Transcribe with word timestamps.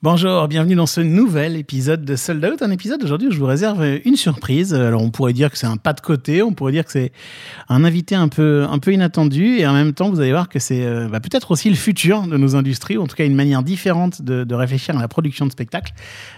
Bonjour, 0.00 0.46
bienvenue 0.46 0.76
dans 0.76 0.86
ce 0.86 1.00
nouvel 1.00 1.56
épisode 1.56 2.04
de 2.04 2.14
Sold 2.14 2.44
Out. 2.44 2.62
Un 2.62 2.70
épisode 2.70 3.02
aujourd'hui 3.02 3.26
où 3.26 3.30
je 3.32 3.38
vous 3.40 3.46
réserve 3.46 3.84
une 4.04 4.14
surprise. 4.14 4.72
Alors 4.72 5.02
on 5.02 5.10
pourrait 5.10 5.32
dire 5.32 5.50
que 5.50 5.58
c'est 5.58 5.66
un 5.66 5.76
pas 5.76 5.92
de 5.92 6.00
côté, 6.00 6.40
on 6.40 6.52
pourrait 6.52 6.70
dire 6.70 6.84
que 6.84 6.92
c'est 6.92 7.10
un 7.68 7.82
invité 7.82 8.14
un 8.14 8.28
peu, 8.28 8.64
un 8.70 8.78
peu 8.78 8.92
inattendu 8.92 9.58
et 9.58 9.66
en 9.66 9.72
même 9.72 9.94
temps 9.94 10.08
vous 10.08 10.20
allez 10.20 10.30
voir 10.30 10.48
que 10.48 10.60
c'est 10.60 10.86
euh, 10.86 11.08
bah, 11.08 11.18
peut-être 11.18 11.50
aussi 11.50 11.68
le 11.68 11.74
futur 11.74 12.22
de 12.28 12.36
nos 12.36 12.54
industries, 12.54 12.96
ou 12.96 13.02
en 13.02 13.06
tout 13.08 13.16
cas 13.16 13.24
une 13.24 13.34
manière 13.34 13.64
différente 13.64 14.22
de, 14.22 14.44
de 14.44 14.54
réfléchir 14.54 14.96
à 14.96 15.00
la 15.00 15.08
production 15.08 15.46
de 15.46 15.50
spectacles. 15.50 15.92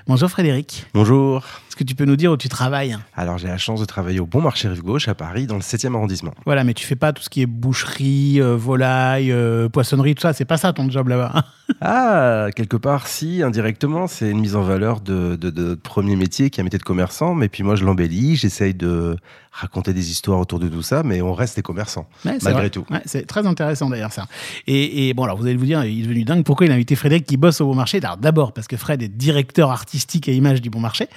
Bonjour 0.07 0.31
Frédéric. 0.31 0.87
Bonjour. 0.95 1.45
Est-ce 1.69 1.77
que 1.77 1.85
tu 1.85 1.95
peux 1.95 2.07
nous 2.07 2.17
dire 2.17 2.33
où 2.33 2.39
tu 2.39 2.49
travailles? 2.49 2.97
Alors 3.15 3.37
j'ai 3.37 3.49
la 3.49 3.59
chance 3.59 3.79
de 3.79 3.85
travailler 3.85 4.21
au 4.21 4.27
Bon 4.27 4.41
Marché 4.41 4.69
Rive 4.69 4.83
Gauche 4.83 5.07
à 5.09 5.15
Paris 5.15 5.47
dans 5.47 5.57
le 5.57 5.61
7e 5.61 5.95
arrondissement. 5.95 6.33
Voilà, 6.47 6.65
mais 6.65 6.73
tu 6.73 6.87
fais 6.87 6.97
pas 6.97 7.13
tout 7.13 7.23
ce 7.23 7.29
qui 7.29 7.43
est 7.43 7.47
boucherie, 7.47 8.41
euh, 8.41 8.57
volaille, 8.57 9.31
euh, 9.31 9.69
poissonnerie, 9.69 10.15
tout 10.15 10.23
ça, 10.23 10.33
c'est 10.33 10.47
pas 10.47 10.57
ça 10.57 10.73
ton 10.73 10.89
job 10.89 11.09
là-bas. 11.09 11.45
ah, 11.83 12.49
quelque 12.57 12.79
part 12.79 13.07
si, 13.07 13.43
indirectement, 13.51 14.07
c'est 14.07 14.30
une 14.30 14.41
mise 14.41 14.57
en 14.57 14.62
valeur 14.62 15.01
de, 15.01 15.37
de, 15.37 15.50
de, 15.50 15.63
notre 15.64 15.82
premier 15.82 16.17
métier 16.17 16.49
qui 16.50 16.61
est 16.61 16.63
un 16.63 16.64
métier 16.64 16.79
de 16.79 16.85
commerçant, 16.85 17.35
mais 17.35 17.49
puis 17.49 17.63
moi 17.63 17.76
je 17.76 17.85
l'embellis, 17.85 18.36
j'essaye 18.36 18.73
de 18.75 19.17
raconter 19.53 19.93
des 19.93 20.11
histoires 20.11 20.39
autour 20.39 20.59
de 20.61 20.68
tout 20.68 20.81
ça, 20.82 21.03
mais 21.03 21.21
on 21.21 21.35
reste 21.35 21.57
des 21.57 21.63
commerçants, 21.63 22.09
Ouais, 22.25 22.39
malgré 22.43 22.53
vrai. 22.63 22.71
tout. 22.71 22.85
Ouais, 22.90 23.03
c'est 23.04 23.26
très 23.26 23.46
intéressant 23.46 23.90
d'ailleurs 23.90 24.13
ça. 24.13 24.26
Et, 24.67 25.09
et 25.09 25.14
bon, 25.14 25.25
alors 25.25 25.36
vous 25.36 25.45
allez 25.46 25.57
vous 25.57 25.67
dire, 25.67 25.85
il 25.85 25.99
est 25.99 26.03
devenu 26.03 26.25
dingue. 26.25 26.45
Pourquoi 26.45 26.67
il 26.67 26.73
a 26.73 26.76
invité 26.76 26.95
Frédéric 26.96 27.26
qui 27.26 27.36
bosse 27.36 27.61
au 27.61 27.67
Bon 27.67 27.75
Marché? 27.75 28.00
Alors 28.03 28.17
d'abord 28.17 28.53
parce 28.53 28.68
que 28.68 28.76
Fred 28.76 29.03
est 29.03 29.09
directeur 29.09 29.71
artistique 29.71 30.29
et 30.29 30.35
image 30.35 30.62
du 30.62 30.71
Bon 30.71 30.81
Marché, 30.81 31.09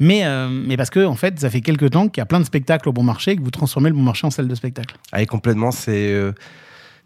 mais, 0.00 0.24
euh, 0.26 0.48
mais 0.50 0.76
parce 0.76 0.90
que 0.90 1.04
en 1.06 1.14
fait, 1.16 1.38
ça 1.40 1.48
fait 1.48 1.60
quelques 1.60 1.90
temps 1.90 2.08
qu'il 2.08 2.20
y 2.20 2.22
a 2.22 2.26
plein 2.26 2.40
de 2.40 2.44
spectacles 2.44 2.88
au 2.88 2.92
Bon 2.92 3.04
Marché 3.04 3.30
et 3.30 3.36
que 3.36 3.42
vous 3.42 3.50
transformez 3.50 3.88
le 3.88 3.94
Bon 3.96 4.02
Marché 4.02 4.26
en 4.26 4.30
salle 4.30 4.48
de 4.48 4.54
spectacle. 4.54 4.96
Ah, 5.12 5.22
et 5.22 5.26
complètement, 5.26 5.70
c'est... 5.70 6.12
euh, 6.12 6.32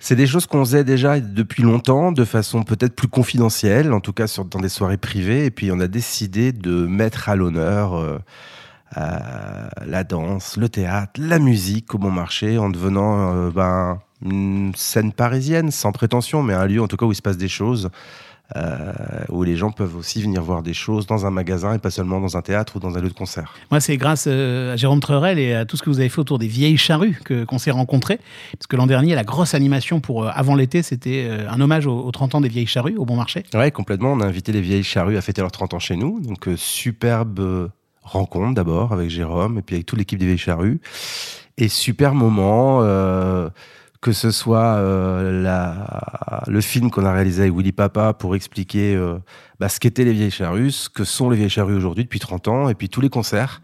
c'est 0.02 0.16
des 0.16 0.26
choses 0.26 0.46
qu'on 0.46 0.64
faisait 0.64 0.82
déjà 0.82 1.20
depuis 1.20 1.62
longtemps, 1.62 2.10
de 2.10 2.24
façon 2.24 2.62
peut-être 2.62 2.96
plus 2.96 3.06
confidentielle, 3.06 3.92
en 3.92 4.00
tout 4.00 4.14
cas 4.14 4.26
sur, 4.26 4.46
dans 4.46 4.58
des 4.58 4.70
soirées 4.70 4.96
privées. 4.96 5.44
Et 5.44 5.50
puis 5.50 5.70
on 5.70 5.78
a 5.78 5.88
décidé 5.88 6.52
de 6.52 6.86
mettre 6.86 7.28
à 7.28 7.36
l'honneur 7.36 7.94
euh, 7.94 8.18
euh, 8.96 9.18
la 9.86 10.02
danse, 10.02 10.56
le 10.56 10.70
théâtre, 10.70 11.20
la 11.20 11.38
musique 11.38 11.94
au 11.94 11.98
bon 11.98 12.10
marché, 12.10 12.56
en 12.56 12.70
devenant 12.70 13.34
euh, 13.34 13.50
ben, 13.50 14.00
une 14.24 14.72
scène 14.74 15.12
parisienne, 15.12 15.70
sans 15.70 15.92
prétention, 15.92 16.42
mais 16.42 16.54
un 16.54 16.66
lieu 16.66 16.80
en 16.80 16.88
tout 16.88 16.96
cas 16.96 17.04
où 17.04 17.12
il 17.12 17.16
se 17.16 17.22
passe 17.22 17.36
des 17.36 17.48
choses, 17.48 17.90
euh, 18.56 18.92
où 19.28 19.42
les 19.42 19.56
gens 19.56 19.70
peuvent 19.70 19.96
aussi 19.96 20.20
venir 20.22 20.42
voir 20.42 20.62
des 20.62 20.74
choses 20.74 21.06
dans 21.06 21.26
un 21.26 21.30
magasin 21.30 21.74
et 21.74 21.78
pas 21.78 21.90
seulement 21.90 22.20
dans 22.20 22.36
un 22.36 22.42
théâtre 22.42 22.76
ou 22.76 22.80
dans 22.80 22.96
un 22.96 23.00
lieu 23.00 23.08
de 23.08 23.14
concert. 23.14 23.54
Moi, 23.70 23.80
c'est 23.80 23.96
grâce 23.96 24.24
euh, 24.26 24.72
à 24.72 24.76
Jérôme 24.76 25.00
Treurel 25.00 25.38
et 25.38 25.54
à 25.54 25.64
tout 25.64 25.76
ce 25.76 25.82
que 25.82 25.90
vous 25.90 26.00
avez 26.00 26.08
fait 26.08 26.20
autour 26.20 26.38
des 26.38 26.48
vieilles 26.48 26.76
charrues 26.76 27.18
que- 27.24 27.44
qu'on 27.44 27.58
s'est 27.58 27.70
rencontrés. 27.70 28.18
Parce 28.52 28.66
que 28.66 28.76
l'an 28.76 28.86
dernier, 28.86 29.14
la 29.14 29.24
grosse 29.24 29.54
animation 29.54 30.00
pour 30.00 30.24
euh, 30.24 30.30
avant 30.34 30.54
l'été, 30.54 30.82
c'était 30.82 31.28
un 31.48 31.60
hommage 31.60 31.86
aux, 31.86 32.00
aux 32.00 32.10
30 32.10 32.34
ans 32.36 32.40
des 32.40 32.48
vieilles 32.48 32.66
charrues 32.66 32.96
au 32.96 33.04
Bon 33.04 33.16
Marché. 33.16 33.44
Ouais, 33.54 33.70
complètement. 33.70 34.12
On 34.12 34.20
a 34.20 34.26
invité 34.26 34.52
les 34.52 34.60
vieilles 34.60 34.82
charrues 34.82 35.16
à 35.16 35.20
fêter 35.20 35.40
leurs 35.40 35.52
30 35.52 35.74
ans 35.74 35.78
chez 35.78 35.96
nous. 35.96 36.20
Donc, 36.20 36.48
superbe 36.56 37.70
rencontre 38.02 38.54
d'abord 38.54 38.92
avec 38.92 39.10
Jérôme 39.10 39.58
et 39.58 39.62
puis 39.62 39.76
avec 39.76 39.86
toute 39.86 39.98
l'équipe 39.98 40.18
des 40.18 40.26
vieilles 40.26 40.38
charrues. 40.38 40.80
Et 41.58 41.68
super 41.68 42.14
moment, 42.14 42.80
euh, 42.82 43.48
que 44.00 44.12
ce 44.12 44.30
soit 44.30 44.76
euh, 44.76 45.74
le 46.46 46.60
film 46.60 46.90
qu'on 46.90 47.04
a 47.04 47.12
réalisé 47.12 47.42
avec 47.42 47.54
Willy 47.54 47.72
Papa 47.72 48.14
pour 48.14 48.34
expliquer 48.34 48.94
euh, 48.94 49.18
bah, 49.58 49.68
ce 49.68 49.78
qu'étaient 49.78 50.04
les 50.04 50.12
vieilles 50.12 50.30
charrues, 50.30 50.70
ce 50.70 50.88
que 50.88 51.04
sont 51.04 51.28
les 51.28 51.36
vieilles 51.36 51.50
charrues 51.50 51.76
aujourd'hui 51.76 52.04
depuis 52.04 52.20
30 52.20 52.48
ans, 52.48 52.68
et 52.70 52.74
puis 52.74 52.88
tous 52.88 53.02
les 53.02 53.10
concerts 53.10 53.60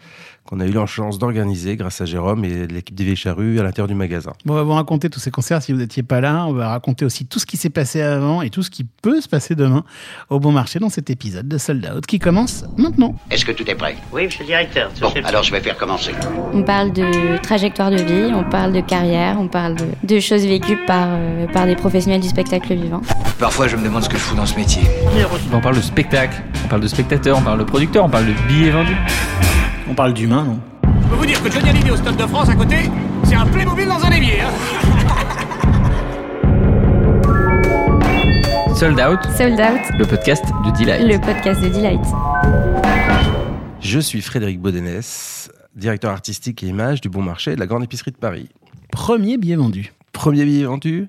qu'on 0.46 0.60
a 0.60 0.66
eu 0.66 0.70
la 0.70 0.86
chance 0.86 1.18
d'organiser 1.18 1.76
grâce 1.76 2.00
à 2.00 2.04
Jérôme 2.04 2.44
et 2.44 2.66
l'équipe 2.66 2.94
des 2.94 3.04
vieilles 3.04 3.16
charrues 3.16 3.58
à 3.60 3.62
l'intérieur 3.62 3.88
du 3.88 3.94
magasin. 3.94 4.32
Bon, 4.44 4.54
on 4.54 4.56
va 4.56 4.62
vous 4.62 4.72
raconter 4.72 5.10
tous 5.10 5.20
ces 5.20 5.30
concerts 5.30 5.62
si 5.62 5.72
vous 5.72 5.78
n'étiez 5.78 6.02
pas 6.02 6.20
là. 6.20 6.44
On 6.46 6.52
va 6.52 6.68
raconter 6.68 7.04
aussi 7.04 7.26
tout 7.26 7.38
ce 7.38 7.46
qui 7.46 7.56
s'est 7.56 7.70
passé 7.70 8.00
avant 8.00 8.42
et 8.42 8.50
tout 8.50 8.62
ce 8.62 8.70
qui 8.70 8.84
peut 8.84 9.20
se 9.20 9.28
passer 9.28 9.54
demain 9.54 9.84
au 10.30 10.38
Bon 10.40 10.52
Marché 10.52 10.78
dans 10.78 10.88
cet 10.88 11.10
épisode 11.10 11.48
de 11.48 11.58
Sold 11.58 11.90
Out 11.96 12.06
qui 12.06 12.18
commence 12.18 12.64
maintenant. 12.76 13.14
Est-ce 13.30 13.44
que 13.44 13.52
tout 13.52 13.68
est 13.70 13.74
prêt? 13.74 13.96
Oui, 14.12 14.24
monsieur 14.26 14.40
le 14.40 14.46
directeur. 14.46 14.90
Bon, 15.00 15.06
monsieur 15.08 15.20
le- 15.22 15.26
alors 15.28 15.42
je 15.42 15.50
vais 15.52 15.60
faire 15.60 15.76
commencer. 15.76 16.12
On 16.52 16.62
parle 16.62 16.92
de 16.92 17.36
trajectoire 17.42 17.90
de 17.90 17.96
vie, 17.96 18.32
on 18.34 18.44
parle 18.44 18.72
de 18.72 18.80
carrière, 18.80 19.36
on 19.40 19.48
parle 19.48 19.74
de, 19.74 19.84
de 20.04 20.20
choses 20.20 20.44
vécues 20.46 20.78
par, 20.86 21.08
euh, 21.10 21.46
par 21.48 21.66
des 21.66 21.76
professionnels 21.76 22.20
du 22.20 22.28
spectacle 22.28 22.74
vivant. 22.74 23.02
Parfois, 23.38 23.68
je 23.68 23.76
me 23.76 23.82
demande 23.84 24.02
ce 24.04 24.08
que 24.08 24.16
je 24.16 24.22
fous 24.22 24.36
dans 24.36 24.46
ce 24.46 24.56
métier. 24.56 24.82
On 25.52 25.60
parle 25.60 25.76
de 25.76 25.80
spectacle, 25.80 26.42
on 26.64 26.68
parle 26.68 26.82
de 26.82 26.88
spectateur, 26.88 27.36
on 27.38 27.42
parle 27.42 27.58
de 27.58 27.64
producteur, 27.64 28.04
on 28.04 28.08
parle 28.08 28.26
de 28.26 28.32
billets 28.48 28.70
vendus. 28.70 28.96
On 29.88 29.94
parle 29.94 30.12
d'humain, 30.14 30.44
non 30.44 30.60
Je 31.02 31.08
peux 31.08 31.14
vous 31.16 31.26
dire 31.26 31.42
que 31.42 31.50
Johnny 31.50 31.68
Hallyday 31.70 31.90
au 31.90 31.96
Stade 31.96 32.16
de 32.16 32.26
France 32.26 32.48
à 32.48 32.54
côté, 32.54 32.76
c'est 33.24 33.34
un 33.34 33.46
Playmobil 33.46 33.86
dans 33.86 34.04
un 34.04 34.10
évier. 34.10 34.40
Hein 34.40 34.50
Sold 38.74 39.00
Out, 39.00 39.20
Sold 39.36 39.58
Out, 39.60 39.98
le 39.98 40.04
podcast 40.04 40.44
de 40.44 40.78
Delight. 40.78 41.02
le 41.02 41.18
podcast 41.18 41.62
de 41.62 41.68
Delight. 41.68 42.00
Je 43.80 43.98
suis 44.00 44.20
Frédéric 44.20 44.60
Baudenès, 44.60 45.50
directeur 45.74 46.10
artistique 46.10 46.62
et 46.62 46.66
image 46.66 47.00
du 47.00 47.08
Bon 47.08 47.22
Marché 47.22 47.54
de 47.54 47.60
la 47.60 47.66
Grande 47.66 47.84
Épicerie 47.84 48.10
de 48.10 48.16
Paris. 48.16 48.48
Premier 48.92 49.38
billet 49.38 49.56
vendu. 49.56 49.92
Premier 50.12 50.44
billet 50.44 50.64
vendu 50.64 51.06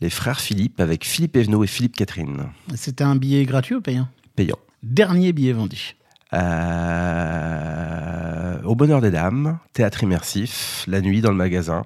Les 0.00 0.10
frères 0.10 0.40
Philippe 0.40 0.80
avec 0.80 1.06
Philippe 1.06 1.36
Evenot 1.36 1.64
et 1.64 1.68
Philippe 1.68 1.96
Catherine. 1.96 2.46
C'était 2.74 3.04
un 3.04 3.16
billet 3.16 3.44
gratuit 3.44 3.76
ou 3.76 3.80
payant? 3.80 4.08
Payant. 4.34 4.58
Dernier 4.82 5.32
billet 5.32 5.52
vendu. 5.52 5.96
Euh, 6.32 7.76
au 8.64 8.74
Bonheur 8.74 9.00
des 9.00 9.10
Dames, 9.10 9.58
théâtre 9.72 10.02
immersif, 10.02 10.84
la 10.88 11.00
nuit 11.00 11.20
dans 11.20 11.30
le 11.30 11.36
magasin. 11.36 11.82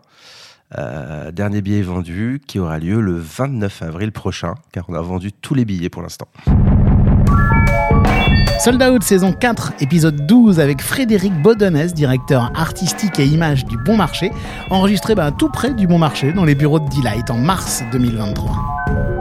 Euh, 0.79 1.33
dernier 1.33 1.63
billet 1.63 1.83
vendu 1.83 2.41
qui 2.47 2.61
aura 2.61 2.79
lieu 2.79 3.01
le 3.01 3.17
29 3.17 3.83
avril 3.83 4.13
prochain, 4.13 4.55
car 4.73 4.85
on 4.89 4.95
a 4.95 5.03
vendu 5.03 5.33
tous 5.33 5.55
les 5.55 5.65
billets 5.65 5.89
pour 5.91 6.03
l'instant. 6.03 6.29
Sold 8.61 8.83
Out 8.83 9.03
saison 9.03 9.33
4, 9.33 9.73
épisode 9.81 10.27
12 10.27 10.61
avec 10.61 10.83
Frédéric 10.83 11.33
Baudonès, 11.43 11.95
directeur 11.95 12.53
artistique 12.55 13.19
et 13.19 13.27
image 13.27 13.65
du 13.65 13.79
Bon 13.79 13.97
Marché, 13.97 14.31
enregistré 14.69 15.15
ben, 15.15 15.33
tout 15.33 15.49
près 15.49 15.73
du 15.73 15.87
Bon 15.87 15.99
Marché 15.99 16.33
dans 16.33 16.45
les 16.45 16.55
bureaux 16.55 16.79
de 16.79 16.89
Delight 16.91 17.31
en 17.31 17.39
mars 17.39 17.83
2023. 17.91 19.20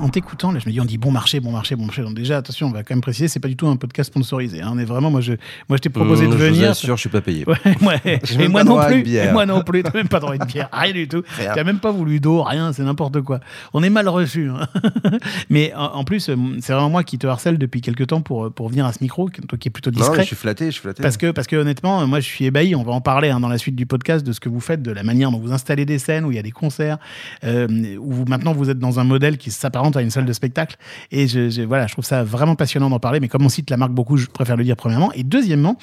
En 0.00 0.08
t'écoutant, 0.08 0.52
là, 0.52 0.58
je 0.58 0.66
me 0.68 0.72
dis, 0.72 0.80
on 0.80 0.84
dit 0.84 0.98
bon 0.98 1.10
marché, 1.10 1.40
bon 1.40 1.50
marché, 1.52 1.76
bon 1.76 1.84
marché. 1.86 2.02
Donc 2.02 2.14
déjà, 2.14 2.36
attention, 2.38 2.66
on 2.68 2.70
va 2.70 2.82
quand 2.82 2.94
même 2.94 3.00
préciser, 3.02 3.28
c'est 3.28 3.40
pas 3.40 3.48
du 3.48 3.56
tout 3.56 3.66
un 3.68 3.76
podcast 3.76 4.08
sponsorisé. 4.10 4.62
hein. 4.62 4.70
On 4.74 4.78
est 4.78 4.84
vraiment, 4.84 5.10
moi, 5.10 5.20
je, 5.20 5.32
moi, 5.68 5.76
je 5.76 5.78
t'ai 5.78 5.88
proposé 5.88 6.26
Mmh, 6.26 6.30
de 6.30 6.36
je 6.36 6.44
vous 6.44 6.54
venir. 6.54 6.70
assure, 6.70 6.96
je 6.96 7.00
suis 7.00 7.08
pas 7.08 7.20
payé. 7.20 7.44
Ouais, 7.82 8.20
Et 8.38 8.48
moi 8.48 8.64
non 8.64 8.78
plus. 8.86 9.08
Et 9.14 9.30
moi 9.32 9.46
non 9.46 9.62
plus. 9.62 9.82
T'as 9.82 9.92
même 9.94 10.08
pas 10.08 10.20
droit 10.20 10.32
à 10.32 10.36
une 10.36 10.44
bière. 10.44 10.68
Rien 10.72 10.92
du 10.92 11.08
tout. 11.08 11.22
Rien. 11.36 11.52
T'as 11.54 11.64
même 11.64 11.78
pas 11.78 11.90
voulu 11.90 12.20
d'eau, 12.20 12.42
rien. 12.42 12.72
C'est 12.72 12.82
n'importe 12.82 13.20
quoi. 13.22 13.40
On 13.72 13.82
est 13.82 13.90
mal 13.90 14.08
reçu. 14.08 14.48
hein. 14.50 14.66
Mais 15.50 15.72
en, 15.74 15.84
en 15.96 16.04
plus, 16.04 16.28
euh, 16.28 16.36
c'est 16.60 16.72
vraiment 16.72 16.90
moi 16.90 17.04
qui 17.04 17.18
te 17.18 17.26
harcèle 17.26 17.58
depuis 17.58 17.80
quelques 17.80 18.06
temps 18.08 18.20
pour, 18.20 18.50
pour 18.52 18.68
venir 18.68 18.86
à 18.86 18.92
ce 18.92 18.98
micro, 19.00 19.28
toi 19.30 19.58
qui 19.58 19.68
es 19.68 19.70
plutôt 19.70 19.90
Non, 19.90 19.98
discret. 19.98 20.22
je 20.22 20.26
suis 20.28 20.36
flatté, 20.36 20.66
je 20.66 20.70
suis 20.72 20.82
flatté. 20.82 21.02
Parce 21.02 21.16
que, 21.16 21.30
parce 21.30 21.46
que 21.46 21.56
honnêtement, 21.56 22.00
euh, 22.02 22.06
moi 22.06 22.20
je 22.20 22.26
suis 22.26 22.44
ébahi. 22.44 22.74
On 22.74 22.82
va 22.82 22.92
en 22.92 23.00
parler 23.00 23.30
hein, 23.30 23.40
dans 23.40 23.48
la 23.48 23.58
suite 23.58 23.76
du 23.76 23.86
podcast 23.86 24.26
de 24.26 24.32
ce 24.32 24.40
que 24.40 24.48
vous 24.48 24.60
faites, 24.60 24.82
de 24.82 24.90
la 24.92 25.02
manière 25.02 25.30
dont 25.30 25.38
vous 25.38 25.52
installez 25.52 25.84
des 25.86 25.98
scènes, 25.98 26.24
où 26.24 26.30
il 26.32 26.36
y 26.36 26.38
a 26.38 26.42
des 26.42 26.50
concerts, 26.50 26.98
euh, 27.44 27.66
où 27.98 28.12
vous, 28.12 28.24
maintenant 28.26 28.52
vous 28.52 28.70
êtes 28.70 28.78
dans 28.78 28.98
un 29.00 29.04
modèle 29.04 29.38
qui 29.38 29.50
s'apparente 29.50 29.87
à 29.96 30.02
une 30.02 30.10
salle 30.10 30.26
de 30.26 30.32
spectacle. 30.32 30.76
Et 31.10 31.26
je, 31.26 31.62
voilà, 31.62 31.86
je 31.86 31.92
trouve 31.92 32.04
ça 32.04 32.24
vraiment 32.24 32.54
passionnant 32.54 32.90
d'en 32.90 33.00
parler. 33.00 33.20
Mais 33.20 33.28
comme 33.28 33.44
on 33.44 33.48
cite 33.48 33.70
la 33.70 33.76
marque 33.76 33.92
beaucoup, 33.92 34.16
je 34.16 34.26
préfère 34.26 34.56
le 34.56 34.64
dire 34.64 34.76
premièrement. 34.76 35.12
Et 35.12 35.22
deuxièmement, 35.22 35.76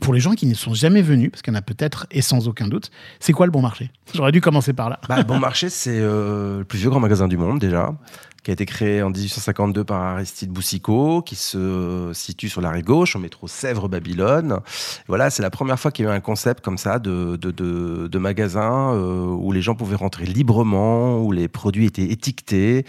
pour 0.00 0.14
les 0.14 0.20
gens 0.20 0.32
qui 0.32 0.46
ne 0.46 0.54
sont 0.54 0.74
jamais 0.74 1.02
venus, 1.02 1.30
parce 1.30 1.42
qu'il 1.42 1.52
y 1.52 1.56
en 1.56 1.58
a 1.58 1.62
peut-être 1.62 2.06
et 2.10 2.22
sans 2.22 2.48
aucun 2.48 2.66
doute, 2.66 2.90
c'est 3.20 3.32
quoi 3.32 3.46
le 3.46 3.52
bon 3.52 3.60
marché? 3.60 3.90
J'aurais 4.14 4.32
dû 4.32 4.40
commencer 4.40 4.72
par 4.72 4.88
là. 4.88 5.00
Bah, 5.08 5.22
bon 5.22 5.38
Marché, 5.38 5.68
c'est 5.68 5.98
euh, 6.00 6.58
le 6.58 6.64
plus 6.64 6.78
vieux 6.78 6.90
grand 6.90 7.00
magasin 7.00 7.28
du 7.28 7.36
monde 7.36 7.58
déjà, 7.58 7.94
qui 8.46 8.52
a 8.52 8.54
été 8.54 8.64
créé 8.64 9.02
en 9.02 9.10
1852 9.10 9.82
par 9.82 10.00
Aristide 10.00 10.50
Boussicot, 10.50 11.20
qui 11.20 11.34
se 11.34 12.12
situe 12.14 12.48
sur 12.48 12.60
la 12.60 12.70
rive 12.70 12.84
gauche, 12.84 13.16
au 13.16 13.18
métro 13.18 13.48
Sèvres-Babylone. 13.48 14.60
Voilà, 15.08 15.30
c'est 15.30 15.42
la 15.42 15.50
première 15.50 15.80
fois 15.80 15.90
qu'il 15.90 16.04
y 16.04 16.08
a 16.08 16.12
eu 16.12 16.14
un 16.14 16.20
concept 16.20 16.64
comme 16.64 16.78
ça 16.78 17.00
de, 17.00 17.34
de, 17.34 18.18
magasin 18.18 18.94
euh, 18.94 19.24
où 19.26 19.50
les 19.50 19.62
gens 19.62 19.74
pouvaient 19.74 19.96
rentrer 19.96 20.26
librement, 20.26 21.18
où 21.24 21.32
les 21.32 21.48
produits 21.48 21.86
étaient 21.86 22.04
étiquetés. 22.04 22.86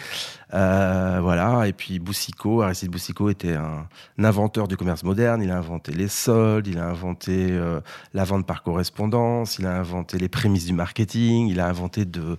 Euh, 0.54 1.20
voilà, 1.24 1.68
et 1.68 1.74
puis 1.74 1.98
Boussicot, 1.98 2.62
Aristide 2.62 2.92
Boussicot 2.92 3.32
était 3.32 3.56
un, 3.56 3.88
un 4.20 4.24
inventeur 4.24 4.68
du 4.68 4.78
commerce 4.78 5.04
moderne. 5.04 5.42
Il 5.42 5.50
a 5.50 5.58
inventé 5.58 5.92
les 5.92 6.08
soldes, 6.08 6.68
il 6.68 6.78
a 6.78 6.86
inventé 6.86 7.48
euh, 7.50 7.82
la 8.14 8.26
vente 8.26 8.46
par 8.46 8.62
correspondance, 8.62 9.58
il 9.58 9.66
a 9.66 9.76
inventé 9.76 10.20
les 10.20 10.30
prémices 10.30 10.68
du 10.68 10.74
marketing, 10.74 11.48
il 11.48 11.60
a 11.60 11.68
inventé 11.68 12.06
de, 12.06 12.38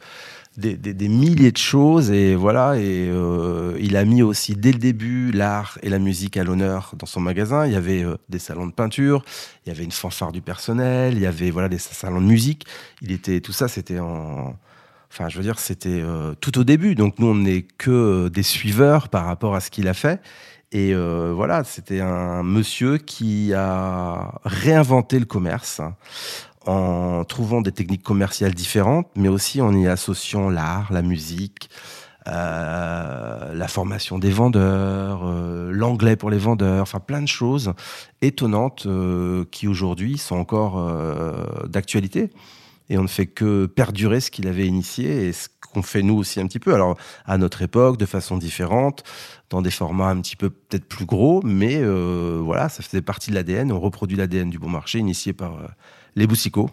des, 0.58 1.08
milliers 1.08 1.52
de 1.52 1.56
choses 1.56 2.10
et 2.10 2.34
voilà 2.34 2.76
et 2.76 3.08
euh, 3.08 3.76
il 3.80 3.96
a 3.96 4.04
mis 4.04 4.22
aussi 4.22 4.56
dès 4.56 4.72
le 4.72 4.78
début 4.78 5.30
l'art 5.30 5.78
et 5.82 5.88
la 5.88 6.00
musique 6.00 6.36
à 6.36 6.42
l'honneur 6.42 6.92
dans 6.98 7.06
son 7.06 7.20
magasin. 7.20 7.64
Il 7.66 7.72
y 7.72 7.76
avait 7.76 8.02
euh, 8.02 8.16
des 8.28 8.40
salons 8.40 8.66
de 8.66 8.72
peinture 8.72 9.24
il 9.64 9.68
y 9.68 9.72
avait 9.72 9.84
une 9.84 9.92
fanfare 9.92 10.32
du 10.32 10.40
personnel 10.40 11.14
il 11.14 11.20
y 11.20 11.26
avait 11.26 11.50
voilà 11.50 11.68
des 11.68 11.78
salons 11.78 12.20
de 12.20 12.26
musique. 12.26 12.66
Il 13.02 13.12
était 13.12 13.40
tout 13.40 13.52
ça 13.52 13.68
c'était 13.68 14.00
en 14.00 14.56
enfin 15.10 15.28
je 15.28 15.36
veux 15.36 15.44
dire 15.44 15.60
c'était 15.60 16.00
euh, 16.02 16.34
tout 16.40 16.58
au 16.58 16.64
début. 16.64 16.96
Donc 16.96 17.20
nous 17.20 17.28
on 17.28 17.36
n'est 17.36 17.62
que 17.62 18.28
des 18.28 18.42
suiveurs 18.42 19.08
par 19.08 19.26
rapport 19.26 19.54
à 19.54 19.60
ce 19.60 19.70
qu'il 19.70 19.86
a 19.86 19.94
fait. 19.94 20.20
Et 20.72 20.92
voilà 20.92 21.64
c'était 21.64 22.00
un 22.00 22.42
monsieur 22.42 22.98
qui 22.98 23.54
a 23.54 24.34
réinventé 24.44 25.18
le 25.18 25.24
commerce 25.24 25.80
en 26.68 27.24
trouvant 27.24 27.62
des 27.62 27.72
techniques 27.72 28.02
commerciales 28.02 28.52
différentes, 28.52 29.08
mais 29.16 29.28
aussi 29.28 29.62
en 29.62 29.74
y 29.74 29.88
associant 29.88 30.50
l'art, 30.50 30.92
la 30.92 31.00
musique, 31.00 31.70
euh, 32.26 33.54
la 33.54 33.68
formation 33.68 34.18
des 34.18 34.30
vendeurs, 34.30 35.22
euh, 35.24 35.70
l'anglais 35.72 36.14
pour 36.14 36.28
les 36.28 36.36
vendeurs, 36.36 36.82
enfin 36.82 37.00
plein 37.00 37.22
de 37.22 37.28
choses 37.28 37.72
étonnantes 38.20 38.84
euh, 38.84 39.46
qui 39.50 39.66
aujourd'hui 39.66 40.18
sont 40.18 40.36
encore 40.36 40.92
d'actualité. 41.66 42.30
Et 42.90 42.98
on 42.98 43.02
ne 43.02 43.08
fait 43.08 43.26
que 43.26 43.66
perdurer 43.66 44.20
ce 44.20 44.30
qu'il 44.30 44.46
avait 44.46 44.66
initié 44.66 45.26
et 45.26 45.32
ce 45.32 45.48
qu'on 45.72 45.82
fait 45.82 46.02
nous 46.02 46.16
aussi 46.16 46.38
un 46.40 46.46
petit 46.46 46.58
peu. 46.58 46.74
Alors 46.74 46.98
à 47.24 47.38
notre 47.38 47.62
époque, 47.62 47.96
de 47.96 48.06
façon 48.06 48.36
différente, 48.36 49.04
dans 49.48 49.62
des 49.62 49.70
formats 49.70 50.08
un 50.08 50.20
petit 50.20 50.36
peu 50.36 50.50
peut-être 50.50 50.86
plus 50.86 51.06
gros, 51.06 51.40
mais 51.44 51.82
voilà, 51.82 52.68
ça 52.68 52.82
faisait 52.82 53.02
partie 53.02 53.30
de 53.30 53.36
l'ADN. 53.36 53.72
On 53.72 53.80
reproduit 53.80 54.16
l'ADN 54.16 54.50
du 54.50 54.58
bon 54.58 54.70
marché 54.70 54.98
initié 54.98 55.32
par 55.32 55.58
les 56.16 56.26
Boussicots, 56.26 56.70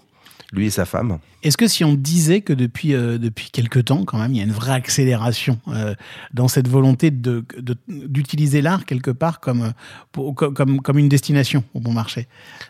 lui 0.52 0.68
et 0.68 0.70
sa 0.70 0.86
femme. 0.86 1.18
Est-ce 1.44 1.58
que 1.58 1.68
si 1.68 1.84
on 1.84 1.94
disait 1.94 2.42
que 2.42 2.54
depuis, 2.54 2.96
euh, 2.96 3.20
depuis 3.20 3.52
quelques 3.52 3.86
temps, 3.86 4.04
quand 4.04 4.18
même, 4.18 4.32
il 4.32 4.38
y 4.38 4.42
a 4.42 4.44
une 4.44 4.52
vraie 4.52 4.72
accélération 4.74 5.60
euh, 5.68 5.94
dans 6.34 6.48
cette 6.48 6.68
volonté 6.68 7.12
de- 7.12 7.46
de- 7.60 7.78
d'utiliser 7.88 8.64
l'art 8.64 8.86
quelque 8.86 9.12
part 9.12 9.40
comme, 9.40 9.74
pour- 10.12 10.34
comme, 10.34 10.82
comme 10.82 10.98
une 10.98 11.08
destination 11.10 11.64
au 11.76 11.80
bon 11.80 11.94
marché? 11.94 12.22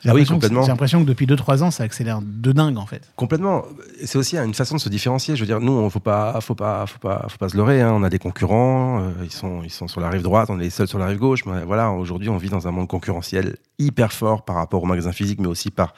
J'ai 0.03 0.09
Ah 0.09 0.13
oui, 0.13 0.21
l'impression 0.21 0.25
que- 0.25 0.33
complètement. 0.41 0.61
J'ai 0.63 0.67
l'impression 0.69 1.01
que 1.03 1.07
depuis 1.07 1.25
2-3 1.25 1.63
ans, 1.63 1.71
ça 1.71 1.83
accélère 1.83 2.19
de 2.21 2.51
dingue 2.51 2.77
en 2.77 2.85
fait. 2.85 3.09
Complètement. 3.15 3.63
C'est 4.03 4.17
aussi 4.17 4.37
une 4.37 4.53
façon 4.53 4.75
de 4.75 4.81
se 4.81 4.89
différencier. 4.89 5.37
Je 5.37 5.41
veux 5.41 5.47
dire, 5.47 5.61
nous, 5.61 5.71
on 5.71 5.89
faut 5.89 6.01
pas, 6.01 6.39
faut 6.41 6.55
pas, 6.55 6.85
faut 6.85 6.99
pas, 6.99 7.27
faut 7.29 7.37
pas 7.37 7.47
se 7.47 7.55
leurrer. 7.55 7.81
hein. 7.81 7.93
On 7.93 8.03
a 8.03 8.09
des 8.09 8.19
concurrents. 8.19 8.99
euh, 9.03 9.11
ils 9.23 9.31
sont, 9.31 9.61
ils 9.63 9.69
sont 9.71 9.87
sur 9.87 10.01
la 10.01 10.09
rive 10.09 10.21
droite. 10.23 10.49
On 10.49 10.59
est 10.59 10.63
les 10.63 10.69
seuls 10.69 10.87
sur 10.89 10.99
la 10.99 11.05
rive 11.05 11.19
gauche. 11.19 11.45
Mais 11.45 11.63
voilà, 11.63 11.91
aujourd'hui, 11.91 12.27
on 12.27 12.37
vit 12.37 12.49
dans 12.49 12.67
un 12.67 12.71
monde 12.71 12.89
concurrentiel 12.89 13.55
hyper 13.79 14.11
fort 14.11 14.43
par 14.43 14.57
rapport 14.57 14.83
au 14.83 14.85
magasin 14.85 15.13
physique, 15.13 15.39
mais 15.39 15.47
aussi 15.47 15.71
par 15.71 15.93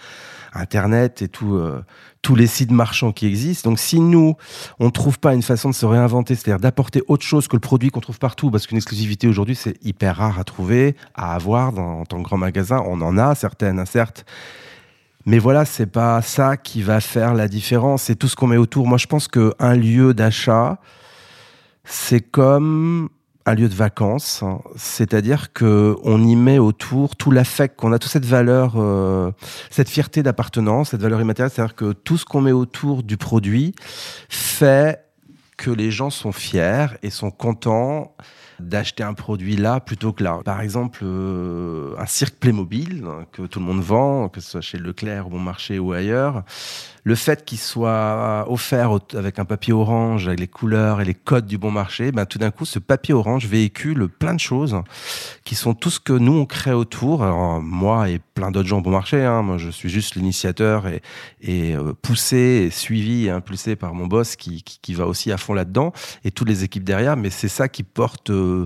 Internet 0.54 1.22
et 1.22 1.30
euh, 1.44 1.82
tous 2.22 2.36
les 2.36 2.48
sites 2.48 2.72
marchands 2.72 3.12
qui 3.12 3.26
existent. 3.26 3.70
Donc, 3.70 3.80
si 3.80 4.00
nous, 4.00 4.36
on 4.80 4.86
ne 4.86 4.92
trouve 4.92 5.20
pas 5.20 5.34
une 5.34 5.42
façon 5.42 5.70
de 5.70 5.76
se 5.76 5.86
réinventer, 5.86 6.36
c'est-à-dire 6.36 6.60
d'apporter 6.60 7.02
autre 7.08 7.26
chose 7.26 7.48
que 7.48 7.56
le 7.56 7.62
produit 7.62 7.90
qu'on 7.90 8.00
trouve 8.00 8.20
partout, 8.20 8.52
parce 8.52 8.68
qu'une 8.68 8.78
exclusivité 8.78 9.28
aujourd'hui, 9.28 9.56
c'est 9.56 9.84
hyper 9.86 10.18
rare 10.18 10.40
à 10.40 10.44
trouver, 10.44 10.96
à 11.16 11.36
avoir 11.36 11.72
dans, 11.72 12.02
en 12.02 12.06
tant 12.06 12.18
que 12.18 12.24
grand 12.24 12.38
magasin. 12.38 12.84
On 12.86 13.02
en 13.02 13.18
a 13.18 13.36
certaines, 13.36 13.80
hein, 13.80 13.86
certes. 13.86 14.26
Mais 15.26 15.40
voilà, 15.40 15.66
c'est 15.66 15.88
pas 15.88 16.22
ça 16.22 16.56
qui 16.56 16.82
va 16.82 17.02
faire 17.02 17.34
la 17.34 17.50
différence. 17.50 18.04
C'est 18.04 18.16
tout 18.16 18.30
ce 18.30 18.36
qu'on 18.36 18.48
met 18.48 18.58
autour. 18.58 18.88
Moi, 18.88 18.98
je 18.98 19.08
pense 19.08 19.28
qu'un 19.28 19.76
lieu 19.76 20.14
d'achat, 20.14 20.80
c'est 21.84 22.22
comme 22.22 23.10
un 23.48 23.56
lieu 23.56 23.70
de 23.70 23.74
vacances. 23.74 24.44
C'est-à-dire 24.76 25.54
que 25.54 25.96
on 26.04 26.22
y 26.22 26.36
met 26.36 26.60
autour 26.60 27.16
tout 27.16 27.32
l'affect 27.32 27.76
qu'on 27.78 27.94
a, 27.94 27.98
toute 27.98 28.12
cette 28.12 28.26
valeur, 28.26 28.74
euh, 28.76 29.32
cette 29.72 29.90
fierté 29.90 30.22
d'appartenance, 30.22 30.90
cette 30.90 31.02
valeur 31.02 31.22
immatérielle. 31.22 31.52
C'est-à-dire 31.52 31.76
que 31.76 31.94
tout 31.94 32.18
ce 32.18 32.26
qu'on 32.26 32.42
met 32.42 32.52
autour 32.52 33.04
du 33.04 33.18
produit 33.18 33.74
fait 34.30 35.06
que 35.56 35.72
les 35.72 35.90
gens 35.90 36.10
sont 36.10 36.34
fiers 36.34 36.88
et 37.02 37.10
sont 37.10 37.32
contents 37.32 38.16
d'acheter 38.60 39.04
un 39.04 39.14
produit 39.14 39.56
là 39.56 39.80
plutôt 39.80 40.14
que 40.14 40.24
là. 40.24 40.40
Par 40.44 40.62
exemple, 40.62 41.00
euh, 41.04 41.96
un 41.98 42.06
cirque 42.06 42.36
Playmobil 42.36 43.06
hein, 43.08 43.26
que 43.32 43.44
tout 43.44 43.60
le 43.60 43.66
monde 43.66 43.82
vend, 43.82 44.30
que 44.30 44.42
ce 44.42 44.52
soit 44.52 44.62
chez 44.62 44.78
Leclerc, 44.78 45.30
Bon 45.30 45.40
Marché 45.40 45.80
ou 45.80 45.94
ailleurs, 45.94 46.44
le 47.08 47.16
fait 47.16 47.46
qu'il 47.46 47.58
soit 47.58 48.46
offert 48.50 48.92
au- 48.92 49.00
avec 49.16 49.40
un 49.40 49.46
papier 49.46 49.72
orange, 49.72 50.28
avec 50.28 50.42
les 50.42 50.48
couleurs 50.50 51.00
et 51.00 51.06
les 51.06 51.14
codes 51.14 51.46
du 51.46 51.58
Bon 51.58 51.72
Marché, 51.72 52.12
ben, 52.12 52.26
tout 52.26 52.38
d'un 52.38 52.52
coup, 52.52 52.66
ce 52.66 52.80
papier 52.80 53.14
orange 53.14 53.46
véhicule 53.48 54.10
plein 54.10 54.34
de 54.34 54.42
choses 54.42 54.76
qui 55.46 55.56
sont 55.56 55.74
tout 55.74 55.90
ce 55.90 56.02
que 56.02 56.12
nous, 56.12 56.34
on 56.34 56.46
crée 56.46 56.74
autour. 56.74 57.24
Alors, 57.24 57.62
moi 57.62 58.10
et 58.10 58.20
plein 58.34 58.52
d'autres 58.52 58.68
gens 58.68 58.80
au 58.80 58.82
Bon 58.82 58.92
Marché, 58.92 59.24
hein, 59.24 59.42
moi, 59.42 59.58
je 59.58 59.70
suis 59.70 59.88
juste 59.88 60.16
l'initiateur 60.16 60.86
et, 60.88 61.02
euh, 61.78 61.94
poussé, 62.02 62.66
et 62.68 62.72
suivi 62.72 63.28
et 63.28 63.30
impulsé 63.30 63.78
par 63.78 63.94
mon 63.94 64.06
boss 64.06 64.36
qui, 64.36 64.62
qui, 64.64 64.80
qui 64.82 64.94
va 64.94 65.08
aussi 65.08 65.32
à 65.32 65.38
fond 65.38 65.54
là-dedans 65.54 65.94
et 66.26 66.32
toutes 66.32 66.50
les 66.50 66.66
équipes 66.66 66.84
derrière. 66.84 67.16
Mais 67.16 67.30
c'est 67.30 67.48
ça 67.48 67.70
qui 67.70 67.84
porte, 67.84 68.32
euh, 68.32 68.66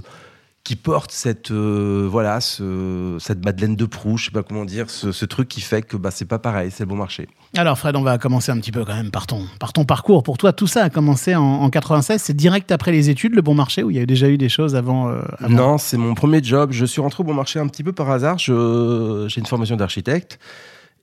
qui 0.64 0.76
porte 0.76 1.12
cette, 1.12 1.52
euh, 1.52 2.08
voilà, 2.10 2.40
ce, 2.40 3.18
cette 3.20 3.44
Madeleine 3.44 3.76
de 3.76 3.86
Proust, 3.86 4.20
je 4.20 4.26
sais 4.26 4.32
pas 4.32 4.44
comment 4.44 4.66
dire, 4.66 4.90
ce, 4.90 5.12
ce 5.12 5.26
truc 5.26 5.48
qui 5.48 5.62
fait 5.62 5.82
que 5.82 5.98
bah, 5.98 6.12
c'est 6.12 6.26
pas 6.26 6.38
pareil, 6.38 6.70
c'est 6.72 6.84
le 6.84 6.90
bon 6.90 6.96
marché. 6.96 7.28
Alors 7.58 7.78
Fred, 7.78 7.96
on 7.96 8.04
va 8.04 8.18
commencer 8.18 8.52
un 8.52 8.60
petit 8.60 8.72
peu 8.72 8.86
quand 8.86 8.94
même 8.94 9.12
par 9.12 9.28
ton, 9.28 9.46
par 9.60 9.74
ton 9.74 9.86
parcours. 9.86 10.24
Pour 10.24 10.38
toi, 10.38 10.54
tout 10.54 10.68
ça 10.68 10.84
a 10.84 10.90
commencé 10.90 11.36
en, 11.36 11.42
en 11.42 11.70
96. 11.70 12.22
C'est 12.22 12.36
direct 12.36 12.72
après 12.72 12.92
les 12.92 13.10
études, 13.10 13.34
le 13.34 13.42
bon 13.42 13.56
marché, 13.56 13.84
où 13.84 13.90
il 13.90 13.98
y 13.98 14.00
a 14.00 14.06
déjà 14.06 14.30
eu 14.30 14.38
des 14.38 14.50
choses 14.50 14.76
avant, 14.76 15.10
euh, 15.10 15.22
avant? 15.40 15.50
Non, 15.50 15.78
c'est 15.78 15.98
mon 15.98 16.14
premier 16.14 16.44
job. 16.44 16.72
Je 16.72 16.86
suis 16.86 17.02
rentré 17.02 17.22
au 17.22 17.26
bon 17.26 17.34
marché 17.34 17.60
un 17.60 17.68
petit 17.68 17.84
peu 17.84 17.92
par 17.92 18.10
hasard. 18.12 18.38
J'ai 18.38 18.54
une 18.54 19.46
formation 19.48 19.76
d'architecte. 19.76 20.40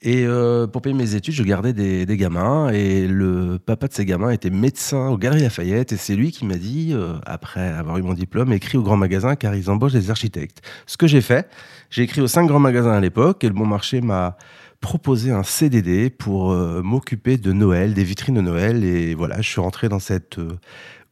Et 0.00 0.24
euh, 0.26 0.68
pour 0.68 0.80
payer 0.80 0.94
mes 0.94 1.16
études, 1.16 1.34
je 1.34 1.42
gardais 1.42 1.72
des, 1.72 2.06
des 2.06 2.16
gamins. 2.16 2.70
Et 2.70 3.08
le 3.08 3.58
papa 3.58 3.88
de 3.88 3.92
ces 3.92 4.04
gamins 4.04 4.30
était 4.30 4.50
médecin 4.50 5.08
aux 5.08 5.18
Galeries 5.18 5.42
Lafayette. 5.42 5.92
Et 5.92 5.96
c'est 5.96 6.14
lui 6.14 6.30
qui 6.30 6.46
m'a 6.46 6.54
dit, 6.54 6.90
euh, 6.92 7.14
après 7.26 7.68
avoir 7.68 7.98
eu 7.98 8.02
mon 8.02 8.14
diplôme, 8.14 8.52
écris 8.52 8.78
au 8.78 8.82
grand 8.82 8.96
magasin 8.96 9.34
car 9.34 9.54
ils 9.54 9.70
embauchent 9.70 9.92
des 9.92 10.10
architectes. 10.10 10.62
Ce 10.86 10.96
que 10.96 11.08
j'ai 11.08 11.20
fait, 11.20 11.48
j'ai 11.90 12.02
écrit 12.02 12.20
aux 12.20 12.28
cinq 12.28 12.46
grands 12.46 12.60
magasins 12.60 12.92
à 12.92 13.00
l'époque. 13.00 13.42
Et 13.42 13.48
le 13.48 13.54
bon 13.54 13.66
marché 13.66 14.00
m'a 14.00 14.36
proposé 14.80 15.32
un 15.32 15.42
CDD 15.42 16.10
pour 16.10 16.52
euh, 16.52 16.82
m'occuper 16.82 17.36
de 17.36 17.52
Noël, 17.52 17.94
des 17.94 18.04
vitrines 18.04 18.36
de 18.36 18.40
Noël. 18.40 18.84
Et 18.84 19.14
voilà, 19.14 19.40
je 19.40 19.48
suis 19.48 19.60
rentré 19.60 19.88
dans 19.88 19.98
cette 19.98 20.38
euh, 20.38 20.58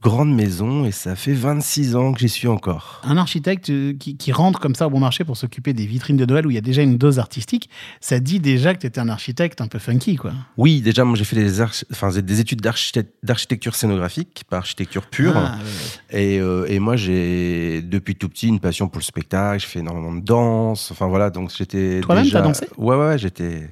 grande 0.02 0.34
maison. 0.34 0.84
Et 0.84 0.93
ça 0.93 1.16
fait 1.16 1.32
26 1.32 1.96
ans 1.96 2.12
que 2.12 2.20
j'y 2.20 2.28
suis 2.28 2.48
encore. 2.48 3.00
un 3.04 3.16
architecte 3.16 3.70
euh, 3.70 3.93
qui, 3.98 4.16
qui 4.16 4.32
rentre 4.32 4.60
comme 4.60 4.75
ça 4.75 4.87
au 4.87 4.90
bon 4.90 5.00
marché 5.00 5.25
pour 5.25 5.37
s'occuper 5.37 5.72
des 5.72 5.87
vitrines 5.87 6.16
de 6.16 6.25
Noël 6.26 6.46
où 6.46 6.50
il 6.50 6.54
y 6.54 6.58
a 6.58 6.62
déjà 6.62 6.82
une 6.82 6.96
dose 6.98 7.19
artistique, 7.19 7.69
ça 8.00 8.20
dit 8.20 8.38
déjà 8.40 8.75
que 8.75 8.81
tu 8.81 8.87
étais 8.87 9.00
un 9.00 9.08
architecte 9.08 9.60
un 9.60 9.69
peu 9.69 9.78
funky, 9.78 10.16
quoi. 10.16 10.32
Oui, 10.56 10.81
déjà, 10.81 11.04
moi, 11.04 11.16
j'ai 11.16 11.25
fait 11.25 11.37
des, 11.37 11.60
enfin, 11.62 12.10
des 12.10 12.40
études 12.40 12.60
d'architect- 12.60 13.14
d'architecture 13.22 13.75
scénographique, 13.75 14.44
pas 14.48 14.58
architecture 14.58 15.06
pure. 15.06 15.34
Ah, 15.37 15.56
ouais, 15.58 16.19
ouais. 16.19 16.22
Et, 16.34 16.40
euh, 16.40 16.66
et 16.69 16.78
moi, 16.78 16.96
j'ai, 16.96 17.82
depuis 17.82 18.14
tout 18.16 18.28
petit, 18.28 18.49
une 18.49 18.60
passion 18.60 18.88
pour 18.88 18.99
le 19.00 19.04
spectacle. 19.04 19.60
Je 19.62 19.66
fais 19.66 19.81
énormément 19.81 20.14
de 20.14 20.20
danse. 20.20 20.90
Enfin, 20.90 21.06
voilà, 21.08 21.31
donc 21.31 21.50
j'étais. 21.56 22.00
Toi-même, 22.00 22.25
déjà... 22.25 22.40
t'as 22.40 22.46
dansé? 22.46 22.66
Ouais, 22.78 22.96
ouais, 22.96 23.06
ouais, 23.08 23.19
j'étais 23.19 23.69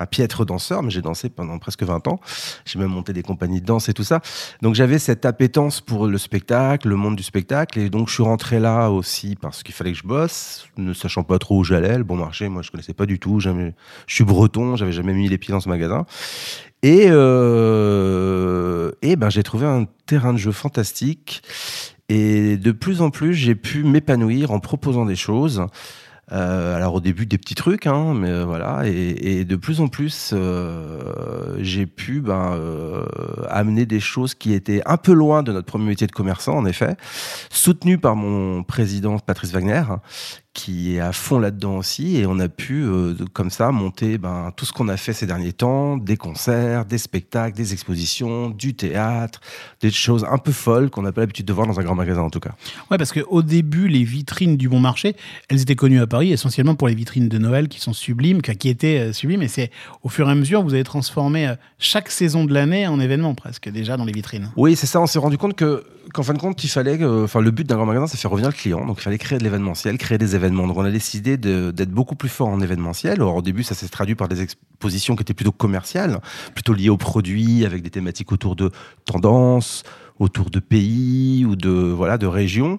un 0.00 0.06
piètre 0.06 0.44
danseur, 0.46 0.82
mais 0.82 0.90
j'ai 0.90 1.02
dansé 1.02 1.28
pendant 1.28 1.58
presque 1.58 1.82
20 1.82 2.08
ans. 2.08 2.20
J'ai 2.64 2.78
même 2.78 2.88
monté 2.90 3.12
des 3.12 3.22
compagnies 3.22 3.60
de 3.60 3.66
danse 3.66 3.88
et 3.88 3.92
tout 3.92 4.02
ça. 4.02 4.20
Donc, 4.62 4.74
j'avais 4.74 4.98
cette 4.98 5.26
appétence 5.26 5.80
pour 5.80 6.06
le 6.06 6.18
spectacle, 6.18 6.88
le 6.88 6.96
monde 6.96 7.16
du 7.16 7.22
spectacle. 7.22 7.78
Et 7.78 7.90
donc, 7.90 8.08
je 8.08 8.14
suis 8.14 8.22
rentré 8.22 8.58
là 8.58 8.88
aussi 8.88 9.36
parce 9.36 9.62
qu'il 9.62 9.74
fallait 9.74 9.92
que 9.92 9.98
je 9.98 10.06
bosse, 10.06 10.66
ne 10.78 10.94
sachant 10.94 11.22
pas 11.22 11.38
trop 11.38 11.58
où 11.58 11.64
j'allais. 11.64 11.98
Le 11.98 12.04
bon 12.04 12.16
marché, 12.16 12.48
moi, 12.48 12.62
je 12.62 12.70
connaissais 12.70 12.94
pas 12.94 13.06
du 13.06 13.18
tout. 13.18 13.40
Jamais... 13.40 13.74
Je 14.06 14.14
suis 14.14 14.24
breton, 14.24 14.74
j'avais 14.74 14.92
jamais 14.92 15.12
mis 15.12 15.28
les 15.28 15.38
pieds 15.38 15.52
dans 15.52 15.60
ce 15.60 15.68
magasin. 15.68 16.06
Et, 16.82 17.08
euh, 17.10 18.90
et 19.02 19.16
ben, 19.16 19.28
j'ai 19.28 19.42
trouvé 19.42 19.66
un 19.66 19.86
terrain 20.06 20.32
de 20.32 20.38
jeu 20.38 20.52
fantastique. 20.52 21.42
Et 22.08 22.56
de 22.56 22.72
plus 22.72 23.02
en 23.02 23.10
plus, 23.10 23.34
j'ai 23.34 23.54
pu 23.54 23.84
m'épanouir 23.84 24.50
en 24.50 24.60
proposant 24.60 25.04
des 25.04 25.14
choses. 25.14 25.66
Euh, 26.32 26.76
alors 26.76 26.94
au 26.94 27.00
début 27.00 27.26
des 27.26 27.38
petits 27.38 27.56
trucs, 27.56 27.86
hein, 27.86 28.14
mais 28.14 28.28
euh, 28.28 28.44
voilà, 28.44 28.82
et, 28.86 29.44
de 29.44 29.56
plus 29.56 29.80
en 29.80 29.88
plus, 29.88 30.30
euh, 30.32 31.56
j'ai 31.58 31.86
pu 31.86 32.20
ben, 32.20 32.56
amener 33.48 33.86
des 33.86 34.00
choses 34.00 34.34
qui 34.34 34.52
étaient 34.52 34.82
un 34.86 34.96
peu 34.96 35.12
loin 35.12 35.42
de 35.42 35.52
notre 35.52 35.66
premier 35.66 35.86
métier 35.86 36.06
de 36.06 36.12
commerçant, 36.12 36.56
en 36.56 36.66
effet, 36.66 36.96
soutenu 37.50 37.98
par 37.98 38.16
mon 38.16 38.62
président 38.62 39.18
Patrice 39.18 39.52
Wagner, 39.52 39.82
qui 40.52 40.96
est 40.96 41.00
à 41.00 41.12
fond 41.12 41.38
là-dedans 41.38 41.76
aussi, 41.76 42.16
et 42.16 42.26
on 42.26 42.40
a 42.40 42.48
pu 42.48 42.82
euh, 42.82 43.14
comme 43.32 43.50
ça 43.50 43.70
monter 43.70 44.18
ben, 44.18 44.52
tout 44.56 44.64
ce 44.64 44.72
qu'on 44.72 44.88
a 44.88 44.96
fait 44.96 45.12
ces 45.12 45.26
derniers 45.26 45.52
temps, 45.52 45.96
des 45.96 46.16
concerts, 46.16 46.86
des 46.86 46.98
spectacles, 46.98 47.56
des 47.56 47.72
expositions, 47.72 48.50
du 48.50 48.74
théâtre, 48.74 49.40
des 49.80 49.92
choses 49.92 50.26
un 50.28 50.38
peu 50.38 50.50
folles 50.50 50.90
qu'on 50.90 51.02
n'a 51.02 51.12
pas 51.12 51.20
l'habitude 51.20 51.46
de 51.46 51.52
voir 51.52 51.68
dans 51.68 51.78
un 51.78 51.82
grand 51.84 51.94
magasin 51.94 52.22
en 52.22 52.30
tout 52.30 52.40
cas. 52.40 52.50
Ouais, 52.90 52.98
parce 52.98 53.12
qu'au 53.12 53.42
début, 53.42 53.86
les 53.86 54.02
vitrines 54.02 54.56
du 54.56 54.68
bon 54.68 54.80
marché, 54.80 55.14
elles 55.48 55.62
étaient 55.62 55.76
connues 55.76 56.00
à 56.00 56.08
Paris 56.08 56.32
essentiellement 56.32 56.74
pour 56.74 56.88
les 56.88 56.96
vitrines 56.96 57.28
de 57.28 57.38
Noël 57.38 57.68
qui 57.68 57.78
sont 57.78 57.92
sublimes, 57.92 58.42
qui 58.42 58.54
qui 58.56 58.68
étaient 58.68 58.98
euh, 58.98 59.12
sublimes. 59.12 59.42
Et 59.42 59.48
c'est 59.48 59.70
au 60.02 60.08
fur 60.08 60.28
et 60.28 60.32
à 60.32 60.34
mesure, 60.34 60.62
vous 60.62 60.74
avez 60.74 60.84
transformé 60.84 61.46
euh, 61.46 61.54
chaque 61.78 62.10
saison 62.10 62.44
de 62.44 62.52
l'année 62.52 62.88
en 62.88 62.98
événement 62.98 63.34
presque 63.34 63.68
déjà 63.68 63.96
dans 63.96 64.04
les 64.04 64.12
vitrines. 64.12 64.50
Oui, 64.56 64.74
c'est 64.74 64.86
ça. 64.86 65.00
On 65.00 65.06
s'est 65.06 65.20
rendu 65.20 65.38
compte 65.38 65.54
que, 65.54 65.84
qu'en 66.12 66.22
fin 66.22 66.34
de 66.34 66.38
compte, 66.38 66.62
il 66.64 66.68
fallait, 66.68 67.04
enfin, 67.04 67.40
le 67.40 67.50
but 67.50 67.66
d'un 67.66 67.76
grand 67.76 67.86
magasin, 67.86 68.06
c'est 68.06 68.16
faire 68.16 68.30
revenir 68.30 68.50
le 68.50 68.54
client. 68.54 68.84
Donc, 68.86 68.98
il 68.98 69.02
fallait 69.02 69.18
créer 69.18 69.38
de 69.38 69.44
l'événementiel, 69.44 69.98
créer 69.98 70.18
des 70.18 70.34
événements. 70.34 70.66
Donc, 70.66 70.76
on 70.76 70.84
a 70.84 70.90
décidé 70.90 71.36
d'être 71.36 71.90
beaucoup 71.90 72.16
plus 72.16 72.28
fort 72.28 72.48
en 72.48 72.60
événementiel. 72.60 73.14
Alors, 73.14 73.36
au 73.36 73.42
début, 73.42 73.62
ça 73.62 73.74
s'est 73.74 73.88
traduit 73.88 74.14
par 74.14 74.28
des 74.28 74.42
expositions 74.42 75.16
qui 75.16 75.22
étaient 75.22 75.34
plutôt 75.34 75.52
commerciales, 75.52 76.20
plutôt 76.54 76.72
liées 76.72 76.88
aux 76.88 76.96
produits, 76.96 77.64
avec 77.64 77.82
des 77.82 77.90
thématiques 77.90 78.32
autour 78.32 78.56
de 78.56 78.70
tendances, 79.04 79.84
autour 80.20 80.50
de 80.50 80.60
pays 80.60 81.44
ou 81.44 81.56
de 81.56 81.70
voilà 81.70 82.18
de 82.18 82.26
régions. 82.26 82.78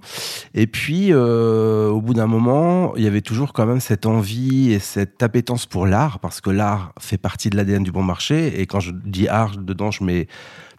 Et 0.54 0.68
puis, 0.68 1.08
euh, 1.12 1.90
au 1.90 2.00
bout 2.00 2.14
d'un 2.14 2.28
moment, 2.28 2.96
il 2.96 3.04
y 3.04 3.08
avait 3.08 3.22
toujours 3.22 3.52
quand 3.52 3.66
même 3.66 3.82
cette 3.82 4.06
envie 4.06 4.72
et 4.72 4.80
cette 4.80 5.22
appétence 5.24 5.66
pour 5.66 5.86
l'art, 5.86 6.20
parce 6.20 6.40
que 6.40 6.50
l'art 6.50 6.94
fait 7.00 7.18
partie 7.18 7.50
de 7.50 7.58
l'ADN 7.58 7.84
du 7.84 7.92
bon 7.92 8.04
marché. 8.04 8.62
Et 8.62 8.68
quand 8.68 8.80
je 8.80 8.92
dis 8.92 9.28
art, 9.28 9.58
dedans, 9.58 9.92
je 9.92 10.04
mets 10.04 10.28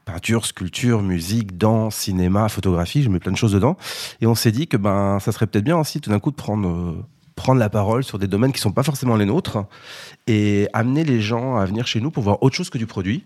peinture, 0.05 0.47
sculpture, 0.47 1.03
musique, 1.03 1.57
danse, 1.57 1.97
cinéma, 1.97 2.49
photographie, 2.49 3.03
je 3.03 3.09
mets 3.09 3.21
plein 3.21 3.33
de 3.33 3.37
choses 3.37 3.53
dedans. 3.53 3.77
Et 4.21 4.27
on 4.27 4.35
s'est 4.35 4.53
dit 4.53 4.69
que 4.69 4.77
ben 4.77 5.19
ça 5.21 5.33
serait 5.33 5.47
peut-être 5.47 5.65
bien 5.65 5.79
aussi 5.79 6.01
tout 6.01 6.11
d'un 6.11 6.21
coup 6.21 6.31
de 6.31 6.37
prendre 6.37 6.69
euh, 6.69 7.05
prendre 7.35 7.59
la 7.59 7.71
parole 7.71 8.05
sur 8.05 8.19
des 8.19 8.27
domaines 8.27 8.53
qui 8.53 8.61
sont 8.61 8.73
pas 8.73 8.83
forcément 8.83 9.17
les 9.17 9.25
nôtres 9.25 9.59
et 10.27 10.69
amener 10.73 11.03
les 11.05 11.21
gens 11.21 11.57
à 11.57 11.65
venir 11.65 11.87
chez 11.87 12.01
nous 12.01 12.11
pour 12.11 12.23
voir 12.23 12.43
autre 12.43 12.55
chose 12.55 12.71
que 12.71 12.79
du 12.79 12.87
produit 12.87 13.25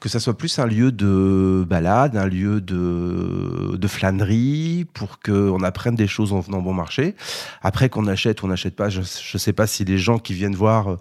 que 0.00 0.08
ça 0.08 0.20
soit 0.20 0.36
plus 0.36 0.58
un 0.58 0.66
lieu 0.66 0.92
de 0.92 1.64
balade, 1.66 2.16
un 2.16 2.26
lieu 2.26 2.60
de, 2.60 3.76
de 3.76 3.88
flânerie, 3.88 4.86
pour 4.92 5.20
qu'on 5.20 5.62
apprenne 5.62 5.94
des 5.94 6.06
choses 6.06 6.32
en 6.32 6.40
venant 6.40 6.60
bon 6.60 6.74
marché. 6.74 7.14
Après 7.62 7.88
qu'on 7.88 8.06
achète 8.06 8.42
ou 8.42 8.46
on 8.46 8.48
n'achète 8.48 8.76
pas, 8.76 8.90
je 8.90 9.00
ne 9.00 9.38
sais 9.38 9.52
pas 9.52 9.66
si 9.66 9.84
les 9.84 9.98
gens 9.98 10.18
qui 10.18 10.34
viennent 10.34 10.54
voir 10.54 10.92
euh, 10.92 10.98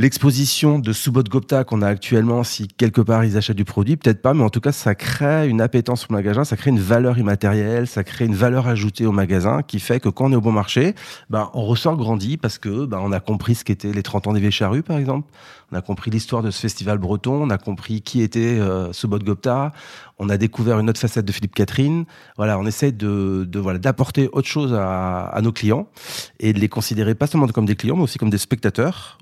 l'exposition 0.00 0.78
de 0.78 0.92
Subot 0.92 1.24
Gopta 1.24 1.64
qu'on 1.64 1.82
a 1.82 1.88
actuellement, 1.88 2.44
si 2.44 2.68
quelque 2.68 3.00
part 3.00 3.24
ils 3.24 3.36
achètent 3.36 3.56
du 3.56 3.64
produit, 3.64 3.96
peut-être 3.96 4.22
pas, 4.22 4.32
mais 4.32 4.44
en 4.44 4.50
tout 4.50 4.60
cas 4.60 4.70
ça 4.70 4.94
crée 4.94 5.48
une 5.48 5.60
appétence 5.60 6.06
le 6.08 6.14
magasin, 6.14 6.44
ça 6.44 6.56
crée 6.56 6.70
une 6.70 6.78
valeur 6.78 7.18
immatérielle, 7.18 7.88
ça 7.88 8.04
crée 8.04 8.26
une 8.26 8.34
valeur 8.36 8.68
ajoutée 8.68 9.06
au 9.06 9.12
magasin 9.12 9.62
qui 9.62 9.80
fait 9.80 9.98
que 9.98 10.08
quand 10.08 10.26
on 10.26 10.32
est 10.32 10.36
au 10.36 10.40
bon 10.40 10.52
marché, 10.52 10.94
ben, 11.30 11.50
on 11.52 11.64
ressort 11.64 11.96
grandi 11.96 12.36
parce 12.36 12.58
que 12.58 12.86
ben, 12.86 13.00
on 13.02 13.10
a 13.10 13.18
compris 13.18 13.56
ce 13.56 13.64
qu'étaient 13.64 13.92
les 13.92 14.04
30 14.04 14.28
ans 14.28 14.32
des 14.32 14.40
Vieilles 14.40 14.82
par 14.82 14.98
exemple, 14.98 15.28
on 15.72 15.76
a 15.76 15.82
compris 15.82 16.12
l'histoire 16.12 16.42
de 16.42 16.52
ce 16.52 16.60
festival 16.60 16.98
breton, 16.98 17.42
on 17.42 17.50
a 17.50 17.58
compris 17.58 18.00
qui 18.00 18.22
était 18.22 18.58
euh, 18.60 18.92
Subot 18.92 19.18
Gopta, 19.18 19.72
on 20.18 20.28
a 20.28 20.36
découvert 20.36 20.78
une 20.78 20.88
autre 20.88 21.00
facette 21.00 21.24
de 21.24 21.32
Philippe 21.32 21.54
Catherine. 21.54 22.04
Voilà, 22.36 22.58
on 22.58 22.66
essaie 22.66 22.92
de, 22.92 23.44
de 23.48 23.58
voilà 23.58 23.78
d'apporter 23.78 24.28
autre 24.32 24.48
chose 24.48 24.72
à, 24.74 25.26
à 25.26 25.40
nos 25.42 25.52
clients 25.52 25.88
et 26.40 26.52
de 26.52 26.60
les 26.60 26.68
considérer 26.68 27.14
pas 27.14 27.26
seulement 27.26 27.48
comme 27.48 27.66
des 27.66 27.76
clients, 27.76 27.96
mais 27.96 28.04
aussi 28.04 28.18
comme 28.18 28.30
des 28.30 28.38
spectateurs 28.38 29.18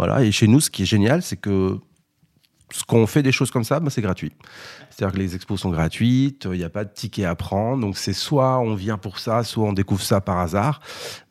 voilà. 0.00 0.24
Et 0.24 0.32
chez 0.32 0.48
nous, 0.48 0.60
ce 0.60 0.70
qui 0.70 0.84
est 0.84 0.86
génial, 0.86 1.20
c'est 1.20 1.36
que 1.36 1.78
ce 2.70 2.84
qu'on 2.84 3.06
fait 3.06 3.22
des 3.22 3.32
choses 3.32 3.50
comme 3.50 3.64
ça, 3.64 3.80
bah, 3.80 3.90
c'est 3.90 4.00
gratuit. 4.00 4.32
C'est-à-dire 4.88 5.12
que 5.12 5.18
les 5.18 5.34
expos 5.34 5.60
sont 5.60 5.68
gratuites, 5.68 6.48
il 6.50 6.56
n'y 6.56 6.64
a 6.64 6.70
pas 6.70 6.84
de 6.86 6.90
ticket 6.90 7.26
à 7.26 7.34
prendre. 7.34 7.82
Donc 7.82 7.98
c'est 7.98 8.14
soit 8.14 8.60
on 8.60 8.74
vient 8.74 8.96
pour 8.96 9.18
ça, 9.18 9.44
soit 9.44 9.66
on 9.66 9.74
découvre 9.74 10.00
ça 10.00 10.22
par 10.22 10.38
hasard. 10.38 10.80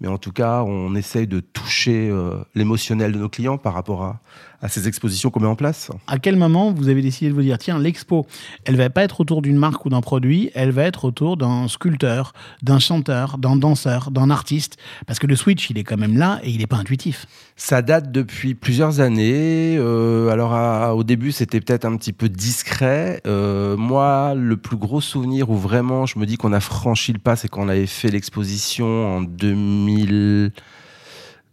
Mais 0.01 0.07
en 0.07 0.19
tout 0.19 0.31
cas, 0.31 0.61
on 0.61 0.93
essaye 0.93 1.25
de 1.25 1.39
toucher 1.39 2.11
euh, 2.11 2.35
l'émotionnel 2.53 3.11
de 3.11 3.17
nos 3.17 3.29
clients 3.29 3.57
par 3.57 3.73
rapport 3.73 4.03
à, 4.03 4.58
à 4.61 4.67
ces 4.67 4.87
expositions 4.87 5.29
qu'on 5.29 5.39
met 5.39 5.47
en 5.47 5.55
place. 5.55 5.89
À 6.07 6.19
quel 6.19 6.35
moment 6.35 6.71
vous 6.71 6.89
avez 6.89 7.01
décidé 7.01 7.29
de 7.29 7.35
vous 7.35 7.41
dire, 7.41 7.57
tiens, 7.57 7.79
l'expo, 7.79 8.27
elle 8.65 8.75
va 8.75 8.89
pas 8.89 9.03
être 9.03 9.21
autour 9.21 9.41
d'une 9.41 9.55
marque 9.55 9.85
ou 9.85 9.89
d'un 9.89 10.01
produit, 10.01 10.51
elle 10.53 10.71
va 10.71 10.83
être 10.83 11.05
autour 11.05 11.37
d'un 11.37 11.67
sculpteur, 11.67 12.33
d'un 12.61 12.79
chanteur, 12.79 13.37
d'un 13.37 13.55
danseur, 13.55 14.11
d'un 14.11 14.29
artiste? 14.29 14.77
Parce 15.07 15.17
que 15.19 15.27
le 15.27 15.35
switch, 15.35 15.69
il 15.69 15.77
est 15.77 15.83
quand 15.83 15.97
même 15.97 16.17
là 16.17 16.39
et 16.43 16.49
il 16.49 16.57
n'est 16.59 16.67
pas 16.67 16.77
intuitif. 16.77 17.25
Ça 17.55 17.81
date 17.81 18.11
depuis 18.11 18.53
plusieurs 18.55 18.99
années. 18.99 19.77
Euh, 19.77 20.29
alors 20.29 20.53
à- 20.53 20.95
au 20.95 21.03
début, 21.03 21.31
c'était 21.31 21.61
peut-être 21.61 21.85
un 21.85 21.95
petit 21.97 22.13
peu 22.13 22.27
discret. 22.29 23.21
Euh, 23.27 23.77
moi, 23.77 24.33
le 24.35 24.57
plus 24.57 24.77
gros 24.77 25.01
souvenir 25.01 25.49
où 25.49 25.55
vraiment 25.57 26.05
je 26.05 26.19
me 26.19 26.25
dis 26.25 26.37
qu'on 26.37 26.53
a 26.53 26.59
franchi 26.59 27.13
le 27.13 27.19
pas, 27.19 27.35
c'est 27.35 27.47
quand 27.47 27.61
on 27.61 27.69
avait 27.69 27.85
fait 27.87 28.09
l'exposition 28.09 29.17
en 29.17 29.21
2000... 29.21 30.51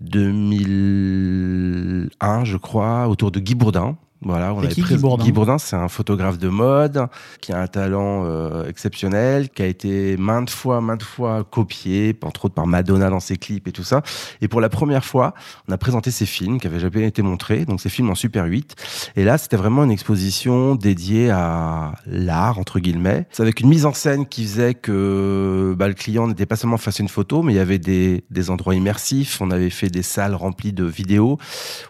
2001, 0.01 2.45
je 2.45 2.57
crois, 2.57 3.09
autour 3.09 3.31
de 3.31 3.41
Guy 3.41 3.55
Bourdin. 3.55 3.99
Voilà, 4.27 4.53
on 4.55 4.61
qui, 4.63 4.75
Guy 4.77 4.83
pris- 4.83 4.97
Bourdin 4.97 5.25
Guy 5.25 5.33
Bourdin, 5.33 5.59
c'est 5.59 5.77
un 5.77 5.89
photographe 5.89 6.39
de 6.39 6.49
mode 6.49 7.07
qui 7.41 7.53
a 7.53 7.61
un 7.61 7.67
talent 7.67 8.25
euh, 8.27 8.69
exceptionnel, 8.69 9.49
qui 9.51 9.63
a 9.63 9.67
été 9.67 10.17
maintes 10.17 10.51
fois, 10.51 10.81
maintes 10.81 11.03
fois 11.03 11.45
copié, 11.45 12.17
entre 12.25 12.47
autres 12.47 12.55
par 12.55 12.67
Madonna 12.67 13.09
dans 13.11 13.21
ses 13.21 13.37
clips 13.37 13.69
et 13.69 13.73
tout 13.73 13.85
ça. 13.85 14.03
Et 14.41 14.49
pour 14.49 14.61
la 14.61 14.69
première 14.69 15.05
fois, 15.05 15.35
on 15.69 15.73
a 15.73 15.79
présenté 15.79 16.11
ces 16.11 16.27
films 16.27 16.59
qui 16.61 16.67
avaient 16.67 16.81
jamais 16.81 17.07
été 17.07 17.23
montrés, 17.23 17.65
donc 17.65 17.81
ces 17.81 17.89
films 17.89 18.11
en 18.11 18.15
Super 18.15 18.45
8. 18.47 18.75
Et 19.17 19.25
là, 19.25 19.39
c'était 19.39 19.57
vraiment 19.57 19.85
une 19.85 19.91
exposition 19.91 20.75
dédiée 20.75 21.31
à 21.31 21.93
l'art, 22.07 22.59
entre 22.59 22.81
guillemets. 22.81 23.27
C'est 23.31 23.43
avec 23.43 23.61
une 23.61 23.69
mise 23.69 23.87
en 23.87 23.93
scène 23.93 24.27
qui 24.27 24.45
faisait 24.45 24.75
que 24.75 25.75
bah, 25.79 25.89
le 25.89 25.95
client 25.95 26.27
n'était 26.27 26.47
pas 26.47 26.57
seulement 26.57 26.79
face 26.79 27.01
à 27.01 27.03
une 27.03 27.09
photo, 27.09 27.43
mais 27.43 27.53
il 27.53 27.57
y 27.57 27.61
avait 27.61 27.79
des, 27.79 28.25
des 28.31 28.51
endroits 28.51 28.75
immersifs. 28.75 29.41
On 29.41 29.51
avait 29.51 29.71
fait 29.71 29.89
des 29.89 30.03
salles 30.03 30.35
remplies 30.35 30.73
de 30.73 30.85
vidéos 30.85 31.39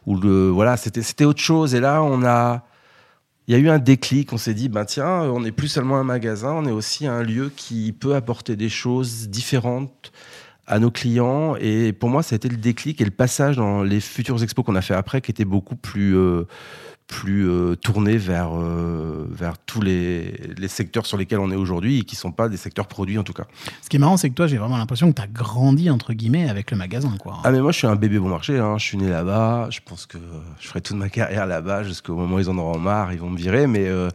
où 0.07 0.17
le, 0.19 0.49
voilà, 0.49 0.77
c'était, 0.77 1.03
c'était 1.03 1.25
autre 1.25 1.41
chose. 1.41 1.75
Et 1.75 1.81
là, 1.81 2.03
on 2.03 2.23
a, 2.23 2.26
il 3.49 3.53
y 3.53 3.55
a 3.55 3.59
eu 3.59 3.69
un 3.69 3.79
déclic. 3.79 4.33
On 4.33 4.39
s'est 4.39 4.55
dit, 4.55 4.69
ben 4.69 4.85
tiens, 4.85 5.23
on 5.23 5.41
n'est 5.41 5.53
plus 5.53 5.69
seulement 5.69 5.99
un 5.99 6.05
magasin, 6.05 6.53
on 6.53 6.67
est 6.67 6.73
aussi 6.73 7.07
un 7.07 7.23
lieu 7.23 7.53
qui 7.55 7.93
peut 7.93 8.15
apporter 8.15 8.57
des 8.57 8.69
choses 8.69 9.29
différentes 9.29 10.13
à 10.67 10.79
nos 10.79 10.91
clients. 10.91 11.57
Et 11.57 11.93
pour 11.93 12.09
moi, 12.09 12.23
ça 12.23 12.35
a 12.35 12.37
été 12.37 12.49
le 12.49 12.57
déclic 12.57 13.01
et 13.01 13.05
le 13.05 13.11
passage 13.11 13.57
dans 13.57 13.83
les 13.83 14.01
futures 14.01 14.43
expos 14.43 14.65
qu'on 14.65 14.75
a 14.75 14.83
fait 14.83 14.95
après, 14.95 15.21
qui 15.21 15.31
étaient 15.31 15.45
beaucoup 15.45 15.77
plus 15.77 16.17
euh, 16.17 16.45
plus 17.07 17.49
euh, 17.49 17.77
tourné 17.77 18.17
vers 18.17 18.51
euh, 18.57 19.29
vers 19.31 19.59
tous 19.59 19.81
les, 19.81 20.33
les 20.59 20.69
secteurs 20.69 21.07
sur 21.07 21.17
lesquels 21.17 21.39
on 21.39 21.51
est 21.51 21.57
aujourd'hui 21.57 22.01
et 22.01 22.03
qui 22.03 22.17
sont 22.17 22.33
pas 22.33 22.49
des 22.49 22.57
secteurs 22.57 22.89
produits 22.89 23.19
en 23.19 23.23
tout 23.23 23.33
cas. 23.33 23.45
Ce 23.83 23.89
qui 23.89 23.97
est 23.97 23.99
marrant, 23.99 24.17
c'est 24.17 24.29
que 24.29 24.35
toi, 24.35 24.47
j'ai 24.47 24.59
vraiment 24.59 24.77
l'impression 24.77 25.11
que 25.11 25.17
tu 25.17 25.23
as 25.23 25.29
grandi, 25.29 25.89
entre 25.91 26.13
guillemets, 26.13 26.49
avec 26.49 26.71
le 26.71 26.77
magasin. 26.77 27.15
Quoi. 27.19 27.39
Ah 27.45 27.53
mais 27.53 27.61
moi 27.61 27.73
je 27.73 27.79
suis 27.79 27.87
un 27.87 27.97
bébé 27.97 28.19
bon 28.19 28.29
marché, 28.29 28.59
hein. 28.59 28.77
je 28.79 28.85
suis 28.85 28.99
né 28.99 29.09
là-bas, 29.09 29.69
je 29.71 29.81
pense 29.85 30.07
que 30.07 30.19
je 30.59 30.67
ferai 30.67 30.81
toute 30.81 30.97
ma 30.97 31.09
carrière 31.09 31.47
là-bas 31.47 31.85
jusqu'au 31.85 32.17
moment 32.17 32.37
où 32.37 32.41
ils 32.41 32.51
en 32.51 32.59
auront 32.59 32.79
marre, 32.79 33.13
ils 33.13 33.21
vont 33.21 33.31
me 33.31 33.39
virer, 33.39 33.67
mais 33.67 33.87
euh, 33.87 34.09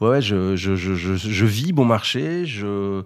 ouais, 0.00 0.22
je, 0.22 0.54
je, 0.56 0.76
je, 0.76 0.94
je 0.94 1.46
vis 1.46 1.72
bon 1.72 1.84
marché, 1.84 2.46
je, 2.46 3.02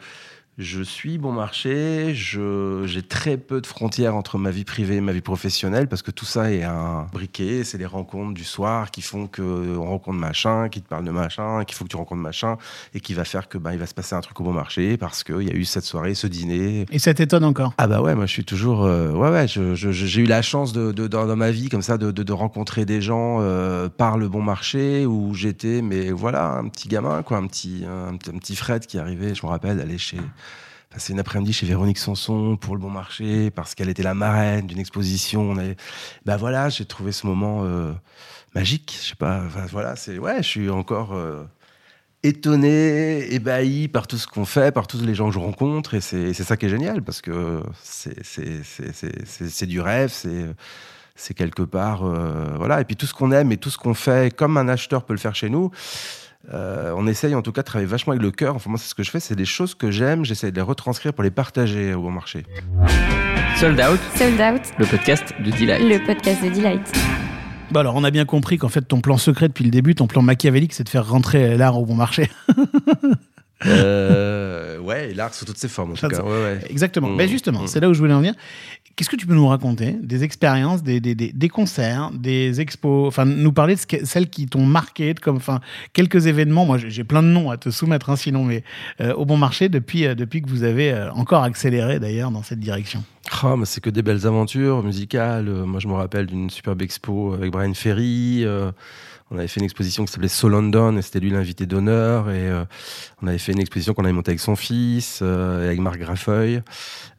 je 0.58 0.82
suis 0.82 1.16
bon 1.16 1.32
marché, 1.32 2.12
j'ai 2.14 3.02
très 3.02 3.38
peu 3.38 3.62
de 3.62 3.66
frontières 3.66 4.14
entre 4.14 4.36
ma 4.36 4.50
vie 4.50 4.64
privée 4.64 4.96
et 4.96 5.00
ma 5.00 5.12
vie 5.12 5.22
professionnelle 5.22 5.88
parce 5.88 6.02
que 6.02 6.10
tout 6.10 6.26
ça 6.26 6.52
est 6.52 6.64
un 6.64 7.06
briquet, 7.14 7.64
c'est 7.64 7.78
les 7.78 7.86
rencontres 7.86 8.34
du 8.34 8.44
soir 8.44 8.90
qui 8.90 9.00
font 9.00 9.26
que 9.26 9.40
on 9.78 9.86
rencontre 9.86 10.18
machin, 10.18 10.68
qui 10.68 10.82
te 10.82 10.88
parle 10.88 11.04
de 11.06 11.10
machin, 11.12 11.64
qu'il 11.64 11.76
faut 11.76 11.84
que 11.84 11.88
tu 11.88 11.96
rencontres 11.96 12.20
machin 12.20 12.58
et 12.92 13.00
qui 13.00 13.14
va 13.14 13.24
faire 13.24 13.48
que 13.48 13.56
ben 13.56 13.72
il 13.72 13.78
va 13.78 13.86
se 13.86 13.94
passer 13.94 14.14
un 14.14 14.20
truc 14.20 14.38
au 14.40 14.44
bon 14.44 14.52
marché 14.52 14.98
parce 14.98 15.24
qu'il 15.24 15.40
y 15.42 15.50
a 15.50 15.54
eu 15.54 15.64
cette 15.64 15.84
soirée, 15.84 16.12
ce 16.14 16.26
dîner, 16.26 16.84
Et 16.90 16.98
ça 16.98 17.14
t'étonne 17.14 17.44
encore? 17.44 17.72
Ah 17.78 17.86
bah 17.86 18.02
ouais, 18.02 18.14
moi 18.14 18.26
je 18.26 18.32
suis 18.32 18.44
toujours... 18.44 18.84
euh, 18.84 19.12
ouais, 19.12 19.30
ouais, 19.30 19.46
j'ai 19.48 20.20
eu 20.20 20.26
la 20.26 20.42
chance 20.42 20.74
de, 20.74 20.92
de- 20.92 21.06
dans, 21.08 21.24
dans 21.26 21.36
ma 21.36 21.52
vie 21.52 21.70
comme 21.70 21.80
ça 21.82 21.96
de, 21.96 22.10
de- 22.10 22.22
de 22.22 22.32
rencontrer 22.34 22.84
des 22.84 23.00
gens 23.00 23.38
euh, 23.40 23.88
par 23.88 24.18
le 24.18 24.28
bon 24.28 24.42
marché 24.42 25.06
où 25.06 25.32
j'étais, 25.32 25.80
mais 25.80 26.10
voilà, 26.10 26.50
un 26.50 26.68
petit 26.68 26.88
gamin, 26.88 27.22
quoi, 27.22 27.38
un 27.38 27.46
petit, 27.46 27.86
un, 27.88 28.14
petit- 28.18 28.30
un 28.30 28.38
petit 28.38 28.56
Fred 28.56 28.84
qui 28.84 28.98
arrivait, 28.98 29.34
je 29.34 29.46
me 29.46 29.50
rappelle, 29.50 29.78
d'aller 29.78 29.96
chez... 29.96 30.18
passer 30.90 31.12
une 31.12 31.20
après-midi 31.20 31.52
chez 31.52 31.66
Véronique 31.66 31.98
Sanson 31.98 32.56
pour 32.56 32.74
le 32.74 32.80
bon 32.80 32.90
marché 32.90 33.50
parce 33.50 33.74
qu'elle 33.74 33.88
était 33.88 34.02
la 34.02 34.14
marraine 34.14 34.66
d'une 34.66 34.78
exposition. 34.78 35.52
On. 35.52 35.74
Bah 36.24 36.36
voilà, 36.36 36.68
j'ai 36.68 36.84
trouvé 36.84 37.12
ce 37.12 37.26
moment 37.26 37.60
euh, 37.64 37.92
magique. 38.54 38.98
Je 39.00 39.08
sais 39.10 39.14
pas, 39.14 39.42
voilà, 39.70 39.96
c'est... 39.96 40.18
Ouais, 40.18 40.42
je 40.42 40.48
suis 40.48 40.70
encore... 40.70 41.14
euh, 41.14 41.44
étonné, 42.22 43.32
ébahi 43.32 43.88
par 43.88 44.06
tout 44.06 44.18
ce 44.18 44.26
qu'on 44.26 44.44
fait, 44.44 44.74
par 44.74 44.86
tous 44.86 45.00
les 45.00 45.14
gens 45.14 45.28
que 45.28 45.34
je 45.34 45.38
rencontre, 45.38 45.94
et 45.94 46.02
c'est 46.02 46.34
ça 46.34 46.58
qui 46.58 46.66
est 46.66 46.68
génial, 46.68 47.02
parce 47.02 47.22
que 47.22 47.62
c'est 47.82 49.66
du 49.66 49.80
rêve, 49.80 50.10
c'est 50.12 50.44
c'est 51.16 51.32
quelque 51.34 51.62
part, 51.62 52.04
euh, 52.04 52.56
voilà, 52.56 52.80
et 52.82 52.84
puis 52.84 52.96
tout 52.96 53.06
ce 53.06 53.14
qu'on 53.14 53.30
aime 53.32 53.52
et 53.52 53.56
tout 53.56 53.70
ce 53.70 53.78
qu'on 53.78 53.94
fait, 53.94 54.34
comme 54.34 54.58
un 54.58 54.68
acheteur 54.68 55.04
peut 55.04 55.14
le 55.14 55.18
faire 55.18 55.34
chez 55.34 55.48
nous, 55.48 55.70
euh, 56.52 56.92
on 56.96 57.06
essaye 57.06 57.34
en 57.34 57.42
tout 57.42 57.52
cas 57.52 57.60
de 57.62 57.66
travailler 57.66 57.88
vachement 57.88 58.12
avec 58.12 58.22
le 58.22 58.30
cœur, 58.30 58.56
enfin 58.56 58.70
moi 58.70 58.78
c'est 58.78 58.88
ce 58.88 58.94
que 58.94 59.02
je 59.02 59.10
fais, 59.10 59.20
c'est 59.20 59.36
des 59.36 59.44
choses 59.44 59.74
que 59.74 59.90
j'aime, 59.90 60.24
j'essaie 60.24 60.50
de 60.50 60.56
les 60.56 60.62
retranscrire 60.62 61.12
pour 61.12 61.22
les 61.24 61.30
partager 61.30 61.94
au 61.94 62.02
bon 62.02 62.10
marché. 62.10 62.44
Sold 63.56 63.78
Out, 63.80 64.00
Sold 64.16 64.40
Out, 64.40 64.62
le 64.78 64.86
podcast 64.86 65.34
de 65.38 65.50
Delight. 65.50 65.82
le 65.82 66.04
podcast 66.06 66.42
de 66.42 66.48
Delight. 66.50 66.92
Bah 67.72 67.80
alors, 67.80 67.94
on 67.94 68.02
a 68.02 68.10
bien 68.10 68.24
compris 68.24 68.58
qu'en 68.58 68.68
fait, 68.68 68.80
ton 68.82 69.00
plan 69.00 69.16
secret 69.16 69.46
depuis 69.46 69.62
le 69.64 69.70
début, 69.70 69.94
ton 69.94 70.08
plan 70.08 70.22
machiavélique, 70.22 70.72
c'est 70.72 70.82
de 70.82 70.88
faire 70.88 71.06
rentrer 71.08 71.56
l'art 71.56 71.78
au 71.78 71.84
bon 71.86 71.94
marché. 71.94 72.28
Euh, 73.66 74.78
ouais, 74.78 75.12
l'art 75.12 75.34
sous 75.34 75.44
toutes 75.44 75.58
ses 75.58 75.68
formes 75.68 75.90
en 75.90 75.94
tout 75.94 76.00
Ça, 76.00 76.08
cas. 76.08 76.16
ça- 76.16 76.24
Ouais, 76.24 76.30
ouais. 76.30 76.60
Exactement. 76.70 77.08
Mmh. 77.10 77.16
Ben 77.18 77.28
justement, 77.28 77.62
Mmh. 77.62 77.66
c'est 77.66 77.80
là 77.80 77.90
où 77.90 77.94
je 77.94 77.98
voulais 77.98 78.14
en 78.14 78.20
venir. 78.20 78.32
Qu'est-ce 78.96 79.08
que 79.08 79.16
tu 79.16 79.26
peux 79.26 79.34
nous 79.34 79.48
raconter 79.48 79.96
des 80.02 80.24
expériences, 80.24 80.82
des, 80.82 81.00
des, 81.00 81.14
des, 81.14 81.48
concerts, 81.48 82.10
des 82.12 82.60
expos, 82.60 83.08
enfin 83.08 83.24
nous 83.24 83.52
parler 83.52 83.74
de 83.74 84.04
celles 84.04 84.28
qui 84.28 84.46
t'ont 84.46 84.66
marqué, 84.66 85.14
comme, 85.14 85.36
enfin 85.36 85.60
quelques 85.92 86.26
événements. 86.26 86.66
Moi, 86.66 86.78
j'ai 86.78 87.04
plein 87.04 87.22
de 87.22 87.28
noms 87.28 87.50
à 87.50 87.56
te 87.56 87.70
soumettre, 87.70 88.10
hein, 88.10 88.16
sinon, 88.16 88.44
mais 88.44 88.62
euh, 89.00 89.14
au 89.14 89.24
bon 89.24 89.36
marché 89.36 89.68
depuis 89.68 90.06
euh, 90.06 90.14
depuis 90.14 90.42
que 90.42 90.50
vous 90.50 90.64
avez 90.64 90.92
euh, 90.92 91.10
encore 91.12 91.44
accéléré 91.44 91.98
d'ailleurs 91.98 92.30
dans 92.30 92.42
cette 92.42 92.60
direction. 92.60 93.02
Ah, 93.42 93.54
mais 93.56 93.64
c'est 93.64 93.80
que 93.80 93.90
des 93.90 94.02
belles 94.02 94.26
aventures 94.26 94.82
musicales. 94.82 95.48
Moi, 95.48 95.80
je 95.80 95.88
me 95.88 95.94
rappelle 95.94 96.26
d'une 96.26 96.50
superbe 96.50 96.82
expo 96.82 97.32
avec 97.32 97.52
Brian 97.52 97.74
Ferry. 97.74 98.44
On 99.32 99.38
avait 99.38 99.46
fait 99.46 99.60
une 99.60 99.64
exposition 99.64 100.04
qui 100.04 100.10
s'appelait 100.12 100.26
So 100.26 100.48
London 100.48 100.96
et 100.96 101.02
c'était 101.02 101.20
lui 101.20 101.30
l'invité 101.30 101.64
d'honneur. 101.64 102.30
Et 102.30 102.48
euh, 102.48 102.64
on 103.22 103.28
avait 103.28 103.38
fait 103.38 103.52
une 103.52 103.60
exposition 103.60 103.94
qu'on 103.94 104.02
avait 104.02 104.12
montée 104.12 104.30
avec 104.32 104.40
son 104.40 104.56
fils, 104.56 105.20
euh, 105.22 105.62
et 105.62 105.66
avec 105.66 105.78
Marc 105.80 105.98
Graffeuil. 105.98 106.62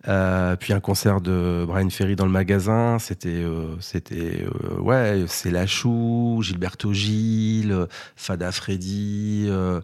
Euh, 0.10 0.58
puis 0.58 0.74
un 0.74 0.82
concert 0.82 1.22
de 1.22 1.64
Brian 1.66 1.90
Ferry 1.90 2.18
dans 2.18 2.26
le 2.26 2.32
magasin. 2.32 2.98
C'était, 3.00 3.30
euh, 3.30 3.76
c'était, 3.80 4.44
euh, 4.44 4.82
ouais, 4.82 5.24
c'est 5.28 5.52
Lachou, 5.52 6.40
Gilberto 6.42 6.92
Gilles, 6.92 7.88
Fada 8.18 8.52
Freddy, 8.52 9.46
euh, 9.48 9.80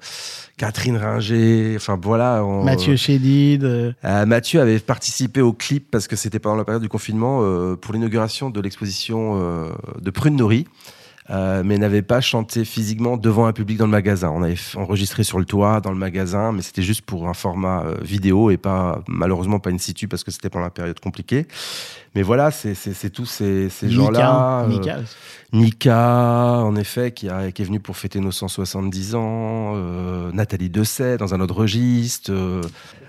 Catherine 0.57 0.97
Ringer. 0.97 1.75
Enfin 1.77 1.97
voilà. 2.01 2.43
on- 2.43 2.65
Mathieu 2.65 2.97
Chédid. 2.97 3.95
Mathieu 4.03 4.59
avait 4.59 4.79
participé 4.79 5.39
au 5.39 5.53
clip 5.53 5.89
parce 5.91 6.09
que 6.09 6.17
c'était 6.17 6.39
pendant 6.39 6.57
la 6.57 6.65
période 6.65 6.81
du 6.83 6.89
confinement 6.89 7.39
euh, 7.43 7.77
pour 7.77 7.93
l'inauguration 7.93 8.49
de 8.49 8.59
l'exposition 8.59 9.39
euh, 9.41 9.69
de 10.01 10.09
Prune 10.11 10.35
Nori 10.35 10.67
euh, 11.29 11.61
mais 11.65 11.77
n'avait 11.77 12.01
pas 12.01 12.21
chanté 12.21 12.63
physiquement 12.65 13.17
devant 13.17 13.45
un 13.47 13.53
public 13.53 13.77
dans 13.77 13.85
le 13.85 13.91
magasin. 13.91 14.29
On 14.33 14.43
avait 14.43 14.55
enregistré 14.75 15.23
sur 15.23 15.39
le 15.39 15.45
toit, 15.45 15.81
dans 15.81 15.91
le 15.91 15.97
magasin, 15.97 16.51
mais 16.51 16.61
c'était 16.61 16.81
juste 16.83 17.01
pour 17.01 17.27
un 17.27 17.33
format 17.33 17.83
euh, 17.85 17.97
vidéo 18.01 18.49
et 18.49 18.57
pas, 18.57 19.01
malheureusement, 19.07 19.59
pas 19.59 19.69
in 19.71 19.77
situ 19.77 20.07
parce 20.07 20.23
que 20.23 20.31
c'était 20.31 20.49
pendant 20.49 20.65
la 20.65 20.71
période 20.71 20.99
compliquée. 20.99 21.45
Mais 22.15 22.23
voilà, 22.23 22.49
c'est 22.49 23.09
tous 23.11 23.25
ces, 23.25 23.69
ces 23.69 23.87
gens-là. 23.91 24.63
euh, 24.63 24.67
Mika 24.67 24.97
aussi. 24.99 25.15
Nika, 25.53 26.59
en 26.63 26.75
effet, 26.75 27.11
qui, 27.11 27.29
a- 27.29 27.51
qui 27.51 27.61
est 27.61 27.65
venu 27.65 27.79
pour 27.79 27.95
fêter 27.95 28.19
nos 28.19 28.31
170 28.31 29.15
ans, 29.15 29.73
euh, 29.75 30.31
Nathalie 30.33 30.69
Dessay 30.69 31.17
dans 31.17 31.33
un 31.33 31.39
autre 31.41 31.55
registre. 31.55 32.31
euh, 32.33 32.61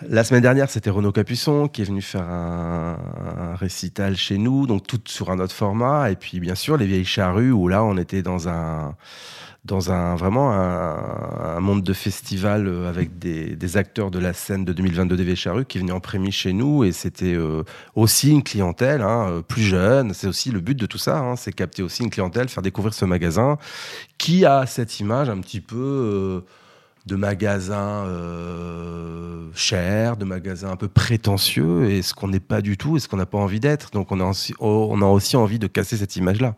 la 0.09 0.23
semaine 0.25 0.43
dernière, 0.43 0.71
c'était 0.71 0.91
Renaud 0.91 1.11
Capuçon 1.13 1.69
qui 1.69 1.83
est 1.83 1.85
venu 1.85 2.03
faire 2.03 2.23
un, 2.29 2.97
un 3.39 3.55
récital 3.57 4.17
chez 4.17 4.39
nous, 4.39 4.67
donc 4.67 4.87
tout 4.87 5.01
sur 5.07 5.31
un 5.31 5.39
autre 5.41 5.55
format. 5.55 6.11
Et 6.11 6.17
puis, 6.17 6.39
bien 6.39 6.55
sûr, 6.55 6.77
les 6.77 6.87
vieilles 6.87 7.05
charrues, 7.05 7.51
où 7.51 7.67
là, 7.69 7.83
on 7.83 7.97
était 8.09 8.23
dans 8.23 8.49
un 8.49 8.95
dans 9.65 9.91
un 9.91 10.15
vraiment 10.15 10.53
un, 10.53 11.61
monde 11.61 11.83
de 11.83 11.93
festival 11.93 12.67
euh, 12.67 12.89
avec 12.89 13.19
des, 13.19 13.77
acteurs 13.77 14.11
de 14.11 14.19
la 14.19 14.33
scène 14.33 14.65
de 14.65 14.73
2022 14.73 15.17
des 15.17 15.25
Vieilles 15.25 15.37
Charrues 15.37 15.67
qui 15.67 15.79
venaient 15.79 15.93
en 15.93 16.01
prémisse 16.01 16.37
chez 16.37 16.55
nous 16.55 16.85
et 16.85 16.93
c'était 16.93 17.35
euh, 17.35 17.65
aussi 17.95 18.31
une 18.31 18.43
clientèle 18.43 19.03
hein, 19.03 19.29
euh, 19.29 19.43
plus 19.43 19.63
jeune. 19.63 20.15
C'est 20.15 20.29
aussi 20.29 20.51
le 20.51 20.61
but 20.61 20.79
de 20.79 20.87
tout 20.87 20.97
ça, 20.97 21.19
hein, 21.19 21.37
c'est 21.37 21.53
capter 21.53 21.83
aussi 21.83 22.03
une 22.03 22.09
clientèle, 22.09 22.49
faire 22.49 22.63
découvrir 22.63 22.95
ce 22.95 23.05
magasin 23.05 23.59
qui 24.17 24.47
a 24.47 24.65
cette 24.65 25.01
image 25.01 25.29
un 25.29 25.41
petit 25.41 25.61
peu 25.61 26.45
de 27.09 27.17
magasin 27.17 28.05
euh, 28.05 29.49
cher, 29.55 30.19
de 30.19 30.25
magasin 30.27 30.71
un 30.71 30.77
peu 30.77 30.89
prétentieux 30.89 31.91
et 31.91 32.03
ce 32.03 32.13
qu'on 32.13 32.29
n'est 32.29 32.39
pas 32.39 32.61
du 32.61 32.77
tout 32.77 32.97
et 32.97 33.01
ce 33.01 33.09
qu'on 33.09 33.17
n'a 33.17 33.27
pas 33.27 33.39
envie 33.39 33.61
d'être. 33.61 33.91
Donc 33.91 34.13
on 34.13 34.21
a, 34.21 34.25
aussi, 34.25 34.55
on 34.61 35.01
a 35.01 35.07
aussi 35.07 35.37
envie 35.37 35.59
de 35.59 35.67
casser 35.67 35.97
cette 35.97 36.17
image-là. 36.17 36.55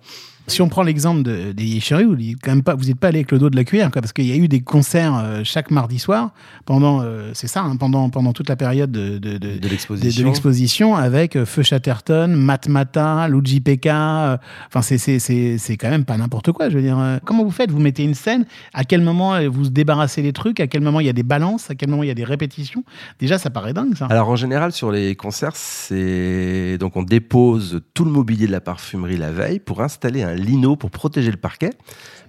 Si 0.50 0.60
on 0.62 0.68
prend 0.68 0.82
l'exemple 0.82 1.22
de- 1.22 1.52
des 1.52 1.64
Yécheries, 1.64 2.04
vous 2.04 2.16
n'êtes 2.16 2.62
pas, 2.64 2.74
vous 2.74 2.84
n'êtes 2.84 2.98
pas 2.98 3.08
allé 3.08 3.18
avec 3.20 3.32
le 3.32 3.38
dos 3.38 3.48
de 3.50 3.56
la 3.56 3.64
cuillère, 3.64 3.90
quoi, 3.90 4.02
parce 4.02 4.12
qu'il 4.12 4.26
y 4.26 4.32
a 4.32 4.36
eu 4.36 4.48
des 4.48 4.60
concerts 4.60 5.14
euh, 5.16 5.40
chaque 5.44 5.70
mardi 5.70 5.98
soir 5.98 6.32
pendant, 6.66 7.00
euh, 7.02 7.30
c'est 7.34 7.46
ça, 7.46 7.62
hein, 7.62 7.76
pendant 7.76 8.10
pendant 8.10 8.32
toute 8.32 8.48
la 8.48 8.56
période 8.56 8.90
de, 8.90 9.18
de, 9.18 9.38
de- 9.38 9.38
De 9.38 9.54
de- 9.54 9.58
de 9.58 9.68
l'exposition. 9.68 10.26
l'exposition 10.26 10.96
avec 10.96 11.36
euh, 11.36 11.46
Feu 11.46 11.62
Chatterton, 11.62 12.28
Matmata, 12.34 13.28
Luigi 13.28 13.60
Pekka. 13.60 14.40
Enfin, 14.68 14.82
c'est 14.82 14.98
c'est 14.98 15.18
c'est 15.18 15.56
c'est 15.58 15.76
quand 15.76 15.90
même 15.90 16.04
pas 16.04 16.16
n'importe 16.16 16.52
quoi. 16.52 16.68
Je 16.68 16.76
veux 16.76 16.82
dire, 16.82 16.98
comment 17.24 17.44
vous 17.44 17.50
faites? 17.50 17.70
Vous 17.70 17.78
mettez 17.80 18.02
une 18.04 18.14
scène. 18.14 18.44
À 18.74 18.84
quel 18.84 19.02
moment 19.02 19.38
vous 19.48 19.64
se 19.66 19.70
débarrassez 19.70 20.22
des 20.22 20.32
trucs? 20.32 20.60
À 20.60 20.66
quel 20.66 20.82
moment 20.82 21.00
il 21.00 21.06
y 21.06 21.10
a 21.10 21.12
des 21.12 21.22
balances? 21.22 21.70
À 21.70 21.74
quel 21.74 21.88
moment 21.88 22.02
il 22.02 22.08
y 22.08 22.10
a 22.10 22.14
des 22.14 22.24
répétitions? 22.24 22.84
Déjà, 23.18 23.38
ça 23.38 23.50
paraît 23.50 23.72
dingue, 23.72 23.94
ça. 23.96 24.06
Alors 24.06 24.28
en 24.28 24.36
général 24.36 24.72
sur 24.72 24.90
les 24.90 25.14
concerts, 25.14 25.54
c'est 25.56 26.76
donc 26.78 26.96
on 26.96 27.02
dépose 27.02 27.80
tout 27.94 28.04
le 28.04 28.10
mobilier 28.10 28.46
de 28.46 28.52
la 28.52 28.60
parfumerie 28.60 29.16
la 29.16 29.30
veille 29.32 29.58
pour 29.60 29.82
installer 29.82 30.22
un 30.22 30.34
lino 30.40 30.76
pour 30.76 30.90
protéger 30.90 31.30
le 31.30 31.36
parquet 31.36 31.70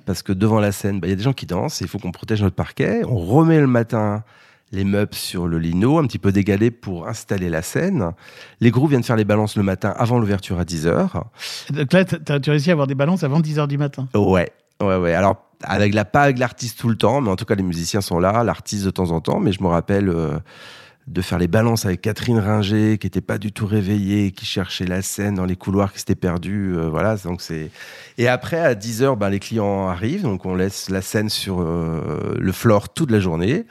parce 0.05 0.23
que 0.23 0.33
devant 0.33 0.59
la 0.59 0.71
scène, 0.71 0.99
bah, 0.99 1.07
il 1.07 1.11
y 1.11 1.13
a 1.13 1.15
des 1.15 1.23
gens 1.23 1.33
qui 1.33 1.45
dansent, 1.45 1.81
et 1.81 1.85
il 1.85 1.87
faut 1.87 1.99
qu'on 1.99 2.11
protège 2.11 2.41
notre 2.41 2.55
parquet. 2.55 3.01
On 3.07 3.17
remet 3.17 3.59
le 3.59 3.67
matin 3.67 4.23
les 4.71 4.83
meubles 4.85 5.13
sur 5.13 5.47
le 5.47 5.59
lino, 5.59 5.97
un 5.97 6.07
petit 6.07 6.19
peu 6.19 6.31
dégalé 6.31 6.71
pour 6.71 7.07
installer 7.07 7.49
la 7.49 7.61
scène. 7.61 8.11
Les 8.61 8.71
groupes 8.71 8.89
viennent 8.89 9.03
faire 9.03 9.17
les 9.17 9.25
balances 9.25 9.57
le 9.57 9.63
matin 9.63 9.93
avant 9.97 10.17
l'ouverture 10.17 10.59
à 10.59 10.63
10h. 10.63 11.09
Donc 11.71 11.93
là, 11.93 12.05
tu 12.05 12.49
réussi 12.49 12.69
à 12.69 12.73
avoir 12.73 12.87
des 12.87 12.95
balances 12.95 13.23
avant 13.23 13.41
10h 13.41 13.67
du 13.67 13.77
matin. 13.77 14.07
Ouais, 14.15 14.49
ouais, 14.81 14.95
ouais. 14.95 15.13
Alors, 15.13 15.45
avec 15.63 15.93
la, 15.93 16.05
pas 16.05 16.23
avec 16.23 16.39
l'artiste 16.39 16.79
tout 16.79 16.87
le 16.87 16.95
temps, 16.95 17.19
mais 17.19 17.29
en 17.29 17.35
tout 17.35 17.45
cas, 17.45 17.55
les 17.55 17.63
musiciens 17.63 18.01
sont 18.01 18.19
là, 18.19 18.43
l'artiste 18.43 18.85
de 18.85 18.91
temps 18.91 19.11
en 19.11 19.19
temps. 19.19 19.41
Mais 19.41 19.51
je 19.51 19.61
me 19.61 19.67
rappelle 19.67 20.07
euh, 20.07 20.39
de 21.07 21.21
faire 21.21 21.39
les 21.39 21.47
balances 21.47 21.85
avec 21.85 22.01
Catherine 22.01 22.39
Ringer, 22.39 22.97
qui 22.97 23.07
était 23.07 23.21
pas 23.21 23.37
du 23.37 23.51
tout 23.51 23.65
réveillée, 23.65 24.31
qui 24.31 24.45
cherchait 24.45 24.85
la 24.85 25.01
scène 25.01 25.35
dans 25.35 25.45
les 25.45 25.55
couloirs, 25.55 25.91
qui 25.93 25.99
s'était 25.99 26.15
perdue. 26.15 26.73
euh, 26.75 26.89
voilà, 26.89 27.17
donc 27.17 27.41
c'est. 27.41 27.71
Et 28.17 28.27
après, 28.27 28.59
à 28.59 28.75
10h, 28.75 29.17
ben, 29.17 29.29
les 29.29 29.39
clients 29.39 29.87
arrivent, 29.87 30.21
donc 30.23 30.45
on 30.45 30.55
laisse 30.55 30.89
la 30.89 31.01
scène 31.01 31.29
sur 31.29 31.61
euh, 31.61 32.35
le 32.37 32.51
floor 32.51 32.93
toute 32.93 33.11
la 33.11 33.19
journée. 33.19 33.65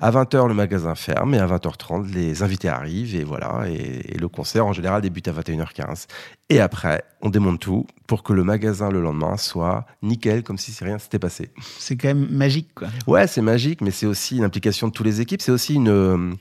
À 0.00 0.10
20h, 0.10 0.48
le 0.48 0.54
magasin 0.54 0.94
ferme, 0.94 1.34
et 1.34 1.38
à 1.38 1.46
20h30, 1.46 2.12
les 2.12 2.42
invités 2.42 2.68
arrivent, 2.68 3.14
et 3.14 3.24
voilà. 3.24 3.64
Et, 3.68 4.14
et 4.14 4.18
le 4.18 4.28
concert, 4.28 4.66
en 4.66 4.72
général, 4.72 5.02
débute 5.02 5.28
à 5.28 5.32
21h15. 5.32 6.06
Et 6.50 6.60
après, 6.60 7.02
on 7.22 7.30
démonte 7.30 7.60
tout 7.60 7.86
pour 8.06 8.22
que 8.22 8.34
le 8.34 8.44
magasin 8.44 8.90
le 8.90 9.00
lendemain 9.00 9.38
soit 9.38 9.86
nickel, 10.02 10.42
comme 10.42 10.58
si 10.58 10.72
rien 10.84 10.98
s'était 10.98 11.18
passé. 11.18 11.50
C'est 11.78 11.96
quand 11.96 12.08
même 12.08 12.28
magique, 12.30 12.74
quoi. 12.74 12.88
Ouais, 13.06 13.26
c'est 13.26 13.40
magique, 13.40 13.80
mais 13.80 13.90
c'est 13.90 14.04
aussi 14.04 14.36
une 14.36 14.44
implication 14.44 14.88
de 14.88 14.92
toutes 14.92 15.06
les 15.06 15.22
équipes. 15.22 15.40
C'est 15.40 15.52
aussi 15.52 15.74
une, 15.74 15.88
euh, 15.88 16.32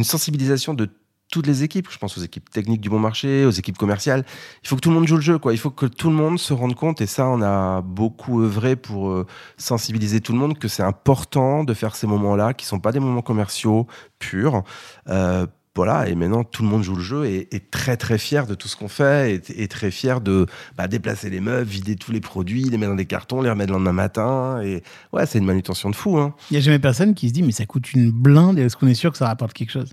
une 0.00 0.04
sensibilisation 0.04 0.72
de 0.72 0.88
toutes 1.30 1.46
les 1.46 1.62
équipes. 1.62 1.88
Je 1.90 1.98
pense 1.98 2.16
aux 2.18 2.22
équipes 2.22 2.50
techniques 2.50 2.80
du 2.80 2.88
bon 2.88 2.98
marché, 2.98 3.44
aux 3.44 3.50
équipes 3.50 3.76
commerciales. 3.76 4.24
Il 4.62 4.68
faut 4.68 4.76
que 4.76 4.80
tout 4.80 4.88
le 4.88 4.96
monde 4.96 5.06
joue 5.06 5.16
le 5.16 5.22
jeu, 5.22 5.38
quoi. 5.38 5.52
Il 5.52 5.58
faut 5.58 5.70
que 5.70 5.86
tout 5.86 6.08
le 6.08 6.16
monde 6.16 6.38
se 6.38 6.52
rende 6.52 6.74
compte, 6.74 7.00
et 7.00 7.06
ça, 7.06 7.28
on 7.28 7.42
a 7.42 7.82
beaucoup 7.82 8.42
œuvré 8.42 8.76
pour 8.76 9.10
euh, 9.10 9.26
sensibiliser 9.58 10.20
tout 10.20 10.32
le 10.32 10.38
monde 10.38 10.58
que 10.58 10.68
c'est 10.68 10.82
important 10.82 11.62
de 11.62 11.74
faire 11.74 11.94
ces 11.94 12.06
moments-là, 12.06 12.54
qui 12.54 12.64
sont 12.66 12.80
pas 12.80 12.92
des 12.92 12.98
moments 12.98 13.22
commerciaux 13.22 13.86
purs. 14.18 14.64
Euh, 15.08 15.46
voilà, 15.76 16.08
et 16.08 16.14
maintenant 16.14 16.42
tout 16.44 16.62
le 16.62 16.68
monde 16.68 16.82
joue 16.82 16.96
le 16.96 17.02
jeu 17.02 17.26
et 17.26 17.48
est 17.54 17.70
très 17.70 17.96
très 17.96 18.18
fier 18.18 18.46
de 18.46 18.54
tout 18.54 18.66
ce 18.68 18.76
qu'on 18.76 18.88
fait 18.88 19.36
et, 19.36 19.62
et 19.62 19.68
très 19.68 19.90
fier 19.90 20.20
de 20.20 20.46
bah, 20.76 20.88
déplacer 20.88 21.30
les 21.30 21.40
meubles, 21.40 21.68
vider 21.68 21.96
tous 21.96 22.10
les 22.12 22.20
produits, 22.20 22.64
les 22.64 22.76
mettre 22.76 22.90
dans 22.90 22.96
des 22.96 23.06
cartons, 23.06 23.40
les 23.40 23.50
remettre 23.50 23.70
le 23.70 23.74
lendemain 23.78 23.92
matin. 23.92 24.60
Et 24.62 24.82
ouais, 25.12 25.26
c'est 25.26 25.38
une 25.38 25.44
manutention 25.46 25.88
de 25.88 25.94
fou. 25.94 26.18
Hein. 26.18 26.34
Il 26.50 26.54
n'y 26.54 26.58
a 26.58 26.60
jamais 26.60 26.80
personne 26.80 27.14
qui 27.14 27.28
se 27.28 27.32
dit, 27.34 27.42
mais 27.42 27.52
ça 27.52 27.66
coûte 27.66 27.92
une 27.92 28.10
blinde, 28.10 28.58
est-ce 28.58 28.76
qu'on 28.76 28.88
est 28.88 28.94
sûr 28.94 29.12
que 29.12 29.18
ça 29.18 29.26
rapporte 29.28 29.52
quelque 29.52 29.70
chose? 29.70 29.92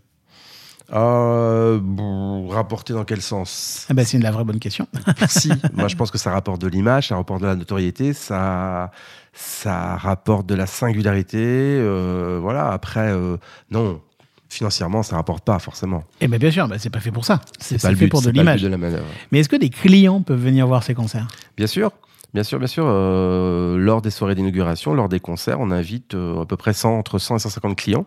Euh, 0.94 1.80
bon, 1.82 2.48
rapporter 2.48 2.94
dans 2.94 3.04
quel 3.04 3.22
sens? 3.22 3.86
Ah 3.90 3.94
bah, 3.94 4.06
C'est 4.06 4.18
une 4.18 4.24
la 4.24 4.32
vraie 4.32 4.46
bonne 4.46 4.60
question. 4.60 4.88
Si, 5.28 5.52
moi 5.74 5.90
je 5.90 5.96
pense 5.96 6.12
que 6.12 6.18
ça 6.18 6.32
rapporte 6.32 6.62
de 6.62 6.68
l'image, 6.68 7.10
ça 7.10 7.18
rapporte 7.18 7.42
de 7.42 7.48
la 7.48 7.56
notoriété, 7.56 8.13
ça, 8.13 8.92
ça 9.34 9.98
rapporte 9.98 10.46
de 10.48 10.56
la 10.56 10.66
singularité. 10.66 11.38
euh, 11.40 12.40
voilà, 12.42 12.70
après, 12.72 13.12
euh, 13.12 13.36
non, 13.70 14.02
financièrement, 14.50 15.04
ça 15.04 15.16
rapporte 15.16 15.44
pas 15.44 15.60
forcément. 15.60 16.04
Eh 16.22 16.28
bien, 16.28 16.38
bien 16.38 16.52
sûr, 16.52 16.68
bah, 16.68 16.78
c'est 16.80 16.90
pas 16.90 17.00
fait 17.00 17.12
pour 17.12 17.26
ça. 17.26 17.42
C'est 17.60 17.80
fait 17.80 17.94
but, 17.94 18.10
pour 18.10 18.22
de 18.22 18.30
l'image. 18.30 18.62
de 18.62 18.68
la 18.68 18.78
manœuvre. 18.78 19.06
Mais 19.32 19.40
est-ce 19.40 19.50
que 19.50 19.56
des 19.56 19.70
clients 19.70 20.22
peuvent 20.22 20.44
venir 20.44 20.68
voir 20.68 20.84
ces 20.84 20.94
concerts? 20.94 21.28
Bien 21.58 21.68
sûr. 21.68 21.92
Bien 22.34 22.44
sûr, 22.44 22.60
bien 22.60 22.68
sûr. 22.68 22.84
euh, 22.88 23.78
lors 23.78 24.02
des 24.02 24.12
soirées 24.12 24.36
d'inauguration, 24.36 24.94
lors 24.94 25.10
des 25.10 25.20
concerts, 25.20 25.60
on 25.60 25.72
invite 25.72 26.14
euh, 26.14 26.42
à 26.42 26.46
peu 26.46 26.58
près 26.58 26.74
100, 26.74 26.98
entre 26.98 27.20
100 27.20 27.38
et 27.38 27.40
150 27.40 27.78
clients 27.78 28.06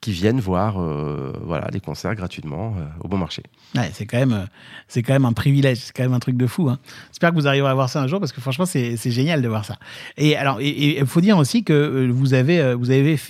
qui 0.00 0.12
viennent 0.12 0.40
voir 0.40 0.80
euh, 0.80 1.34
voilà, 1.44 1.68
les 1.74 1.80
concerts 1.80 2.14
gratuitement 2.14 2.74
au 3.00 3.08
bon 3.08 3.18
marché. 3.18 3.42
Ouais, 3.74 3.90
c'est 3.92 4.06
quand 4.06 4.16
même, 4.16 4.46
quand 4.94 5.12
même 5.12 5.26
un 5.26 5.34
privilège, 5.34 5.76
c'est 5.76 5.92
quand 5.94 6.02
même 6.02 6.14
un 6.14 6.20
truc 6.20 6.38
de 6.38 6.46
fou. 6.46 6.70
hein. 6.70 6.78
J'espère 7.10 7.30
que 7.30 7.34
vous 7.34 7.46
arriverez 7.46 7.70
à 7.70 7.74
voir 7.74 7.90
ça 7.90 8.00
un 8.00 8.06
jour 8.06 8.18
parce 8.18 8.32
que 8.32 8.40
franchement, 8.40 8.64
c'est 8.64 8.96
génial 9.10 9.42
de 9.42 9.48
voir 9.48 9.66
ça. 9.66 9.76
Et 10.16 10.36
alors, 10.36 10.62
il 10.62 11.04
faut 11.04 11.20
dire 11.20 11.36
aussi 11.36 11.64
que 11.64 12.08
vous 12.10 12.32
avez, 12.32 12.74
vous 12.74 12.90
avez, 12.90 13.20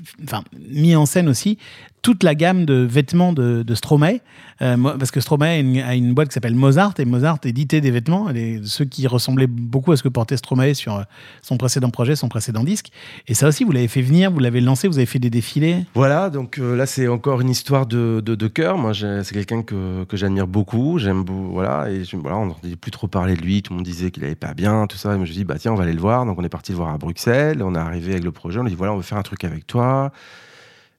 mis 0.70 0.94
en 0.94 1.06
scène 1.06 1.28
aussi 1.28 1.58
toute 2.02 2.22
la 2.22 2.34
gamme 2.34 2.64
de 2.64 2.74
vêtements 2.74 3.32
de, 3.32 3.62
de 3.62 3.74
Stromae, 3.74 4.20
Euh, 4.62 4.76
parce 4.98 5.10
que 5.10 5.20
Stromae 5.20 5.46
a 5.46 5.56
une, 5.58 6.10
a 6.10 6.12
boîte 6.12 6.28
qui 6.28 6.34
s'appelle 6.34 6.54
Mozart 6.54 6.94
et 6.98 7.04
Mozart 7.04 7.38
éditait 7.44 7.80
des 7.80 7.90
vêtements, 7.90 8.28
ceux 8.64 8.84
qui 8.84 9.06
ressemblaient 9.06 9.46
beaucoup 9.46 9.92
à 9.92 9.96
ce 9.96 10.02
que 10.02 10.08
portait 10.08 10.36
Stromae 10.36 10.74
sur 10.74 10.96
euh, 10.96 11.02
son 11.40 11.56
précédent 11.56 11.90
projet, 11.90 12.14
son 12.14 12.28
précédent 12.28 12.62
disque. 12.62 12.90
Et 13.26 13.34
ça 13.34 13.48
aussi, 13.48 13.64
vous 13.64 13.72
l'avez 13.72 13.88
fait 13.88 14.02
venir, 14.02 14.30
vous 14.30 14.38
l'avez 14.38 14.60
lancé, 14.60 14.86
vous 14.86 14.98
avez 14.98 15.06
fait 15.06 15.18
des 15.18 15.30
défilés. 15.30 15.86
Voilà, 15.94 16.28
donc 16.28 16.58
euh, 16.58 16.76
là 16.76 16.84
c'est 16.84 17.08
encore 17.08 17.40
une 17.40 17.48
histoire 17.48 17.86
de, 17.86 18.20
cœur. 18.48 18.76
Moi, 18.76 18.92
c'est 18.94 19.32
quelqu'un 19.32 19.62
que, 19.62 20.04
j'admire 20.12 20.46
beaucoup. 20.46 20.98
J'aime 20.98 21.24
voilà, 21.26 21.90
et 21.90 22.02
voilà, 22.14 22.36
on 22.38 22.46
n'entendait 22.46 22.76
plus 22.76 22.90
trop 22.90 23.06
parler 23.06 23.36
de 23.36 23.42
lui. 23.42 23.62
Tout 23.62 23.72
le 23.72 23.76
monde 23.76 23.86
disait 23.86 24.10
qu'il 24.10 24.24
allait 24.24 24.34
pas 24.34 24.54
bien, 24.54 24.86
tout 24.86 24.96
ça. 24.98 25.14
Et 25.14 25.16
moi, 25.16 25.24
je 25.24 25.30
me 25.30 25.34
suis 25.34 25.36
dit 25.36 25.44
bah 25.44 25.56
tiens, 25.58 25.72
on 25.72 25.76
va 25.76 25.84
aller 25.84 25.92
le 25.94 26.00
voir. 26.00 26.26
Donc 26.26 26.38
on 26.38 26.44
est 26.44 26.50
parti 26.50 26.72
le 26.72 26.76
voir 26.76 26.92
à 26.92 26.98
Bruxelles. 26.98 27.62
On 27.62 27.74
est 27.74 27.78
arrivé 27.78 28.12
avec 28.12 28.24
le 28.24 28.32
projet. 28.32 28.58
On 28.58 28.64
lui 28.64 28.70
dit 28.70 28.76
voilà, 28.76 28.92
on 28.92 28.96
veut 28.96 29.02
faire 29.02 29.18
un 29.18 29.22
truc 29.22 29.44
avec 29.44 29.66
toi. 29.66 30.12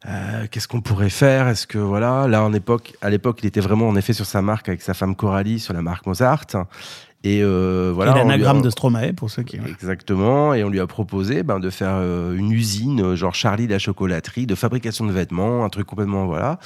Euh, 0.08 0.48
Qu'est-ce 0.50 0.68
qu'on 0.68 0.82
pourrait 0.82 1.10
faire? 1.12 1.48
Est-ce 1.48 1.68
que 1.68 1.78
voilà, 1.78 2.28
là 2.28 2.44
en 2.44 2.54
époque, 2.54 2.94
à 3.02 3.10
l'époque, 3.10 3.40
il 3.44 3.46
était 3.48 3.60
vraiment 3.62 3.88
en 3.88 3.96
effet 3.96 4.14
sur 4.14 4.26
sa 4.26 4.42
marque 4.42 4.68
avec 4.68 4.82
sa 4.82 4.94
femme 4.94 5.16
Coralie 5.16 5.60
sur 5.60 5.74
la 5.74 5.82
marque 5.82 6.06
Mozart. 6.08 6.46
Et 7.24 7.44
euh, 7.44 7.92
voilà, 7.94 8.14
a- 8.14 8.18
l'anagramme 8.18 8.64
de 8.64 8.72
Stromae 8.72 9.14
pour 9.16 9.30
ceux 9.30 9.44
qui. 9.44 9.58
Exactement, 9.58 10.56
et 10.56 10.64
on 10.64 10.70
lui 10.70 10.80
a 10.80 10.88
proposé 10.88 11.44
ben, 11.44 11.60
de 11.60 11.70
faire 11.70 11.94
euh, 11.98 12.36
une 12.36 12.52
usine, 12.52 13.00
euh, 13.00 13.16
genre 13.16 13.36
Charlie 13.36 13.68
la 13.68 13.78
chocolaterie, 13.78 14.48
de 14.48 14.56
fabrication 14.56 15.06
de 15.06 15.12
vêtements, 15.12 15.64
un 15.64 15.70
truc 15.70 15.86
complètement 15.86 16.26
voilà, 16.26 16.58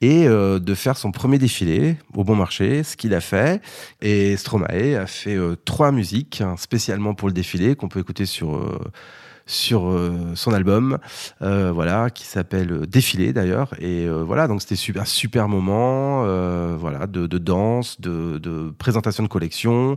et 0.00 0.26
euh, 0.26 0.58
de 0.58 0.74
faire 0.74 0.96
son 0.96 1.12
premier 1.12 1.38
défilé 1.38 1.98
au 2.14 2.24
bon 2.24 2.34
marché, 2.34 2.82
ce 2.82 2.96
qu'il 2.96 3.14
a 3.14 3.20
fait. 3.20 3.62
Et 4.00 4.36
Stromae 4.36 4.96
a 5.00 5.06
fait 5.06 5.38
trois 5.64 5.92
musiques 5.92 6.40
hein, 6.40 6.56
spécialement 6.58 7.14
pour 7.14 7.28
le 7.28 7.34
défilé 7.34 7.76
qu'on 7.76 7.86
peut 7.88 8.00
écouter 8.00 8.26
sur 8.26 8.60
sur 9.52 9.88
euh, 9.88 10.32
son 10.34 10.52
album, 10.52 10.98
euh, 11.42 11.70
voilà, 11.72 12.10
qui 12.10 12.24
s'appelle 12.24 12.86
Défilé 12.86 13.32
d'ailleurs. 13.32 13.74
Et 13.78 14.06
euh, 14.06 14.22
voilà, 14.24 14.48
donc 14.48 14.62
c'était 14.62 14.76
super, 14.76 15.06
super 15.06 15.48
moment, 15.48 16.24
voilà, 16.76 17.06
de, 17.06 17.26
de 17.26 17.38
danse, 17.38 18.00
de, 18.00 18.38
de 18.38 18.72
présentation 18.78 19.22
de 19.22 19.28
collection. 19.28 19.96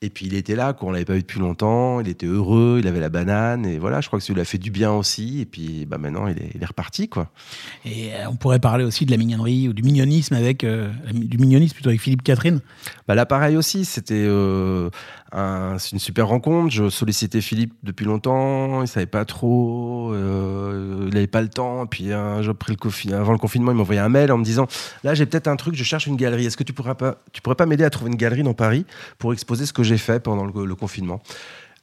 Et 0.00 0.10
puis 0.10 0.26
il 0.26 0.34
était 0.34 0.54
là, 0.54 0.74
quoi, 0.74 0.88
on 0.88 0.92
l'avait 0.92 1.04
pas 1.04 1.14
vu 1.14 1.22
depuis 1.22 1.40
longtemps, 1.40 1.98
il 1.98 2.08
était 2.08 2.26
heureux, 2.26 2.76
il 2.80 2.86
avait 2.86 3.00
la 3.00 3.08
banane, 3.08 3.66
et 3.66 3.80
voilà, 3.80 4.00
je 4.00 4.06
crois 4.06 4.20
que 4.20 4.24
ça 4.24 4.32
lui 4.32 4.40
a 4.40 4.44
fait 4.44 4.56
du 4.58 4.70
bien 4.70 4.92
aussi, 4.92 5.40
et 5.40 5.44
puis 5.44 5.86
bah, 5.86 5.98
maintenant 5.98 6.28
il 6.28 6.38
est, 6.38 6.52
il 6.54 6.62
est 6.62 6.66
reparti, 6.66 7.08
quoi. 7.08 7.32
Et 7.84 8.14
euh, 8.14 8.28
on 8.30 8.36
pourrait 8.36 8.60
parler 8.60 8.84
aussi 8.84 9.06
de 9.06 9.10
la 9.10 9.16
mignonnerie 9.16 9.68
ou 9.68 9.72
du 9.72 9.82
mignonisme 9.82 10.34
avec 10.34 10.62
euh, 10.62 10.92
du 11.12 11.36
mignonisme 11.38 11.74
plutôt 11.74 11.88
avec 11.88 12.00
Philippe 12.00 12.22
Catherine. 12.22 12.60
Bah 13.08 13.16
là, 13.16 13.26
pareil 13.26 13.56
aussi, 13.56 13.84
c'était 13.84 14.14
euh, 14.14 14.88
c'est 15.32 15.92
une 15.92 15.98
super 15.98 16.28
rencontre. 16.28 16.72
Je 16.72 16.88
sollicitais 16.88 17.40
Philippe 17.40 17.74
depuis 17.82 18.06
longtemps, 18.06 18.82
il 18.82 18.88
savait 18.88 19.06
pas 19.06 19.24
trop, 19.24 20.12
euh, 20.12 21.08
il 21.10 21.16
avait 21.16 21.26
pas 21.26 21.42
le 21.42 21.48
temps. 21.48 21.86
Puis 21.86 22.12
un 22.12 22.42
jour, 22.42 22.52
après 22.52 22.72
le 22.72 23.14
avant 23.14 23.32
le 23.32 23.38
confinement, 23.38 23.72
il 23.72 23.74
m'a 23.74 23.82
envoyé 23.82 24.00
un 24.00 24.08
mail 24.08 24.32
en 24.32 24.38
me 24.38 24.44
disant 24.44 24.66
Là, 25.04 25.14
j'ai 25.14 25.26
peut-être 25.26 25.48
un 25.48 25.56
truc, 25.56 25.74
je 25.74 25.84
cherche 25.84 26.06
une 26.06 26.16
galerie. 26.16 26.46
Est-ce 26.46 26.56
que 26.56 26.64
tu 26.64 26.72
pourrais 26.72 26.94
pas, 26.94 27.16
tu 27.32 27.42
pourrais 27.42 27.56
pas 27.56 27.66
m'aider 27.66 27.84
à 27.84 27.90
trouver 27.90 28.10
une 28.10 28.16
galerie 28.16 28.42
dans 28.42 28.54
Paris 28.54 28.86
pour 29.18 29.32
exposer 29.32 29.66
ce 29.66 29.72
que 29.72 29.82
j'ai 29.82 29.98
fait 29.98 30.20
pendant 30.20 30.44
le, 30.46 30.74
confinement? 30.74 31.20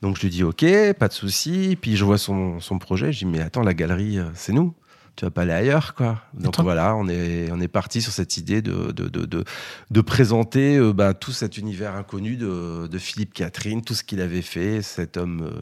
Donc 0.02 0.18
je 0.18 0.24
lui 0.24 0.30
dis 0.30 0.44
Ok, 0.44 0.66
pas 0.98 1.08
de 1.08 1.14
souci. 1.14 1.78
Puis 1.80 1.96
je 1.96 2.06
vois 2.06 2.18
son, 2.18 2.60
son 2.60 2.80
projet, 2.80 3.12
je 3.12 3.20
dis 3.20 3.26
Mais 3.26 3.42
attends, 3.42 3.62
la 3.62 3.74
galerie, 3.74 4.20
euh, 4.20 4.26
c'est 4.34 4.54
nous. 4.54 4.74
Tu 5.16 5.24
vas 5.26 5.32
pas 5.32 5.44
aller 5.44 5.54
ailleurs, 5.54 5.94
quoi. 5.96 6.22
Donc 6.34 6.60
voilà, 6.64 6.96
on 6.96 7.08
est, 7.08 7.50
on 7.52 7.60
est 7.62 7.68
parti 7.70 8.02
sur 8.02 8.12
cette 8.12 8.36
idée 8.38 8.62
de, 8.62 8.92
de, 8.92 9.08
de, 9.08 9.26
de, 9.26 9.44
de 9.90 10.02
présenter 10.02 10.76
euh, 10.78 10.92
bah, 10.92 11.14
tout 11.14 11.32
cet 11.32 11.58
univers 11.58 11.96
inconnu 11.96 12.36
de, 12.36 12.88
de 12.88 12.98
Philippe 12.98 13.34
Catherine, 13.34 13.82
tout 13.82 13.94
ce 13.94 14.04
qu'il 14.04 14.20
avait 14.20 14.42
fait, 14.42 14.82
cet 14.82 15.16
homme 15.16 15.42
euh, 15.44 15.62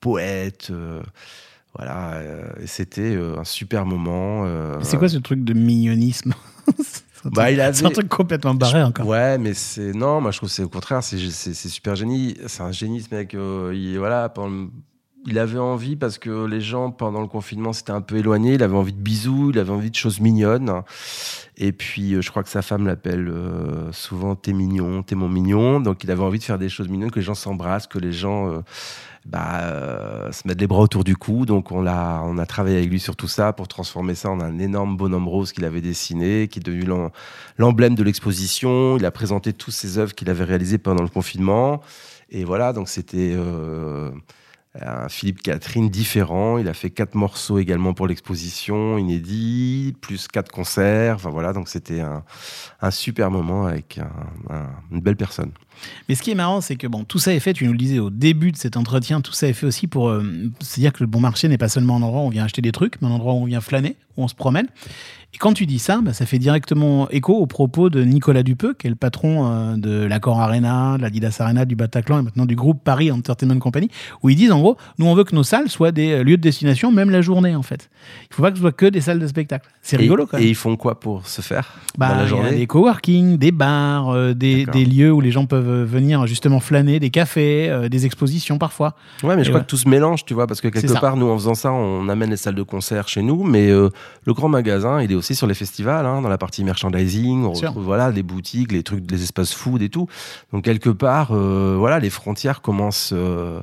poète. 0.00 0.68
euh, 0.70 1.02
voilà, 1.76 2.12
euh, 2.14 2.48
et 2.62 2.66
c'était 2.66 3.16
un 3.16 3.44
super 3.44 3.84
moment. 3.84 4.46
C'est 4.82 4.96
quoi 4.96 5.08
ce 5.08 5.18
truc 5.18 5.44
de 5.44 5.52
mignonisme 5.52 6.32
C'est 6.78 7.26
un 7.26 7.30
Bah, 7.30 7.42
avait- 7.44 7.60
un 7.60 7.90
truc 7.90 8.08
complètement 8.08 8.54
barré 8.54 8.82
encore. 8.82 9.06
Ouais, 9.06 9.36
mais 9.38 9.52
c'est 9.54 9.92
non, 9.92 10.20
moi 10.20 10.30
je 10.30 10.38
trouve 10.38 10.48
que 10.48 10.54
c'est 10.54 10.62
au 10.64 10.68
contraire, 10.68 11.02
c'est 11.02 11.18
super 11.54 11.94
génie, 11.94 12.36
c'est 12.46 12.62
un 12.62 12.72
génie 12.72 13.02
ce 13.02 13.14
mec. 13.14 13.34
euh, 13.34 13.72
il 13.74 13.98
voilà, 13.98 14.28
pendant- 14.30 14.68
il 15.28 15.38
avait 15.38 15.58
envie 15.58 15.96
parce 15.96 16.18
que 16.18 16.46
les 16.46 16.60
gens 16.60 16.90
pendant 16.90 17.20
le 17.20 17.26
confinement 17.28 17.72
s'étaient 17.72 17.92
un 17.92 18.00
peu 18.00 18.16
éloignés. 18.16 18.54
Il 18.54 18.62
avait 18.62 18.76
envie 18.76 18.92
de 18.92 18.98
bisous, 19.00 19.50
il 19.52 19.58
avait 19.58 19.70
envie 19.70 19.90
de 19.90 19.96
choses 19.96 20.20
mignonnes. 20.20 20.82
Et 21.56 21.72
puis 21.72 22.14
euh, 22.14 22.22
je 22.22 22.30
crois 22.30 22.42
que 22.42 22.48
sa 22.48 22.62
femme 22.62 22.86
l'appelle 22.86 23.28
euh, 23.28 23.92
souvent 23.92 24.34
t'es 24.34 24.52
mignon, 24.52 25.02
t'es 25.02 25.14
mon 25.14 25.28
mignon. 25.28 25.80
Donc 25.80 26.04
il 26.04 26.10
avait 26.10 26.22
envie 26.22 26.38
de 26.38 26.44
faire 26.44 26.58
des 26.58 26.68
choses 26.68 26.88
mignonnes, 26.88 27.10
que 27.10 27.18
les 27.18 27.24
gens 27.24 27.34
s'embrassent, 27.34 27.86
que 27.86 27.98
les 27.98 28.12
gens 28.12 28.50
euh, 28.50 28.60
bah, 29.26 30.30
se 30.32 30.46
mettent 30.46 30.60
les 30.60 30.66
bras 30.66 30.80
autour 30.80 31.04
du 31.04 31.16
cou. 31.16 31.44
Donc 31.44 31.72
on 31.72 31.86
a, 31.86 32.22
on 32.24 32.38
a 32.38 32.46
travaillé 32.46 32.78
avec 32.78 32.90
lui 32.90 33.00
sur 33.00 33.14
tout 33.14 33.28
ça 33.28 33.52
pour 33.52 33.68
transformer 33.68 34.14
ça 34.14 34.30
en 34.30 34.40
un 34.40 34.58
énorme 34.58 34.96
bonhomme 34.96 35.28
rose 35.28 35.52
qu'il 35.52 35.64
avait 35.64 35.82
dessiné, 35.82 36.48
qui 36.48 36.60
est 36.60 36.62
devenu 36.62 36.84
l'em- 36.84 37.10
l'emblème 37.58 37.94
de 37.94 38.02
l'exposition. 38.02 38.96
Il 38.96 39.04
a 39.04 39.10
présenté 39.10 39.52
toutes 39.52 39.74
ses 39.74 39.98
œuvres 39.98 40.14
qu'il 40.14 40.30
avait 40.30 40.44
réalisées 40.44 40.78
pendant 40.78 41.02
le 41.02 41.10
confinement. 41.10 41.82
Et 42.30 42.44
voilà, 42.44 42.72
donc 42.72 42.88
c'était 42.88 43.34
un 44.82 45.08
Philippe 45.08 45.42
Catherine 45.42 45.88
différent. 45.88 46.58
Il 46.58 46.68
a 46.68 46.74
fait 46.74 46.90
quatre 46.90 47.14
morceaux 47.14 47.58
également 47.58 47.94
pour 47.94 48.06
l'exposition, 48.06 48.98
inédits, 48.98 49.94
plus 50.00 50.28
quatre 50.28 50.50
concerts. 50.52 51.16
Enfin 51.16 51.30
voilà, 51.30 51.52
donc 51.52 51.68
c'était 51.68 52.00
un, 52.00 52.22
super 52.90 53.30
moment 53.30 53.66
avec 53.66 53.98
un- 53.98 54.54
un- 54.54 54.70
une 54.90 55.00
belle 55.00 55.16
personne. 55.16 55.50
Mais 56.08 56.14
ce 56.16 56.22
qui 56.22 56.30
est 56.32 56.34
marrant, 56.34 56.60
c'est 56.60 56.76
que 56.76 56.86
bon, 56.88 57.04
tout 57.04 57.18
ça 57.20 57.32
est 57.32 57.38
fait, 57.40 57.52
tu 57.52 57.64
nous 57.64 57.72
le 57.72 57.78
disais 57.78 57.98
au 58.00 58.10
début 58.10 58.50
de 58.50 58.56
cet 58.56 58.76
entretien, 58.76 59.20
tout 59.20 59.32
ça 59.32 59.46
est 59.48 59.52
fait 59.52 59.66
aussi 59.66 59.86
pour 59.86 60.08
euh, 60.08 60.24
se 60.60 60.80
dire 60.80 60.92
que 60.92 61.02
le 61.04 61.06
bon 61.06 61.20
marché 61.20 61.46
n'est 61.48 61.58
pas 61.58 61.68
seulement 61.68 61.96
un 61.96 62.02
endroit 62.02 62.22
où 62.22 62.26
on 62.26 62.30
vient 62.30 62.44
acheter 62.44 62.62
des 62.62 62.72
trucs, 62.72 63.00
mais 63.00 63.08
un 63.08 63.12
endroit 63.12 63.34
où 63.34 63.38
on 63.38 63.44
vient 63.44 63.60
flâner, 63.60 63.94
où 64.16 64.24
on 64.24 64.28
se 64.28 64.34
promène. 64.34 64.66
Et 65.34 65.36
quand 65.38 65.52
tu 65.52 65.66
dis 65.66 65.78
ça, 65.78 66.00
bah, 66.02 66.14
ça 66.14 66.24
fait 66.24 66.38
directement 66.38 67.08
écho 67.10 67.34
aux 67.34 67.46
propos 67.46 67.90
de 67.90 68.02
Nicolas 68.02 68.42
Dupeux, 68.42 68.72
qui 68.72 68.86
est 68.86 68.90
le 68.90 68.96
patron 68.96 69.46
euh, 69.46 69.76
de 69.76 70.04
l'Accor 70.06 70.40
Arena, 70.40 70.96
de 70.96 71.02
l'Adidas 71.02 71.36
Arena, 71.40 71.66
du 71.66 71.76
Bataclan 71.76 72.20
et 72.20 72.22
maintenant 72.22 72.46
du 72.46 72.56
groupe 72.56 72.82
Paris 72.82 73.12
Entertainment 73.12 73.58
Company, 73.58 73.90
où 74.22 74.30
ils 74.30 74.36
disent 74.36 74.52
en 74.52 74.60
gros, 74.60 74.78
nous 74.98 75.06
on 75.06 75.14
veut 75.14 75.24
que 75.24 75.34
nos 75.34 75.42
salles 75.42 75.68
soient 75.68 75.92
des 75.92 76.12
euh, 76.12 76.24
lieux 76.24 76.38
de 76.38 76.42
destination, 76.42 76.90
même 76.92 77.10
la 77.10 77.20
journée 77.20 77.54
en 77.54 77.62
fait. 77.62 77.90
Il 78.30 78.34
faut 78.34 78.42
pas 78.42 78.50
que 78.50 78.56
ce 78.56 78.62
soit 78.62 78.72
que 78.72 78.86
des 78.86 79.02
salles 79.02 79.18
de 79.18 79.26
spectacle. 79.26 79.68
C'est 79.88 79.96
rigolo 79.96 80.26
quand 80.26 80.36
même. 80.36 80.46
Et 80.46 80.50
ils 80.50 80.54
font 80.54 80.76
quoi 80.76 81.00
pour 81.00 81.26
se 81.26 81.40
faire 81.40 81.78
Bah, 81.96 82.08
dans 82.08 82.14
la 82.16 82.20
il 82.20 82.22
y 82.22 82.26
a 82.26 82.28
journée? 82.28 82.56
des 82.56 82.66
coworking, 82.66 83.38
des 83.38 83.52
bars, 83.52 84.10
euh, 84.10 84.34
des, 84.34 84.66
lieux 84.84 85.10
où 85.10 85.22
les 85.22 85.30
gens 85.30 85.46
peuvent 85.46 85.68
euh, 85.68 85.84
venir 85.86 86.26
justement 86.26 86.60
flâner, 86.60 87.00
des 87.00 87.08
cafés, 87.08 87.70
euh, 87.70 87.88
des 87.88 88.04
expositions 88.04 88.58
parfois. 88.58 88.94
Ouais, 89.22 89.34
mais 89.34 89.44
je 89.44 89.48
crois 89.48 89.60
ouais. 89.60 89.64
que 89.64 89.70
tout 89.70 89.78
se 89.78 89.88
mélange, 89.88 90.26
tu 90.26 90.34
vois, 90.34 90.46
parce 90.46 90.60
que 90.60 90.68
quelque 90.68 91.00
part, 91.00 91.16
nous, 91.16 91.28
en 91.30 91.38
faisant 91.38 91.54
ça, 91.54 91.72
on 91.72 92.06
amène 92.10 92.28
les 92.28 92.36
salles 92.36 92.54
de 92.54 92.62
concert 92.62 93.08
chez 93.08 93.22
nous, 93.22 93.44
mais 93.44 93.68
le 93.70 94.34
grand 94.34 94.48
magasin, 94.48 95.00
il 95.00 95.10
est 95.10 95.14
aussi 95.18 95.34
sur 95.34 95.46
les 95.46 95.54
festivals, 95.54 96.06
hein, 96.06 96.22
dans 96.22 96.28
la 96.28 96.38
partie 96.38 96.64
merchandising, 96.64 97.44
on 97.44 97.52
retrouve 97.52 97.84
voilà, 97.84 98.10
les 98.10 98.22
boutiques, 98.22 98.72
les 98.72 98.82
trucs, 98.82 99.10
les 99.10 99.22
espaces 99.22 99.52
food 99.52 99.82
et 99.82 99.88
tout. 99.88 100.08
Donc, 100.52 100.64
quelque 100.64 100.90
part, 100.90 101.32
euh, 101.32 101.76
voilà, 101.78 101.98
les 101.98 102.10
frontières 102.10 102.62
commencent 102.62 103.12
euh, 103.12 103.60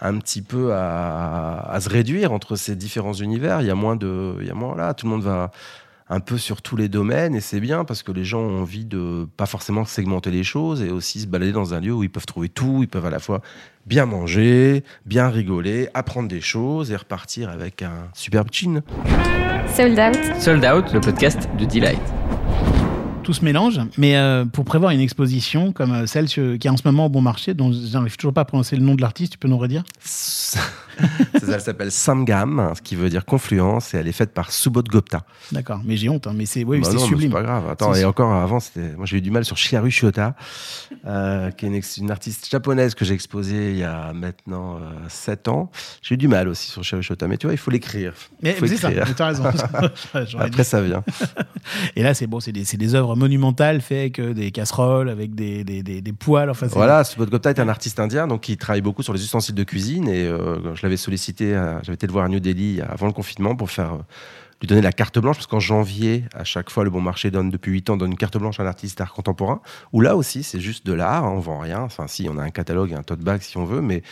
un 0.00 0.18
petit 0.18 0.42
peu 0.42 0.74
à, 0.74 1.60
à 1.70 1.80
se 1.80 1.88
réduire 1.88 2.32
entre 2.32 2.56
ces 2.56 2.76
différents 2.76 3.14
univers. 3.14 3.62
Il 3.62 3.66
y 3.66 3.70
a 3.70 3.74
moins 3.74 3.96
de. 3.96 4.36
Il 4.40 4.46
y 4.46 4.50
a 4.50 4.54
moins, 4.54 4.76
là, 4.76 4.92
tout 4.92 5.06
le 5.06 5.12
monde 5.12 5.22
va 5.22 5.50
un 6.08 6.20
peu 6.20 6.38
sur 6.38 6.62
tous 6.62 6.76
les 6.76 6.88
domaines 6.88 7.34
et 7.34 7.40
c'est 7.40 7.60
bien 7.60 7.84
parce 7.84 8.02
que 8.02 8.12
les 8.12 8.24
gens 8.24 8.40
ont 8.40 8.62
envie 8.62 8.84
de 8.84 9.26
pas 9.36 9.46
forcément 9.46 9.84
segmenter 9.84 10.30
les 10.30 10.44
choses 10.44 10.82
et 10.82 10.90
aussi 10.90 11.20
se 11.20 11.26
balader 11.26 11.52
dans 11.52 11.74
un 11.74 11.80
lieu 11.80 11.92
où 11.92 12.02
ils 12.02 12.10
peuvent 12.10 12.26
trouver 12.26 12.48
tout, 12.48 12.78
ils 12.82 12.88
peuvent 12.88 13.06
à 13.06 13.10
la 13.10 13.18
fois 13.18 13.42
bien 13.86 14.06
manger, 14.06 14.84
bien 15.04 15.28
rigoler, 15.28 15.88
apprendre 15.94 16.28
des 16.28 16.40
choses 16.40 16.92
et 16.92 16.96
repartir 16.96 17.48
avec 17.48 17.82
un 17.82 18.08
superbe 18.14 18.48
chin. 18.52 18.82
Sold 19.74 19.98
out. 19.98 20.40
Sold 20.40 20.64
Out, 20.64 20.92
le 20.92 21.00
podcast 21.00 21.48
de 21.58 21.64
Delight. 21.64 22.00
Tout 23.26 23.32
se 23.32 23.44
mélange, 23.44 23.80
mais 23.98 24.16
euh, 24.16 24.44
pour 24.44 24.64
prévoir 24.64 24.92
une 24.92 25.00
exposition 25.00 25.72
comme 25.72 25.90
euh, 25.90 26.06
celle 26.06 26.26
qui 26.26 26.40
est 26.40 26.68
en 26.68 26.76
ce 26.76 26.82
moment 26.84 27.06
au 27.06 27.08
bon 27.08 27.22
marché, 27.22 27.54
dont 27.54 27.72
j'arrive 27.72 28.16
toujours 28.16 28.32
pas 28.32 28.42
à 28.42 28.44
prononcer 28.44 28.76
le 28.76 28.82
nom 28.82 28.94
de 28.94 29.00
l'artiste, 29.00 29.32
tu 29.32 29.38
peux 29.38 29.48
nous 29.48 29.58
redire? 29.58 29.82
Ça 29.98 30.60
elle 31.34 31.60
s'appelle 31.60 31.90
Samgam, 31.90 32.72
ce 32.74 32.82
qui 32.82 32.94
veut 32.94 33.08
dire 33.08 33.24
confluence, 33.24 33.94
et 33.94 33.98
elle 33.98 34.08
est 34.08 34.12
faite 34.12 34.32
par 34.32 34.52
Subodh 34.52 34.88
Gupta. 34.88 35.24
D'accord, 35.52 35.80
mais 35.84 35.96
j'ai 35.96 36.08
honte, 36.08 36.26
hein, 36.26 36.32
mais 36.34 36.46
c'est 36.46 36.64
oui, 36.64 36.80
Bah 36.80 36.90
sublime. 36.90 37.30
C'est 37.30 37.36
pas 37.36 37.42
grave. 37.42 37.68
Attends, 37.68 37.94
et 37.94 38.04
encore 38.04 38.32
avant. 38.32 38.58
Moi, 38.96 39.06
j'ai 39.06 39.18
eu 39.18 39.20
du 39.20 39.30
mal 39.30 39.44
sur 39.44 39.56
Shiharu 39.56 39.90
Shota, 39.90 40.34
euh, 41.06 41.50
qui 41.50 41.66
est 41.66 41.96
une, 41.98 42.10
artiste 42.10 42.48
japonaise 42.50 42.94
que 42.94 43.04
j'ai 43.04 43.14
exposée 43.14 43.72
il 43.72 43.78
y 43.78 43.84
a 43.84 44.12
maintenant 44.12 44.78
7 45.08 45.48
ans. 45.48 45.70
J'ai 46.02 46.14
eu 46.14 46.18
du 46.18 46.28
mal 46.28 46.48
aussi 46.48 46.70
sur 46.70 46.82
Shiharu 46.82 47.02
Shota, 47.02 47.28
mais 47.28 47.36
tu 47.36 47.46
vois, 47.46 47.54
il 47.54 47.58
faut 47.58 47.70
l'écrire. 47.70 48.14
Mais 48.42 48.56
c'est 48.58 48.76
ça, 48.76 48.90
mais 48.90 49.02
t'as 49.14 49.26
raison. 49.26 49.44
Dit. 50.14 50.36
Après, 50.38 50.64
ça 50.64 50.80
vient. 50.80 51.04
Et 51.94 52.02
là, 52.02 52.14
c'est 52.14 52.26
bon, 52.26 52.40
c'est 52.40 52.52
des, 52.52 52.64
c'est 52.64 52.76
des 52.76 52.94
œuvres 52.94 53.15
monumentales 53.16 53.80
faites 53.80 54.18
avec 54.18 54.20
des 54.20 54.50
casseroles, 54.50 55.08
avec 55.08 55.34
des, 55.34 55.64
des, 55.64 55.82
des, 55.82 56.00
des. 56.00 56.14
Enfin, 56.28 56.66
Voilà, 56.68 57.04
Subodh 57.04 57.30
Gupta 57.30 57.50
est 57.50 57.60
un 57.60 57.68
artiste 57.68 57.98
indien, 57.98 58.26
donc 58.26 58.48
il 58.48 58.56
travaille 58.56 58.82
beaucoup 58.82 59.02
sur 59.02 59.12
les 59.12 59.22
ustensiles 59.22 59.54
de 59.54 59.64
cuisine. 59.64 60.08
Et 60.08 60.26
euh, 60.26 60.74
je 60.74 60.82
l'avais 60.82 60.96
sollicité, 60.96 61.52
j'avais 61.82 61.94
été 61.94 62.06
le 62.06 62.12
voir 62.12 62.26
à 62.26 62.28
New 62.28 62.40
Delhi 62.40 62.80
avant 62.80 63.06
le 63.06 63.12
confinement 63.12 63.56
pour 63.56 63.70
faire. 63.70 63.94
euh, 63.94 63.98
lui 64.60 64.68
donner 64.68 64.80
la 64.80 64.92
carte 64.92 65.18
blanche, 65.18 65.36
parce 65.36 65.46
qu'en 65.46 65.60
janvier, 65.60 66.24
à 66.34 66.44
chaque 66.44 66.70
fois, 66.70 66.84
le 66.84 66.90
Bon 66.90 67.00
Marché 67.00 67.30
donne, 67.30 67.50
depuis 67.50 67.72
8 67.72 67.90
ans, 67.90 67.96
donne 67.96 68.12
une 68.12 68.16
carte 68.16 68.38
blanche 68.38 68.58
à 68.58 68.62
un 68.62 68.66
artiste 68.66 68.98
d'art 68.98 69.12
contemporain, 69.12 69.60
où 69.92 70.00
là 70.00 70.16
aussi, 70.16 70.42
c'est 70.42 70.60
juste 70.60 70.86
de 70.86 70.94
l'art, 70.94 71.24
hein, 71.24 71.32
on 71.34 71.40
vend 71.40 71.58
rien. 71.58 71.80
Enfin, 71.80 72.06
si, 72.06 72.26
on 72.30 72.38
a 72.38 72.42
un 72.42 72.50
catalogue, 72.50 72.94
un 72.94 73.02
tote 73.02 73.20
bag 73.20 73.42
si 73.42 73.58
on 73.58 73.64
veut, 73.64 73.82
mais 73.82 74.02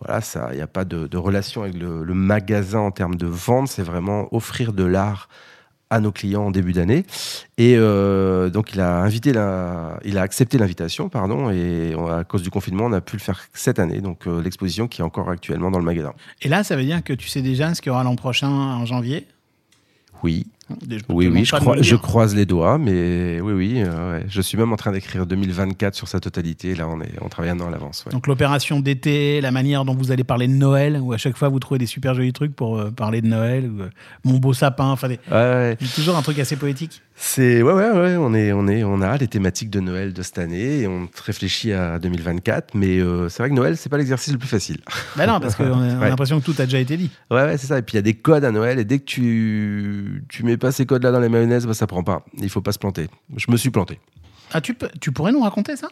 voilà, 0.00 0.20
il 0.52 0.56
n'y 0.56 0.62
a 0.62 0.66
pas 0.66 0.84
de, 0.84 1.16
relation 1.16 1.62
avec 1.62 1.74
le 1.74 2.14
magasin 2.14 2.80
en 2.80 2.90
termes 2.90 3.16
de 3.16 3.26
vente, 3.26 3.68
c'est 3.68 3.82
vraiment 3.82 4.34
offrir 4.34 4.72
de 4.72 4.84
l'art 4.84 5.28
à 5.90 5.98
nos 6.00 6.12
clients 6.12 6.44
en 6.44 6.50
début 6.52 6.72
d'année. 6.72 7.04
Et 7.58 7.74
euh, 7.76 8.48
donc, 8.48 8.72
il 8.72 8.80
a 8.80 8.98
invité 9.00 9.32
la, 9.32 9.98
il 10.04 10.16
a 10.18 10.22
accepté 10.22 10.56
l'invitation, 10.56 11.08
pardon, 11.08 11.50
et 11.50 11.94
on- 11.96 12.06
à 12.06 12.22
cause 12.24 12.42
du 12.42 12.50
confinement, 12.50 12.84
on 12.86 12.92
a 12.92 13.00
pu 13.00 13.16
le 13.16 13.20
faire 13.20 13.40
cette 13.52 13.78
année. 13.80 14.00
Donc, 14.00 14.26
euh, 14.26 14.40
l'exposition 14.40 14.86
qui 14.88 15.00
est 15.00 15.04
encore 15.04 15.28
actuellement 15.28 15.70
dans 15.70 15.78
le 15.80 15.84
magasin. 15.84 16.14
Et 16.42 16.48
là, 16.48 16.62
ça 16.64 16.76
veut 16.76 16.84
dire 16.84 17.02
que 17.02 17.12
tu 17.12 17.28
sais 17.28 17.42
déjà 17.42 17.74
ce 17.74 17.82
qu'il 17.82 17.90
y 17.90 17.92
aura 17.92 18.04
l'an 18.04 18.16
prochain 18.16 18.48
en 18.48 18.86
janvier? 18.86 19.26
Oui, 20.22 20.46
oui, 21.08 21.28
oui, 21.28 21.44
je, 21.44 21.56
crois- 21.56 21.80
je 21.82 21.96
croise 21.96 22.34
les 22.34 22.46
doigts, 22.46 22.78
mais 22.78 23.40
oui, 23.40 23.52
oui, 23.52 23.74
euh, 23.82 24.18
ouais. 24.20 24.24
je 24.28 24.40
suis 24.40 24.56
même 24.58 24.72
en 24.72 24.76
train 24.76 24.92
d'écrire 24.92 25.26
2024 25.26 25.94
sur 25.94 26.08
sa 26.08 26.20
totalité. 26.20 26.74
Là, 26.74 26.88
on 26.88 27.00
est, 27.00 27.12
on 27.20 27.28
travaille 27.28 27.50
un 27.50 27.60
an 27.60 27.68
à 27.68 27.70
l'avance. 27.70 28.04
ouais. 28.06 28.12
Donc 28.12 28.26
l'opération 28.26 28.80
d'été, 28.80 29.40
la 29.40 29.50
manière 29.50 29.84
dont 29.84 29.94
vous 29.94 30.12
allez 30.12 30.24
parler 30.24 30.46
de 30.48 30.52
Noël, 30.54 30.98
où 31.02 31.12
à 31.12 31.18
chaque 31.18 31.36
fois 31.36 31.48
vous 31.48 31.58
trouvez 31.60 31.78
des 31.78 31.86
super 31.86 32.14
jolis 32.14 32.32
trucs 32.32 32.54
pour 32.54 32.78
euh, 32.78 32.90
parler 32.90 33.20
de 33.20 33.26
Noël, 33.26 33.70
ou, 33.70 33.82
euh, 33.82 33.88
mon 34.24 34.38
beau 34.38 34.52
sapin, 34.52 34.86
enfin 34.86 35.08
des- 35.08 35.18
Ouais, 35.30 35.76
toujours 35.94 36.16
un 36.16 36.22
truc 36.22 36.38
assez 36.38 36.56
poétique. 36.56 37.02
C'est 37.22 37.60
ouais 37.62 37.74
ouais 37.74 37.90
ouais 37.90 38.16
on 38.16 38.32
est 38.32 38.50
on 38.50 38.66
est 38.66 38.82
on 38.82 39.02
a 39.02 39.18
les 39.18 39.28
thématiques 39.28 39.68
de 39.68 39.80
Noël 39.80 40.14
de 40.14 40.22
cette 40.22 40.38
année 40.38 40.80
et 40.80 40.86
on 40.88 41.06
réfléchit 41.22 41.70
à 41.70 41.98
2024 41.98 42.74
mais 42.74 42.98
c'est 43.28 43.42
vrai 43.42 43.50
que 43.50 43.54
Noël 43.54 43.76
c'est 43.76 43.90
pas 43.90 43.98
l'exercice 43.98 44.32
le 44.32 44.38
plus 44.38 44.48
facile. 44.48 44.78
Ben 45.18 45.26
non, 45.26 45.38
parce 45.38 45.54
qu'on 45.54 45.64
a, 45.82 46.08
l'impression 46.08 46.40
que 46.40 46.46
tout 46.46 46.54
a 46.58 46.64
déjà 46.64 46.78
été 46.78 46.96
dit. 46.96 47.10
Ouais 47.30 47.42
ouais 47.42 47.58
c'est 47.58 47.66
ça 47.66 47.76
et 47.78 47.82
puis 47.82 47.92
il 47.92 47.96
y 47.96 47.98
a 47.98 48.02
des 48.02 48.14
codes 48.14 48.42
à 48.44 48.50
Noël 48.50 48.78
et 48.78 48.86
dès 48.86 49.00
que 49.00 49.04
tu 49.04 50.24
tu 50.30 50.44
mets 50.44 50.56
pas 50.60 50.70
ces 50.70 50.86
codes 50.86 51.02
là 51.02 51.10
dans 51.10 51.18
les 51.18 51.28
mayonnaises 51.28 51.66
bah 51.66 51.74
ça 51.74 51.88
prend 51.88 52.04
pas. 52.04 52.24
Il 52.38 52.48
faut 52.48 52.60
pas 52.60 52.72
se 52.72 52.78
planter. 52.78 53.08
Je 53.36 53.50
me 53.50 53.56
suis 53.56 53.70
planté. 53.70 53.98
Ah, 54.52 54.60
tu, 54.60 54.74
peux, 54.74 54.88
tu 55.00 55.12
pourrais 55.12 55.32
nous 55.32 55.42
raconter 55.42 55.76
ça? 55.76 55.88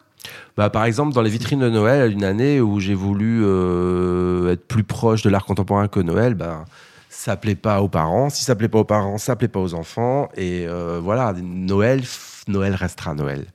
Bah, 0.56 0.68
par 0.68 0.84
exemple, 0.84 1.14
dans 1.14 1.22
les 1.22 1.30
vitrines 1.30 1.60
de 1.60 1.70
Noël, 1.70 2.10
une 2.10 2.24
année 2.24 2.60
où 2.60 2.80
j'ai 2.80 2.94
voulu 2.94 3.42
euh, 3.44 4.52
être 4.52 4.66
plus 4.66 4.82
proche 4.82 5.22
de 5.22 5.30
l'art 5.30 5.44
contemporain 5.44 5.86
que 5.86 6.00
Noël, 6.00 6.34
bah, 6.34 6.64
ça 7.08 7.36
plaît 7.36 7.54
pas 7.54 7.82
aux 7.82 7.88
parents. 7.88 8.30
Si 8.30 8.44
ça 8.44 8.56
plaît 8.56 8.68
pas 8.68 8.78
aux 8.78 8.84
parents, 8.84 9.18
ça 9.18 9.36
plaît 9.36 9.48
pas 9.48 9.60
aux 9.60 9.74
enfants. 9.74 10.28
Et 10.36 10.66
euh, 10.66 10.98
voilà, 11.00 11.34
Noël, 11.40 12.02
Noël 12.48 12.74
restera 12.74 13.14
Noël. 13.14 13.46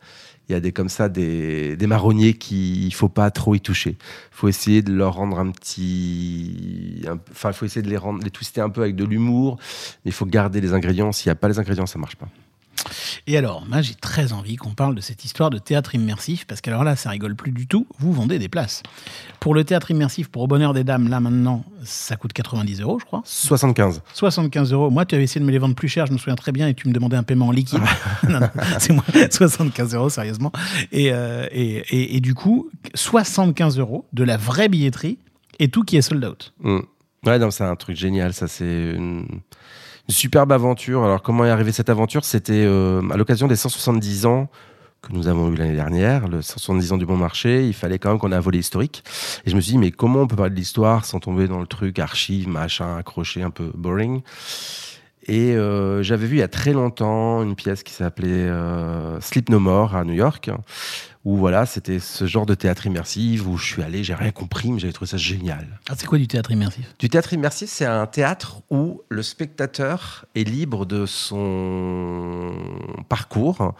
Il 0.49 0.51
y 0.51 0.55
a 0.55 0.59
des 0.59 0.71
comme 0.71 0.89
ça 0.89 1.09
des, 1.09 1.77
marronniers 1.87 2.33
qui 2.33 2.85
il 2.85 2.93
faut 2.93 3.09
pas 3.09 3.31
trop 3.31 3.55
y 3.55 3.61
toucher. 3.61 3.91
Il 3.91 4.35
faut 4.35 4.47
essayer 4.47 4.81
de 4.81 4.93
leur 4.93 5.13
rendre 5.13 5.39
un 5.39 5.51
petit, 5.51 7.05
enfin 7.31 7.51
faut 7.53 7.65
essayer 7.65 7.81
de 7.81 7.89
les 7.89 8.29
twister 8.29 8.61
un 8.61 8.69
peu 8.69 8.81
avec 8.81 8.95
de 8.95 9.05
l'humour. 9.05 9.57
Mais 10.03 10.09
il 10.09 10.13
faut 10.13 10.25
garder 10.25 10.59
les 10.61 10.73
ingrédients. 10.73 11.11
S'il 11.11 11.29
n'y 11.29 11.31
a 11.31 11.35
pas 11.35 11.47
les 11.47 11.59
ingrédients, 11.59 11.85
ça 11.85 11.99
marche 11.99 12.15
pas. 12.15 12.27
Et 13.25 13.37
alors, 13.37 13.65
moi, 13.65 13.81
j'ai 13.81 13.95
très 13.95 14.33
envie 14.33 14.57
qu'on 14.57 14.73
parle 14.73 14.95
de 14.95 15.01
cette 15.01 15.23
histoire 15.23 15.49
de 15.49 15.57
théâtre 15.57 15.95
immersif, 15.95 16.45
parce 16.45 16.59
qu'alors 16.59 16.83
là, 16.83 16.97
ça 16.97 17.09
rigole 17.09 17.35
plus 17.35 17.51
du 17.51 17.67
tout. 17.67 17.87
Vous 17.97 18.11
vendez 18.11 18.37
des 18.37 18.49
places. 18.49 18.83
Pour 19.39 19.55
le 19.55 19.63
théâtre 19.63 19.91
immersif, 19.91 20.27
pour 20.27 20.41
Au 20.41 20.47
Bonheur 20.47 20.73
des 20.73 20.83
Dames, 20.83 21.07
là 21.07 21.21
maintenant, 21.21 21.63
ça 21.83 22.17
coûte 22.17 22.33
90 22.33 22.81
euros, 22.81 22.99
je 22.99 23.05
crois. 23.05 23.21
75. 23.23 24.01
75 24.13 24.73
euros. 24.73 24.89
Moi, 24.89 25.05
tu 25.05 25.15
avais 25.15 25.23
essayé 25.23 25.39
de 25.39 25.45
me 25.45 25.51
les 25.51 25.57
vendre 25.57 25.75
plus 25.75 25.87
cher, 25.87 26.05
je 26.05 26.11
me 26.11 26.17
souviens 26.17 26.35
très 26.35 26.51
bien, 26.51 26.67
et 26.67 26.73
tu 26.73 26.89
me 26.89 26.93
demandais 26.93 27.15
un 27.15 27.23
paiement 27.23 27.47
en 27.47 27.51
liquide. 27.51 27.79
non, 28.29 28.41
non, 28.41 28.49
c'est 28.79 28.91
moi, 28.91 29.05
75 29.31 29.95
euros, 29.95 30.09
sérieusement. 30.09 30.51
Et, 30.91 31.13
euh, 31.13 31.47
et, 31.51 31.77
et, 31.89 32.17
et 32.17 32.19
du 32.19 32.35
coup, 32.35 32.69
75 32.93 33.79
euros 33.79 34.05
de 34.11 34.23
la 34.23 34.35
vraie 34.35 34.67
billetterie 34.67 35.17
et 35.59 35.69
tout 35.69 35.83
qui 35.83 35.95
est 35.95 36.01
sold 36.01 36.25
out. 36.25 36.53
Mm. 36.59 36.79
Ouais, 37.25 37.39
non, 37.39 37.51
c'est 37.51 37.63
un 37.63 37.75
truc 37.75 37.95
génial. 37.95 38.33
Ça, 38.33 38.47
c'est 38.47 38.65
une, 38.65 39.25
une 40.07 40.13
superbe 40.13 40.51
aventure. 40.51 41.03
Alors, 41.03 41.21
comment 41.21 41.45
est 41.45 41.49
arrivée 41.49 41.71
cette 41.71 41.89
aventure? 41.89 42.25
C'était 42.25 42.65
euh, 42.65 43.01
à 43.09 43.17
l'occasion 43.17 43.47
des 43.47 43.55
170 43.55 44.25
ans 44.25 44.49
que 45.01 45.11
nous 45.11 45.27
avons 45.27 45.51
eu 45.51 45.55
l'année 45.55 45.75
dernière, 45.75 46.27
le 46.27 46.41
170 46.41 46.93
ans 46.93 46.97
du 46.97 47.05
bon 47.05 47.17
marché. 47.17 47.67
Il 47.67 47.73
fallait 47.73 47.99
quand 47.99 48.09
même 48.09 48.19
qu'on 48.19 48.31
ait 48.31 48.35
un 48.35 48.39
volet 48.39 48.59
historique. 48.59 49.03
Et 49.45 49.49
je 49.49 49.55
me 49.55 49.61
suis 49.61 49.73
dit, 49.73 49.77
mais 49.77 49.91
comment 49.91 50.21
on 50.21 50.27
peut 50.27 50.35
parler 50.35 50.51
de 50.51 50.55
l'histoire 50.55 51.05
sans 51.05 51.19
tomber 51.19 51.47
dans 51.47 51.59
le 51.59 51.67
truc 51.67 51.99
archive, 51.99 52.47
machin, 52.47 52.97
accroché, 52.97 53.43
un 53.43 53.49
peu 53.49 53.69
boring? 53.75 54.21
Et 55.27 55.55
euh, 55.55 56.03
j'avais 56.03 56.25
vu 56.25 56.37
il 56.37 56.39
y 56.39 56.43
a 56.43 56.49
très 56.49 56.73
longtemps 56.73 57.43
une 57.43 57.55
pièce 57.55 57.83
qui 57.83 57.93
s'appelait 57.93 58.27
euh, 58.27 59.19
Sleep 59.21 59.49
No 59.49 59.59
More 59.59 59.95
à 59.95 60.03
New 60.03 60.13
York, 60.13 60.51
où 61.25 61.37
voilà, 61.37 61.65
c'était 61.65 61.99
ce 61.99 62.25
genre 62.25 62.45
de 62.45 62.53
théâtre 62.53 62.85
immersif 62.85 63.47
où 63.47 63.57
je 63.57 63.65
suis 63.65 63.81
allé, 63.81 64.03
j'ai 64.03 64.13
rien 64.13 64.31
compris, 64.31 64.71
mais 64.71 64.79
j'avais 64.79 64.91
trouvé 64.91 65.09
ça 65.09 65.17
génial. 65.17 65.79
Ah, 65.89 65.93
c'est 65.97 66.05
quoi 66.05 66.17
du 66.17 66.27
théâtre 66.27 66.51
immersif? 66.51 66.93
Du 66.99 67.09
théâtre 67.09 67.31
immersif, 67.31 67.69
c'est 67.69 67.85
un 67.85 68.05
théâtre 68.07 68.61
où 68.69 69.01
le 69.07 69.23
spectateur 69.23 70.25
est 70.35 70.43
libre 70.43 70.85
de 70.85 71.05
son 71.05 72.53
parcours. 73.07 73.73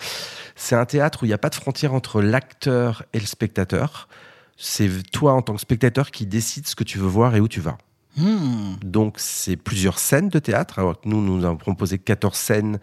C'est 0.55 0.75
un 0.75 0.85
théâtre 0.85 1.23
où 1.23 1.25
il 1.25 1.29
n'y 1.29 1.33
a 1.33 1.37
pas 1.37 1.49
de 1.49 1.55
frontière 1.55 1.93
entre 1.93 2.21
l'acteur 2.21 3.03
et 3.11 3.19
le 3.19 3.25
spectateur. 3.25 4.07
C'est 4.55 4.89
toi, 5.11 5.33
en 5.33 5.41
tant 5.41 5.55
que 5.55 5.61
spectateur, 5.61 6.11
qui 6.11 6.25
décides 6.25 6.67
ce 6.67 6.75
que 6.75 6.85
tu 6.85 6.97
veux 6.97 7.07
voir 7.07 7.35
et 7.35 7.41
où 7.41 7.49
tu 7.49 7.59
vas. 7.59 7.77
Hmm. 8.15 8.75
Donc, 8.83 9.15
c'est 9.17 9.55
plusieurs 9.55 9.97
scènes 9.97 10.29
de 10.29 10.39
théâtre. 10.39 10.79
Alors 10.79 10.99
que 10.99 11.07
nous, 11.07 11.21
nous 11.21 11.45
avons 11.45 11.57
proposé 11.57 11.97
14 11.97 12.35
scènes, 12.35 12.79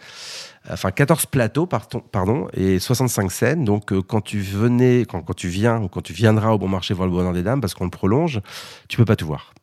enfin 0.68 0.90
14 0.90 1.26
plateaux, 1.26 1.66
pardon, 1.66 2.00
pardon 2.00 2.48
et 2.54 2.78
65 2.78 3.30
scènes. 3.30 3.64
Donc, 3.64 3.92
euh, 3.92 4.02
quand 4.02 4.20
tu 4.20 4.40
venais, 4.40 5.00
quand, 5.08 5.22
quand 5.22 5.34
tu 5.34 5.48
viens 5.48 5.80
ou 5.82 5.88
quand 5.88 6.02
tu 6.02 6.12
viendras 6.12 6.50
au 6.50 6.58
Bon 6.58 6.68
Marché 6.68 6.94
voir 6.94 7.06
le 7.06 7.14
Bonheur 7.14 7.32
des 7.32 7.42
Dames, 7.42 7.60
parce 7.60 7.74
qu'on 7.74 7.84
le 7.84 7.90
prolonge, 7.90 8.40
tu 8.88 8.96
peux 8.96 9.04
pas 9.04 9.16
tout 9.16 9.26
voir. 9.26 9.54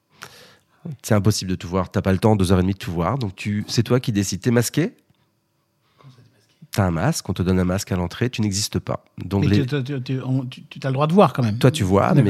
C'est 1.02 1.16
impossible 1.16 1.52
de 1.52 1.56
tout 1.56 1.68
voir. 1.68 1.92
T'as 1.92 2.02
pas 2.02 2.14
le 2.14 2.20
temps, 2.20 2.38
deux 2.38 2.52
heures 2.52 2.60
et 2.60 2.62
demie 2.62 2.74
de 2.74 2.78
tout 2.78 2.92
voir. 2.92 3.18
Donc, 3.18 3.36
tu, 3.36 3.66
c'est 3.68 3.84
toi 3.84 4.00
qui 4.00 4.14
décides. 4.14 4.42
T'es 4.42 4.52
masqué? 4.52 4.96
Un 6.80 6.92
masque, 6.92 7.28
on 7.30 7.34
te 7.34 7.42
donne 7.42 7.60
un 7.60 7.64
masque 7.64 7.92
à 7.92 7.96
l'entrée, 7.96 8.30
tu 8.30 8.42
n'existes 8.42 8.80
pas. 8.80 9.04
Donc, 9.24 9.46
Mais 9.46 9.58
les- 9.58 9.66
tu, 9.66 9.84
tu- 9.84 10.02
tu- 10.04 10.22
on- 10.24 10.46
tu- 10.46 10.64
tu 10.64 10.80
as 10.84 10.90
le 10.90 10.94
droit 10.94 11.08
de 11.08 11.14
voir 11.14 11.34
quand 11.34 11.44
même. 11.44 11.58
toi, 11.58 11.72
tu 11.72 11.84
vois, 11.84 12.14
mais 12.14 12.22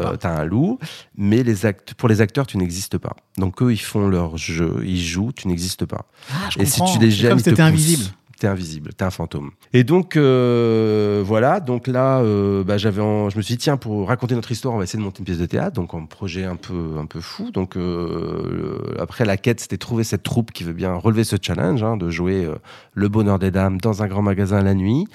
pas. 0.00 0.16
tu 0.16 0.26
as 0.26 0.38
un 0.38 0.44
loup. 0.44 0.78
Mais 1.16 1.42
les 1.42 1.54
pour 1.96 2.08
les 2.08 2.20
acteurs, 2.20 2.46
tu 2.46 2.56
n'existes 2.56 2.98
pas. 2.98 3.14
Donc, 3.36 3.62
eux, 3.62 3.72
ils 3.72 3.76
font 3.80 4.08
leur 4.08 4.36
jeu, 4.36 4.82
ils 4.84 5.02
jouent, 5.02 5.32
tu 5.32 5.48
n'existes 5.48 5.84
pas. 5.86 6.06
Ah, 6.30 6.48
je 6.50 6.60
Et 6.60 6.66
si 6.66 6.80
tu 6.92 6.98
les 6.98 7.10
gênes, 7.10 7.30
comme 7.30 7.38
si 7.38 7.44
poussent. 7.50 7.60
invisible. 7.60 8.04
T'es 8.38 8.46
invisible, 8.46 8.94
t'es 8.94 9.04
un 9.04 9.10
fantôme. 9.10 9.50
Et 9.72 9.82
donc, 9.82 10.16
euh, 10.16 11.24
voilà. 11.26 11.58
Donc 11.58 11.88
là, 11.88 12.20
euh, 12.20 12.62
bah, 12.62 12.78
j'avais 12.78 13.02
en- 13.02 13.30
je 13.30 13.36
me 13.36 13.42
suis 13.42 13.54
dit, 13.54 13.58
tiens, 13.58 13.76
pour 13.76 14.06
raconter 14.06 14.36
notre 14.36 14.52
histoire, 14.52 14.74
on 14.74 14.78
va 14.78 14.84
essayer 14.84 15.00
de 15.00 15.04
monter 15.04 15.18
une 15.18 15.24
pièce 15.24 15.38
de 15.38 15.46
théâtre. 15.46 15.72
Donc, 15.74 15.92
un 15.92 16.04
projet 16.04 16.44
un 16.44 16.54
peu, 16.54 16.98
un 17.00 17.06
peu 17.06 17.20
fou. 17.20 17.50
Donc, 17.50 17.76
euh, 17.76 18.94
après, 19.00 19.24
la 19.24 19.36
quête, 19.36 19.58
c'était 19.58 19.76
trouver 19.76 20.04
cette 20.04 20.22
troupe 20.22 20.52
qui 20.52 20.62
veut 20.62 20.72
bien 20.72 20.94
relever 20.94 21.24
ce 21.24 21.34
challenge 21.40 21.82
hein, 21.82 21.96
de 21.96 22.10
jouer 22.10 22.44
euh, 22.44 22.54
Le 22.94 23.08
Bonheur 23.08 23.40
des 23.40 23.50
Dames 23.50 23.78
dans 23.78 24.04
un 24.04 24.06
grand 24.06 24.22
magasin 24.22 24.62
la 24.62 24.74
nuit, 24.74 25.06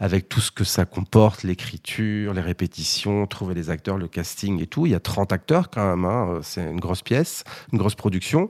avec 0.00 0.30
tout 0.30 0.40
ce 0.40 0.50
que 0.50 0.64
ça 0.64 0.86
comporte, 0.86 1.42
l'écriture, 1.42 2.32
les 2.32 2.40
répétitions, 2.40 3.26
trouver 3.26 3.54
les 3.54 3.68
acteurs, 3.68 3.98
le 3.98 4.08
casting 4.08 4.60
et 4.62 4.66
tout. 4.66 4.86
Il 4.86 4.92
y 4.92 4.94
a 4.94 5.00
30 5.00 5.30
acteurs 5.32 5.68
quand 5.68 5.88
même. 5.88 6.06
hein. 6.06 6.40
C'est 6.42 6.62
une 6.62 6.80
grosse 6.80 7.02
pièce, 7.02 7.44
une 7.70 7.78
grosse 7.78 7.94
production. 7.94 8.48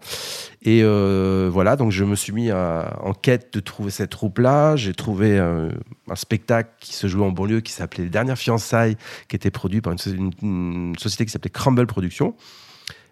Et 0.62 0.82
euh, 0.84 1.50
voilà, 1.52 1.74
donc 1.74 1.90
je 1.90 2.04
me 2.04 2.14
suis 2.14 2.32
mis 2.32 2.52
en 2.52 3.12
quête 3.20 3.52
de 3.52 3.58
trouver 3.58 3.90
cette 3.90 4.10
troupe-là. 4.10 4.76
J'ai 4.76 4.94
trouvé 4.94 5.38
euh, 5.38 5.70
un 6.08 6.14
spectacle 6.14 6.70
qui 6.78 6.94
se 6.94 7.08
jouait 7.08 7.24
en 7.24 7.32
banlieue 7.32 7.60
qui 7.60 7.72
s'appelait 7.72 8.04
Les 8.04 8.10
Dernières 8.10 8.38
Fiançailles, 8.38 8.96
qui 9.28 9.34
était 9.34 9.50
produit 9.50 9.80
par 9.80 9.92
une 9.92 10.94
société 10.98 11.26
qui 11.26 11.32
s'appelait 11.32 11.50
Crumble 11.50 11.86
Productions. 11.88 12.36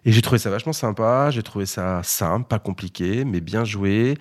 Et 0.05 0.13
j'ai 0.13 0.21
trouvé 0.21 0.39
ça 0.39 0.49
vachement 0.49 0.71
sympa, 0.71 1.29
j'ai 1.29 1.43
trouvé 1.43 1.65
ça 1.65 1.99
simple, 2.03 2.47
pas 2.47 2.59
compliqué, 2.59 3.25
mais 3.25 3.41
bien 3.41 3.65
joué. 3.65 4.17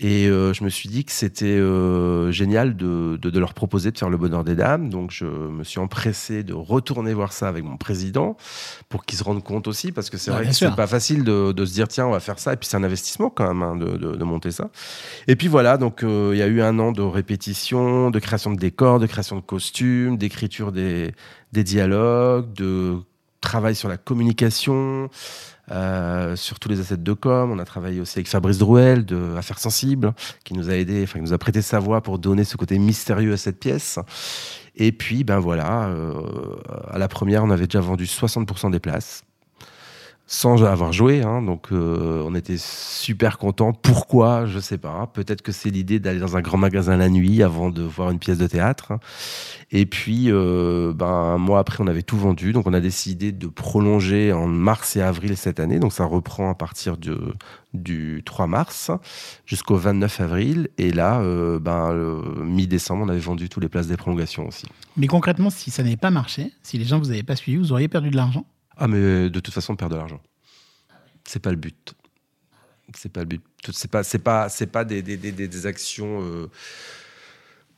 Et 0.00 0.28
euh, 0.28 0.52
je 0.52 0.62
me 0.62 0.68
suis 0.68 0.88
dit 0.88 1.04
que 1.04 1.10
c'était 1.10 1.46
euh, 1.46 2.30
génial 2.30 2.76
de, 2.76 3.18
de- 3.20 3.30
de 3.30 3.38
leur 3.40 3.52
proposer 3.52 3.90
de 3.90 3.98
faire 3.98 4.10
le 4.10 4.16
bonheur 4.16 4.44
des 4.44 4.54
dames. 4.54 4.90
Donc 4.90 5.10
je 5.10 5.24
me 5.24 5.64
suis 5.64 5.80
empressé 5.80 6.44
de 6.44 6.54
retourner 6.54 7.12
voir 7.14 7.32
ça 7.32 7.48
avec 7.48 7.64
mon 7.64 7.76
président 7.76 8.36
pour 8.88 9.04
qu'il 9.04 9.18
se 9.18 9.24
rende 9.24 9.42
compte 9.42 9.66
aussi, 9.66 9.90
parce 9.90 10.08
que 10.08 10.16
c'est 10.16 10.30
Ouais, 10.30 10.36
vrai 10.36 10.46
que 10.46 10.52
c'est 10.54 10.74
pas 10.76 10.86
facile 10.86 11.24
de, 11.24 11.50
de 11.50 11.64
se 11.66 11.72
dire 11.72 11.88
tiens 11.88 12.06
on 12.06 12.12
va 12.12 12.20
faire 12.20 12.38
ça. 12.38 12.52
Et 12.52 12.56
puis 12.56 12.68
c'est 12.68 12.76
un 12.76 12.84
investissement 12.84 13.28
quand 13.28 13.48
même 13.52 13.62
hein, 13.62 13.74
de, 13.74 13.96
de- 13.96 14.14
de 14.14 14.24
monter 14.24 14.52
ça. 14.52 14.70
Et 15.26 15.34
puis 15.34 15.48
voilà, 15.48 15.78
donc 15.78 16.04
euh, 16.04 16.30
il 16.32 16.38
y 16.38 16.42
a 16.42 16.46
eu 16.46 16.62
un 16.62 16.78
an 16.78 16.92
de 16.92 17.02
répétition, 17.02 18.10
de 18.12 18.18
création 18.20 18.52
de 18.52 18.56
décors, 18.58 19.00
de 19.00 19.06
création 19.06 19.34
de 19.34 19.40
costumes, 19.40 20.16
d'écriture 20.16 20.70
des, 20.70 21.12
des 21.52 21.64
dialogues, 21.64 22.52
de 22.52 22.98
travail 23.40 23.74
sur 23.74 23.88
la 23.88 23.96
communication. 23.96 25.10
Euh, 25.70 26.36
sur 26.36 26.58
tous 26.58 26.68
les 26.68 26.80
assets 26.80 26.96
de 26.96 27.12
com, 27.12 27.50
on 27.50 27.58
a 27.58 27.64
travaillé 27.64 28.00
aussi 28.00 28.18
avec 28.18 28.28
Fabrice 28.28 28.58
Drouel 28.58 29.04
de 29.04 29.34
Affaires 29.36 29.58
Sensibles, 29.58 30.12
qui 30.44 30.54
nous 30.54 30.70
a 30.70 30.74
aidé, 30.74 31.02
enfin 31.02 31.18
qui 31.18 31.24
nous 31.24 31.32
a 31.32 31.38
prêté 31.38 31.62
sa 31.62 31.78
voix 31.78 32.00
pour 32.00 32.18
donner 32.18 32.44
ce 32.44 32.56
côté 32.56 32.78
mystérieux 32.78 33.32
à 33.32 33.36
cette 33.36 33.58
pièce. 33.58 33.98
Et 34.76 34.92
puis, 34.92 35.24
ben 35.24 35.40
voilà, 35.40 35.88
euh, 35.88 36.56
à 36.88 36.98
la 36.98 37.08
première, 37.08 37.44
on 37.44 37.50
avait 37.50 37.66
déjà 37.66 37.80
vendu 37.80 38.04
60% 38.04 38.70
des 38.70 38.78
places, 38.78 39.24
sans 40.30 40.62
avoir 40.62 40.92
joué. 40.92 41.22
hein, 41.22 41.40
donc, 41.40 41.72
euh, 41.72 42.22
on 42.24 42.34
était 42.34 42.58
super 42.58 43.38
contents. 43.38 43.72
Pourquoi? 43.72 44.44
Je 44.44 44.58
sais 44.58 44.76
pas. 44.76 45.10
Peut-être 45.14 45.40
que 45.40 45.52
c'est 45.52 45.70
l'idée 45.70 46.00
d'aller 46.00 46.20
dans 46.20 46.36
un 46.36 46.42
grand 46.42 46.58
magasin 46.58 46.98
la 46.98 47.08
nuit 47.08 47.42
avant 47.42 47.70
de 47.70 47.82
voir 47.82 48.10
une 48.10 48.18
pièce 48.18 48.36
de 48.36 48.46
théâtre. 48.46 48.92
Et 49.70 49.86
puis, 49.86 50.26
euh, 50.28 50.92
ben, 50.94 51.06
un 51.06 51.38
mois 51.38 51.60
après, 51.60 51.82
on 51.82 51.86
avait 51.86 52.02
tout 52.02 52.18
vendu. 52.18 52.52
Donc, 52.52 52.66
on 52.66 52.74
a 52.74 52.80
décidé 52.80 53.32
de 53.32 53.46
prolonger 53.46 54.34
en 54.34 54.46
mars 54.46 54.96
et 54.96 55.00
avril 55.00 55.34
cette 55.34 55.60
année. 55.60 55.78
Donc, 55.78 55.94
ça 55.94 56.04
reprend 56.04 56.50
à 56.50 56.54
partir 56.54 56.98
du 57.72 58.22
3 58.26 58.46
mars 58.46 58.90
jusqu'au 59.46 59.76
29 59.76 60.20
avril. 60.20 60.68
Et 60.76 60.92
là, 60.92 61.20
euh, 61.20 61.58
ben, 61.58 61.94
mi-décembre, 62.44 63.02
on 63.06 63.08
avait 63.08 63.18
vendu 63.18 63.48
toutes 63.48 63.62
les 63.62 63.70
places 63.70 63.88
des 63.88 63.96
prolongations 63.96 64.46
aussi. 64.46 64.66
Mais 64.98 65.06
concrètement, 65.06 65.48
si 65.48 65.70
ça 65.70 65.82
n'avait 65.82 65.96
pas 65.96 66.10
marché, 66.10 66.52
si 66.62 66.76
les 66.76 66.84
gens 66.84 66.98
vous 66.98 67.10
avaient 67.10 67.22
pas 67.22 67.34
suivi, 67.36 67.56
vous 67.56 67.72
auriez 67.72 67.88
perdu 67.88 68.10
de 68.10 68.16
l'argent? 68.16 68.44
Ah, 68.78 68.86
mais 68.88 69.28
de 69.28 69.40
toute 69.40 69.52
façon, 69.52 69.72
on 69.72 69.76
perd 69.76 69.90
de 69.92 69.96
l'argent. 69.96 70.20
C'est 71.24 71.40
pas 71.42 71.50
le 71.50 71.56
but. 71.56 71.94
C'est 72.94 73.12
pas 73.12 73.20
le 73.20 73.26
but. 73.26 73.42
C'est 73.72 73.90
pas, 73.90 74.02
c'est 74.02 74.18
pas, 74.18 74.48
c'est 74.48 74.66
pas 74.68 74.84
des, 74.84 75.02
des, 75.02 75.16
des, 75.16 75.32
des- 75.32 75.66
actions 75.66 76.22
euh, 76.22 76.46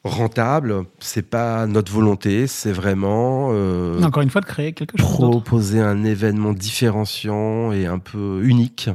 rentables. 0.05 0.85
C'est 1.01 1.29
pas 1.29 1.67
notre 1.67 1.91
volonté. 1.93 2.47
C'est 2.47 2.73
vraiment 2.73 3.49
euh, 3.53 4.01
Encore 4.03 4.23
une 4.23 4.31
fois, 4.31 4.41
de 4.41 4.47
créer 4.47 4.73
quelque 4.73 4.97
chose 4.99 5.09
proposer 5.09 5.81
un 5.81 6.05
événement 6.05 6.53
différenciant 6.53 7.73
et 7.73 7.87
un 7.87 7.99
peu 7.99 8.41
unique. 8.45 8.89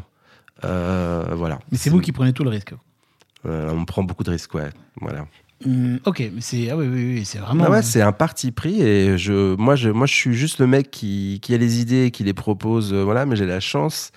Euh, 0.63 1.25
voilà. 1.35 1.59
Mais 1.71 1.77
c'est 1.77 1.89
vous 1.89 1.99
qui 2.01 2.11
prenez 2.11 2.33
tout 2.33 2.43
le 2.43 2.49
risque. 2.49 2.73
Euh, 3.45 3.71
on 3.71 3.85
prend 3.85 4.03
beaucoup 4.03 4.23
de 4.23 4.31
risques, 4.31 4.53
ouais. 4.55 4.69
Voilà. 5.01 5.27
Hum, 5.65 5.99
ok, 6.05 6.19
mais 6.33 6.41
c'est 6.41 6.69
ah 6.69 6.75
oui, 6.75 6.85
oui, 6.87 7.15
oui, 7.15 7.25
c'est 7.25 7.37
vraiment. 7.37 7.63
Ah 7.67 7.71
ouais, 7.71 7.81
c'est 7.81 8.01
un 8.01 8.11
parti 8.11 8.51
pris 8.51 8.81
et 8.81 9.17
je, 9.17 9.55
moi, 9.55 9.75
je, 9.77 9.89
moi, 9.89 10.05
je 10.05 10.13
suis 10.13 10.33
juste 10.33 10.59
le 10.59 10.67
mec 10.67 10.91
qui, 10.91 11.39
qui 11.41 11.53
a 11.53 11.57
les 11.57 11.79
idées 11.79 12.05
et 12.05 12.11
qui 12.11 12.23
les 12.25 12.33
propose. 12.33 12.93
euh, 12.93 13.03
voilà, 13.03 13.25
mais 13.25 13.37
j'ai 13.37 13.45
la 13.45 13.61
chance 13.61 14.11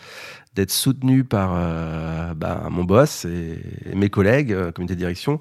d'être 0.57 0.73
soutenu 0.73 1.23
par 1.23 1.53
euh, 1.55 2.35
bah, 2.35 2.67
mon 2.71 2.83
boss 2.83 3.25
et, 3.25 3.61
et 3.89 3.95
mes 3.95 4.11
collègues, 4.11 4.53
euh, 4.53 4.73
comité 4.73 4.95
de 4.95 4.99
direction, 4.99 5.41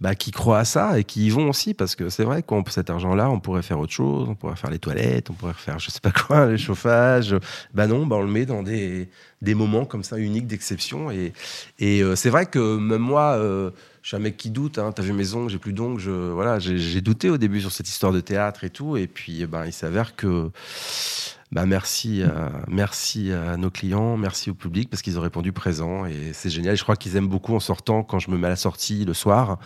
bah, 0.00 0.16
qui 0.16 0.32
croient 0.32 0.58
à 0.58 0.64
ça 0.64 0.98
et 0.98 1.04
qui 1.04 1.26
y 1.26 1.30
vont 1.30 1.48
aussi 1.48 1.74
parce 1.74 1.94
que 1.94 2.08
c'est 2.08 2.24
vrai 2.24 2.42
qu'on 2.42 2.64
cet 2.68 2.90
argent-là, 2.90 3.30
on 3.30 3.38
pourrait 3.38 3.62
faire 3.62 3.78
autre 3.78 3.92
chose, 3.92 4.28
on 4.28 4.34
pourrait 4.34 4.56
faire 4.56 4.70
les 4.70 4.80
toilettes, 4.80 5.30
on 5.30 5.34
pourrait 5.34 5.52
faire 5.54 5.78
je 5.78 5.90
sais 5.90 6.00
pas 6.00 6.10
quoi, 6.10 6.46
le 6.50 6.56
chauffage. 6.56 7.36
Bah 7.72 7.86
non, 7.86 8.04
bah 8.06 8.16
on 8.16 8.22
le 8.22 8.30
met 8.32 8.46
dans 8.46 8.64
des, 8.64 9.08
des 9.40 9.54
moments 9.54 9.84
comme 9.84 10.02
ça 10.02 10.18
uniques 10.18 10.48
d'exception 10.48 11.12
et, 11.12 11.32
et 11.78 12.02
euh, 12.02 12.16
c'est 12.16 12.30
vrai 12.30 12.46
que 12.46 12.76
même 12.78 13.02
moi. 13.02 13.38
Euh, 14.06 14.10
je 14.10 14.10
suis 14.10 14.16
un 14.16 14.20
mec 14.20 14.36
qui 14.36 14.50
doute. 14.50 14.78
Hein. 14.78 14.92
T'as 14.92 15.02
vu 15.02 15.12
mes 15.12 15.34
ongles, 15.34 15.50
j'ai 15.50 15.58
plus 15.58 15.72
d'ongles. 15.72 16.00
Je, 16.00 16.10
voilà, 16.10 16.58
j'ai 16.58 17.00
douté 17.00 17.28
au 17.30 17.38
début 17.38 17.60
sur 17.60 17.72
cette 17.72 17.88
histoire 17.88 18.12
de 18.12 18.20
théâtre 18.20 18.64
et 18.64 18.70
tout. 18.70 18.96
Et 18.96 19.06
puis, 19.06 19.42
eh 19.42 19.46
ben, 19.46 19.66
il 19.66 19.72
s'avère 19.72 20.16
que, 20.16 20.50
bah, 21.52 21.66
merci, 21.66 22.22
à, 22.22 22.52
merci 22.68 23.32
à 23.32 23.56
nos 23.56 23.70
clients, 23.70 24.16
merci 24.16 24.50
au 24.50 24.54
public 24.54 24.90
parce 24.90 25.02
qu'ils 25.02 25.18
ont 25.18 25.22
répondu 25.22 25.52
présent 25.52 26.06
et 26.06 26.32
c'est 26.32 26.50
génial. 26.50 26.76
Je 26.76 26.82
crois 26.82 26.96
qu'ils 26.96 27.16
aiment 27.16 27.28
beaucoup 27.28 27.54
en 27.54 27.60
sortant 27.60 28.02
quand 28.02 28.18
je 28.18 28.30
me 28.30 28.38
mets 28.38 28.46
à 28.46 28.50
la 28.50 28.56
sortie 28.56 29.04
le 29.04 29.14
soir. 29.14 29.58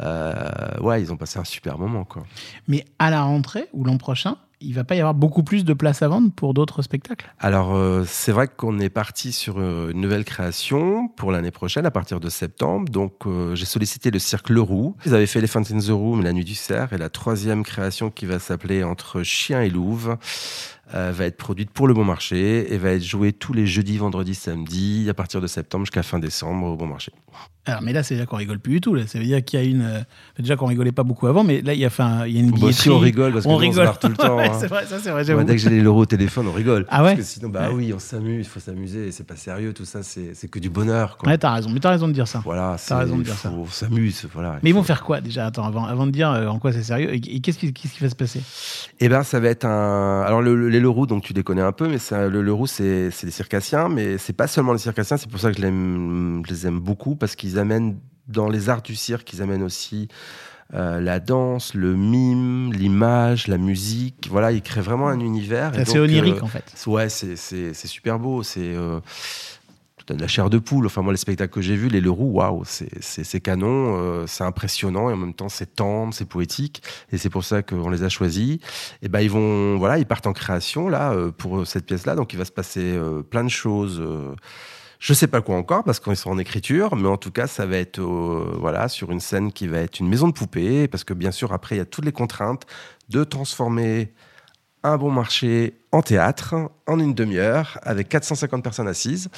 Euh, 0.00 0.78
ouais, 0.80 1.02
ils 1.02 1.12
ont 1.12 1.16
passé 1.16 1.38
un 1.38 1.44
super 1.44 1.78
moment, 1.78 2.04
quoi. 2.04 2.24
Mais 2.68 2.84
à 2.98 3.10
la 3.10 3.22
rentrée 3.22 3.68
ou 3.72 3.84
l'an 3.84 3.98
prochain, 3.98 4.36
il 4.62 4.74
va 4.74 4.84
pas 4.84 4.94
y 4.94 5.00
avoir 5.00 5.14
beaucoup 5.14 5.42
plus 5.42 5.64
de 5.64 5.72
places 5.72 6.02
à 6.02 6.08
vendre 6.08 6.30
pour 6.32 6.54
d'autres 6.54 6.82
spectacles 6.82 7.26
Alors, 7.38 7.74
euh, 7.74 8.04
c'est 8.06 8.32
vrai 8.32 8.48
qu'on 8.48 8.78
est 8.78 8.88
parti 8.88 9.32
sur 9.32 9.58
euh, 9.58 9.90
une 9.92 10.00
nouvelle 10.00 10.24
création 10.24 11.08
pour 11.08 11.32
l'année 11.32 11.50
prochaine, 11.50 11.86
à 11.86 11.90
partir 11.90 12.20
de 12.20 12.28
septembre. 12.28 12.88
Donc, 12.90 13.26
euh, 13.26 13.54
j'ai 13.54 13.64
sollicité 13.64 14.10
le 14.10 14.18
Cirque 14.18 14.50
Leroux. 14.50 14.96
Ils 15.06 15.14
avaient 15.14 15.26
fait 15.26 15.38
Elephant 15.38 15.62
in 15.70 15.78
the 15.78 15.90
Room, 15.90 16.22
La 16.22 16.32
Nuit 16.32 16.44
du 16.44 16.54
Cerf, 16.54 16.92
et 16.92 16.98
la 16.98 17.10
troisième 17.10 17.62
création 17.64 18.10
qui 18.10 18.26
va 18.26 18.38
s'appeler 18.38 18.84
Entre 18.84 19.22
Chien 19.22 19.62
et 19.62 19.70
Louve 19.70 20.16
va 20.92 21.24
être 21.24 21.36
produite 21.36 21.70
pour 21.70 21.86
le 21.88 21.94
Bon 21.94 22.04
Marché 22.04 22.72
et 22.72 22.78
va 22.78 22.90
être 22.90 23.04
jouée 23.04 23.32
tous 23.32 23.52
les 23.52 23.66
jeudis, 23.66 23.98
vendredis, 23.98 24.34
samedis, 24.34 25.06
à 25.08 25.14
partir 25.14 25.40
de 25.40 25.46
septembre 25.46 25.84
jusqu'à 25.86 26.02
fin 26.02 26.18
décembre 26.18 26.66
au 26.66 26.76
Bon 26.76 26.86
Marché. 26.86 27.12
Alors, 27.64 27.80
mais 27.80 27.92
là, 27.92 28.02
c'est 28.02 28.14
déjà 28.14 28.26
qu'on 28.26 28.36
rigole 28.36 28.58
plus 28.58 28.72
du 28.74 28.80
tout. 28.80 28.92
Là. 28.94 29.06
Ça 29.06 29.18
veut 29.20 29.24
dire 29.24 29.42
qu'il 29.44 29.58
y 29.60 29.62
a 29.62 29.64
une. 29.64 29.82
euh, 29.82 30.00
déjà 30.38 30.56
qu'on 30.56 30.66
rigolait 30.66 30.90
pas 30.90 31.04
beaucoup 31.04 31.28
avant, 31.28 31.44
mais 31.44 31.62
là, 31.62 31.74
il 31.74 31.78
y 31.80 31.84
a, 31.84 31.86
enfin, 31.86 32.26
il 32.26 32.34
y 32.34 32.38
a 32.38 32.40
une 32.40 32.50
Bah, 32.50 32.56
billetterie. 32.56 32.70
aussi, 32.80 32.90
on 32.90 32.98
rigole 32.98 33.32
parce 33.32 33.44
que 33.44 33.48
on 33.48 33.52
nous, 33.52 33.68
on 33.68 33.72
se 33.72 33.78
rigole 33.80 33.98
tout 34.00 34.08
le 34.08 34.14
temps, 34.16 34.36
Ouais, 34.36 34.48
hein. 34.48 34.56
c'est 34.58 34.66
vrai, 34.66 34.84
ça, 34.84 34.98
c'est 34.98 35.10
vrai. 35.12 35.24
Dès 35.44 35.52
que 35.54 35.58
j'ai 35.62 35.70
les 35.70 35.80
Leroux 35.80 36.00
au 36.00 36.06
téléphone, 36.06 36.48
on 36.48 36.52
rigole. 36.52 36.84
Ah 36.88 37.04
ouais 37.04 37.14
Parce 37.14 37.28
que 37.28 37.32
sinon, 37.34 37.48
bah 37.50 37.68
Ouais. 37.68 37.74
oui, 37.74 37.92
on 37.94 38.00
s'amuse, 38.00 38.44
il 38.46 38.48
faut 38.48 38.58
s'amuser, 38.58 39.12
c'est 39.12 39.24
pas 39.26 39.36
sérieux, 39.36 39.72
tout 39.72 39.84
ça, 39.84 40.02
c'est 40.02 40.32
c'est 40.34 40.48
que 40.48 40.58
du 40.58 40.70
bonheur. 40.70 41.16
Quoi. 41.18 41.28
Ouais, 41.28 41.38
t'as 41.38 41.52
raison. 41.52 41.70
Mais 41.70 41.78
t'as 41.78 41.90
raison 41.90 42.08
de 42.08 42.12
dire 42.12 42.26
ça. 42.26 42.42
Voilà, 42.44 42.74
c'est- 42.78 42.94
raison 42.94 43.16
de 43.16 43.22
dire 43.22 43.34
faut- 43.34 43.48
ça. 43.48 43.54
On 43.56 43.66
s'amuse, 43.66 44.26
voilà. 44.34 44.58
Mais 44.64 44.70
ils 44.70 44.74
vont 44.74 44.82
faire 44.82 45.04
quoi 45.04 45.20
déjà? 45.20 45.46
Attends, 45.46 45.64
avant, 45.64 45.84
avant 45.84 46.06
de 46.06 46.10
dire 46.10 46.32
euh, 46.32 46.48
en 46.48 46.58
quoi 46.58 46.72
c'est 46.72 46.82
sérieux, 46.82 47.14
et, 47.14 47.36
et 47.36 47.40
qu'est-ce 47.40 47.58
qui, 47.58 47.72
qu'est-ce 47.72 47.94
qui 47.94 48.02
va 48.02 48.10
se 48.10 48.16
passer? 48.16 48.40
Eh 48.98 49.08
ben, 49.08 49.22
ça 49.22 49.38
va 49.38 49.48
être 49.48 49.64
un. 49.66 50.22
Alors, 50.22 50.42
le- 50.42 50.56
le- 50.56 50.68
les 50.68 50.80
Leroux, 50.82 51.06
donc 51.06 51.22
tu 51.22 51.32
les 51.32 51.42
connais 51.42 51.62
un 51.62 51.72
peu, 51.72 51.88
mais 51.88 51.98
un- 52.14 52.28
le 52.28 52.42
Leroux, 52.42 52.66
c'est 52.66 53.10
c'est 53.10 53.26
des 53.26 53.32
circassiens, 53.32 53.88
mais 53.88 54.18
c'est 54.18 54.32
pas 54.34 54.46
seulement 54.46 54.72
les 54.72 54.78
circassiens. 54.78 55.16
C'est 55.16 55.30
pour 55.30 55.40
ça 55.40 55.50
que 55.52 55.56
je, 55.56 55.62
les 56.50 56.66
aime 56.66 56.78
beaucoup 56.80 57.16
parce 57.16 57.34
qu'ils 57.36 57.58
amènent 57.58 57.98
dans 58.28 58.48
les 58.48 58.68
arts 58.68 58.82
du 58.82 58.94
cirque, 58.96 59.32
ils 59.32 59.42
amènent 59.42 59.62
aussi 59.62 60.08
euh, 60.74 61.00
la 61.00 61.20
danse, 61.20 61.74
le 61.74 61.94
mime, 61.96 62.72
l'image, 62.72 63.46
la 63.46 63.58
musique. 63.58 64.28
Voilà, 64.30 64.52
ils 64.52 64.62
créent 64.62 64.80
vraiment 64.80 65.08
un 65.08 65.20
univers. 65.20 65.72
C'est 65.74 65.84
donc, 65.84 65.96
onirique 65.96 66.36
euh, 66.36 66.44
en 66.44 66.46
fait. 66.46 66.64
Ouais, 66.86 67.08
c'est- 67.10 67.36
c'est 67.36 67.74
c'est 67.74 67.88
super 67.88 68.18
beau. 68.18 68.42
C'est 68.42 68.74
euh, 68.74 69.00
de 70.08 70.14
la 70.20 70.26
chair 70.28 70.50
de 70.50 70.58
poule. 70.58 70.86
Enfin, 70.86 71.02
moi, 71.02 71.12
les 71.12 71.16
spectacles 71.18 71.52
que 71.52 71.60
j'ai 71.60 71.76
vus, 71.76 71.88
les 71.88 72.00
Leroux, 72.00 72.30
waouh, 72.32 72.62
c'est- 72.64 73.40
canon, 73.40 73.96
euh, 73.98 74.24
c'est 74.26 74.44
impressionnant 74.44 75.10
et 75.10 75.12
en 75.12 75.16
même 75.16 75.34
temps, 75.34 75.48
c'est 75.48 75.74
tendre, 75.74 76.12
c'est 76.14 76.24
poétique. 76.28 76.82
Et 77.12 77.18
c'est 77.18 77.30
pour 77.30 77.44
ça 77.44 77.62
qu'on 77.62 77.90
les 77.90 78.02
a 78.02 78.08
choisis. 78.08 78.58
Et 79.02 79.08
ben, 79.08 79.20
ils 79.20 79.30
vont, 79.30 79.78
voilà, 79.78 79.98
ils 79.98 80.06
partent 80.06 80.26
en 80.26 80.32
création 80.32 80.88
là 80.88 81.12
euh, 81.12 81.30
pour 81.30 81.66
cette 81.66 81.86
pièce-là. 81.86 82.14
Donc, 82.14 82.32
il 82.32 82.38
va 82.38 82.44
se 82.44 82.52
passer 82.52 82.80
euh, 82.96 83.22
plein 83.22 83.44
de 83.44 83.50
choses. 83.50 83.98
euh, 84.00 84.34
je 84.98 85.14
sais 85.14 85.26
pas 85.26 85.40
quoi 85.40 85.56
encore 85.56 85.82
parce 85.82 85.98
qu'ils 85.98 86.14
sont 86.16 86.30
en 86.30 86.38
écriture, 86.38 86.94
mais 86.94 87.08
en 87.08 87.16
tout 87.16 87.32
cas, 87.32 87.48
ça 87.48 87.66
va 87.66 87.76
être 87.76 88.00
euh, 88.00 88.56
voilà 88.60 88.88
sur 88.88 89.10
une 89.10 89.18
scène 89.18 89.52
qui 89.52 89.66
va 89.66 89.78
être 89.78 89.98
une 89.98 90.08
maison 90.08 90.28
de 90.28 90.32
poupées 90.32 90.86
parce 90.86 91.02
que 91.02 91.12
bien 91.12 91.32
sûr 91.32 91.52
après 91.52 91.74
il 91.74 91.78
y 91.78 91.82
a 91.82 91.84
toutes 91.84 92.04
les 92.04 92.12
contraintes 92.12 92.66
de 93.08 93.24
transformer 93.24 94.12
un 94.84 94.96
bon 94.96 95.10
marché 95.10 95.74
en 95.92 96.02
théâtre 96.02 96.54
en 96.86 96.98
une 96.98 97.14
demi-heure 97.14 97.78
avec 97.82 98.08
450 98.08 98.62
personnes 98.62 98.88
assises. 98.88 99.28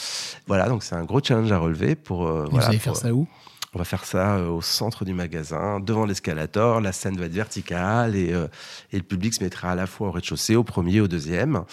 Voilà, 0.46 0.68
donc 0.68 0.82
c'est 0.82 0.94
un 0.94 1.04
gros 1.04 1.20
challenge 1.22 1.52
à 1.52 1.58
relever 1.58 1.94
pour. 1.94 2.26
euh, 2.26 2.46
Et 2.46 2.50
voilà, 2.50 2.66
vous 2.66 2.70
allez 2.70 2.78
pour- 2.78 2.84
faire 2.84 2.96
ça 2.96 3.12
où? 3.12 3.26
on 3.76 3.78
va 3.78 3.84
faire 3.84 4.04
ça 4.04 4.36
euh, 4.36 4.48
au 4.50 4.62
centre 4.62 5.04
du 5.04 5.12
magasin, 5.14 5.80
devant 5.80 6.06
l'escalator. 6.06 6.80
La 6.80 6.92
scène 6.92 7.16
va 7.16 7.26
être 7.26 7.32
verticale 7.32 8.14
et, 8.14 8.32
euh, 8.32 8.46
et 8.92 8.96
le 8.98 9.02
public 9.02 9.34
se 9.34 9.42
mettra 9.42 9.72
à 9.72 9.74
la 9.74 9.88
fois 9.88 10.06
au 10.08 10.10
rez-de-chaussée, 10.12 10.54
au 10.54 10.62
premier, 10.62 11.00
au 11.00 11.08
deuxième. 11.08 11.64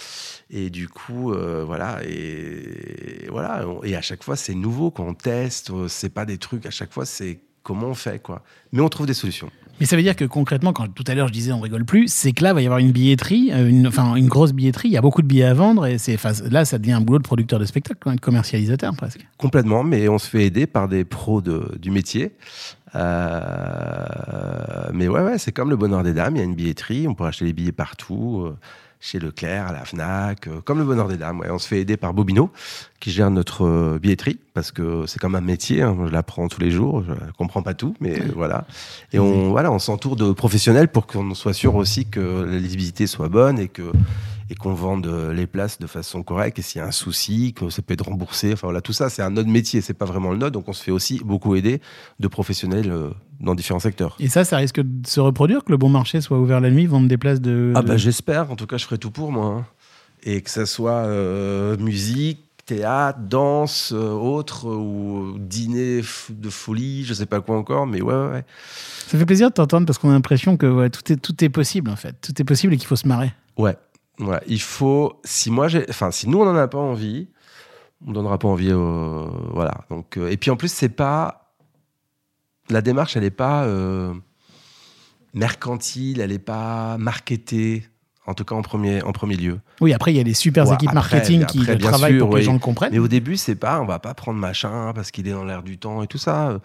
Et 0.50 0.68
du 0.68 0.88
coup, 0.88 1.32
euh, 1.32 1.62
voilà. 1.64 2.00
Et, 2.04 3.28
voilà. 3.30 3.68
on- 3.68 3.84
Et 3.84 3.94
à 3.94 4.02
chaque 4.02 4.24
fois, 4.24 4.34
c'est 4.34 4.54
nouveau 4.54 4.90
quand 4.90 5.04
on 5.06 5.14
teste. 5.14 5.70
C'est 5.86 6.08
pas 6.12 6.24
des 6.24 6.38
trucs. 6.38 6.66
À 6.66 6.70
chaque 6.70 6.92
fois, 6.92 7.06
c'est 7.06 7.38
comment 7.62 7.86
on 7.88 7.94
fait, 7.94 8.20
quoi. 8.20 8.42
Mais 8.72 8.80
on 8.80 8.88
trouve 8.88 9.06
des 9.06 9.14
solutions. 9.14 9.50
Mais 9.80 9.86
ça 9.86 9.96
veut 9.96 10.02
dire 10.02 10.14
que 10.14 10.24
concrètement, 10.24 10.72
quand 10.72 10.86
tout 10.94 11.02
à 11.08 11.14
l'heure 11.14 11.26
je 11.28 11.32
disais 11.32 11.50
on 11.50 11.60
rigole 11.60 11.84
plus, 11.84 12.06
c'est 12.12 12.32
que 12.32 12.44
là, 12.44 12.50
il 12.50 12.54
va 12.54 12.62
y 12.62 12.66
avoir 12.66 12.78
une 12.78 12.92
billetterie, 12.92 13.50
euh, 13.52 13.68
une, 13.68 13.88
enfin 13.88 14.14
une 14.14 14.28
grosse 14.28 14.52
billetterie, 14.52 14.88
il 14.88 14.92
y 14.92 14.96
a 14.96 15.00
beaucoup 15.00 15.22
de 15.22 15.26
billets 15.26 15.44
à 15.44 15.54
vendre, 15.54 15.86
et 15.86 15.98
c'est, 15.98 16.14
enfin, 16.14 16.32
là, 16.50 16.64
ça 16.64 16.78
devient 16.78 16.92
un 16.92 17.00
boulot 17.00 17.18
de 17.18 17.24
producteur 17.24 17.58
de 17.58 17.64
spectacle, 17.64 17.98
de 18.14 18.20
commercialisateur 18.20 18.94
presque. 18.94 19.26
Complètement, 19.38 19.82
mais 19.82 20.08
on 20.08 20.18
se 20.18 20.28
fait 20.28 20.44
aider 20.44 20.66
par 20.66 20.88
des 20.88 21.04
pros 21.04 21.40
de- 21.40 21.76
du 21.80 21.90
métier. 21.90 22.32
Euh, 22.94 24.90
mais 24.92 25.08
ouais, 25.08 25.22
ouais, 25.22 25.38
c'est 25.38 25.52
comme 25.52 25.70
le 25.70 25.76
bonheur 25.76 26.02
des 26.02 26.12
dames. 26.12 26.36
Il 26.36 26.38
y 26.38 26.42
a 26.42 26.44
une 26.44 26.54
billetterie, 26.54 27.08
on 27.08 27.14
peut 27.14 27.24
acheter 27.24 27.44
les 27.46 27.52
billets 27.52 27.72
partout, 27.72 28.42
euh, 28.46 28.56
chez 29.04 29.18
Leclerc, 29.18 29.66
à 29.66 29.72
la 29.72 29.84
Fnac, 29.84 30.46
euh, 30.46 30.60
comme 30.64 30.78
le 30.78 30.84
bonheur 30.84 31.08
des 31.08 31.16
dames. 31.16 31.40
ouais. 31.40 31.50
On 31.50 31.58
se 31.58 31.66
fait 31.66 31.80
aider 31.80 31.96
par 31.96 32.14
Bobino, 32.14 32.50
qui 33.00 33.10
gère 33.10 33.32
notre 33.32 33.66
euh, 33.66 33.98
billetterie, 34.00 34.38
parce 34.54 34.70
que 34.70 35.06
c'est 35.08 35.18
comme 35.18 35.34
un 35.34 35.40
métier. 35.40 35.82
hein. 35.82 35.96
Je 36.06 36.12
l'apprends 36.12 36.46
tous 36.46 36.60
les 36.60 36.70
jours. 36.70 37.02
Je 37.02 37.12
comprends 37.36 37.62
pas 37.62 37.74
tout, 37.74 37.96
mais 38.00 38.20
voilà. 38.36 38.64
Et 39.12 39.18
on, 39.18 39.50
voilà, 39.50 39.72
on 39.72 39.80
s'entoure 39.80 40.14
de 40.14 40.30
professionnels 40.30 40.86
pour 40.86 41.08
qu'on 41.08 41.34
soit 41.34 41.52
sûr 41.52 41.74
aussi 41.74 42.06
que 42.06 42.46
la 42.48 42.58
lisibilité 42.58 43.08
soit 43.08 43.28
bonne 43.28 43.58
et 43.58 43.66
que 43.66 43.82
et 44.50 44.54
qu'on 44.54 44.74
vende 44.74 45.06
euh, 45.06 45.32
les 45.32 45.46
places 45.46 45.78
de 45.78 45.86
façon 45.86 46.22
correcte. 46.22 46.58
Et 46.58 46.62
s'il 46.62 46.80
y 46.80 46.82
a 46.84 46.86
un 46.86 46.92
souci, 46.92 47.52
que 47.54 47.68
ça 47.70 47.82
peut 47.82 47.94
être 47.94 48.06
remboursé. 48.06 48.52
Enfin 48.52 48.66
voilà, 48.66 48.80
tout 48.80 48.92
ça, 48.92 49.08
c'est 49.10 49.22
un 49.22 49.36
autre 49.36 49.48
métier, 49.48 49.80
c'est 49.80 49.94
pas 49.94 50.04
vraiment 50.06 50.30
le 50.30 50.38
nôtre. 50.38 50.52
Donc 50.52 50.68
on 50.68 50.72
se 50.72 50.82
fait 50.82 50.90
aussi 50.90 51.20
beaucoup 51.24 51.54
aider 51.54 51.80
de 52.20 52.28
professionnels 52.28 52.90
euh, 52.90 53.10
dans 53.40 53.54
différents 53.54 53.80
secteurs. 53.80 54.16
Et 54.20 54.28
ça, 54.28 54.44
ça 54.44 54.56
risque 54.58 54.80
de 54.80 55.06
se 55.06 55.20
reproduire, 55.20 55.64
que 55.64 55.70
le 55.72 55.78
bon 55.78 55.88
marché 55.88 56.20
soit 56.20 56.38
ouvert 56.38 56.60
la 56.60 56.70
nuit, 56.70 56.86
vendre 56.86 57.08
des 57.08 57.18
places 57.18 57.40
de. 57.40 57.72
Ah 57.76 57.82
de- 57.82 57.86
bah 57.88 57.96
j'espère, 57.96 58.50
en 58.50 58.56
tout 58.56 58.66
cas 58.66 58.76
je 58.78 58.84
ferai 58.84 58.98
tout 58.98 59.10
pour 59.10 59.32
moi. 59.32 59.46
hein. 59.46 59.66
Et 60.24 60.40
que 60.40 60.50
ça 60.50 60.66
soit 60.66 61.04
euh, 61.06 61.76
musique, 61.78 62.38
théâtre, 62.64 63.18
danse, 63.28 63.90
euh, 63.92 64.12
autre, 64.12 64.68
euh, 64.68 64.76
ou 64.76 65.36
dîner 65.36 66.00
de 66.30 66.48
folie, 66.48 67.02
je 67.04 67.12
sais 67.12 67.26
pas 67.26 67.40
quoi 67.40 67.56
encore, 67.56 67.88
mais 67.88 68.00
ouais, 68.00 68.14
ouais, 68.14 68.30
ouais. 68.30 68.44
Ça 69.08 69.18
fait 69.18 69.26
plaisir 69.26 69.48
de 69.48 69.54
t'entendre 69.54 69.84
parce 69.84 69.98
qu'on 69.98 70.10
a 70.10 70.12
l'impression 70.12 70.56
que 70.56 70.66
ouais, 70.66 70.90
tout, 70.90 71.12
est, 71.12 71.16
tout 71.16 71.42
est 71.44 71.48
possible 71.48 71.90
en 71.90 71.96
fait. 71.96 72.14
Tout 72.20 72.40
est 72.40 72.44
possible 72.44 72.72
et 72.74 72.76
qu'il 72.76 72.86
faut 72.86 72.94
se 72.94 73.08
marrer. 73.08 73.32
Ouais, 73.58 73.76
ouais. 74.20 74.40
Il 74.46 74.60
faut, 74.60 75.20
si 75.24 75.50
moi 75.50 75.68
j'ai, 75.68 75.84
enfin, 75.88 76.10
si 76.10 76.28
nous 76.28 76.40
on 76.40 76.48
en 76.48 76.56
a 76.56 76.68
pas 76.68 76.78
envie, 76.78 77.28
on 78.06 78.12
donnera 78.12 78.38
pas 78.38 78.48
envie, 78.48 78.70
euh, 78.70 79.26
voilà. 79.52 79.84
Donc, 79.90 80.16
euh, 80.16 80.30
et 80.30 80.36
puis 80.36 80.50
en 80.50 80.56
plus 80.56 80.72
c'est 80.72 80.88
pas, 80.88 81.52
la 82.70 82.82
démarche 82.82 83.16
elle 83.16 83.24
est 83.24 83.30
pas 83.30 83.64
euh, 83.64 84.12
mercantile, 85.34 86.20
elle 86.20 86.32
est 86.32 86.38
pas 86.38 86.96
marketée, 86.98 87.86
en 88.26 88.34
tout 88.34 88.44
cas 88.44 88.54
en 88.54 88.62
premier, 88.62 89.02
en 89.02 89.12
premier 89.12 89.36
lieu. 89.36 89.60
Oui, 89.80 89.92
après, 89.92 90.12
il 90.12 90.16
y 90.16 90.20
a 90.20 90.24
des 90.24 90.34
super 90.34 90.68
Ouais, 90.68 90.74
équipes 90.74 90.90
après, 90.90 91.16
marketing 91.16 91.42
après, 91.42 91.76
qui 91.76 91.78
travaillent 91.78 92.12
sûr, 92.12 92.26
pour 92.26 92.34
que 92.34 92.38
les 92.38 92.44
gens 92.44 92.52
le 92.52 92.58
comprennent. 92.58 92.92
Mais 92.92 92.98
au 92.98 93.08
début, 93.08 93.36
c'est 93.36 93.56
pas, 93.56 93.80
on 93.80 93.86
va 93.86 93.98
pas 93.98 94.14
prendre 94.14 94.38
machin 94.38 94.92
parce 94.94 95.10
qu'il 95.10 95.26
est 95.26 95.32
dans 95.32 95.44
l'air 95.44 95.62
du 95.62 95.78
temps 95.78 96.02
et 96.02 96.06
tout 96.06 96.18
ça. 96.18 96.60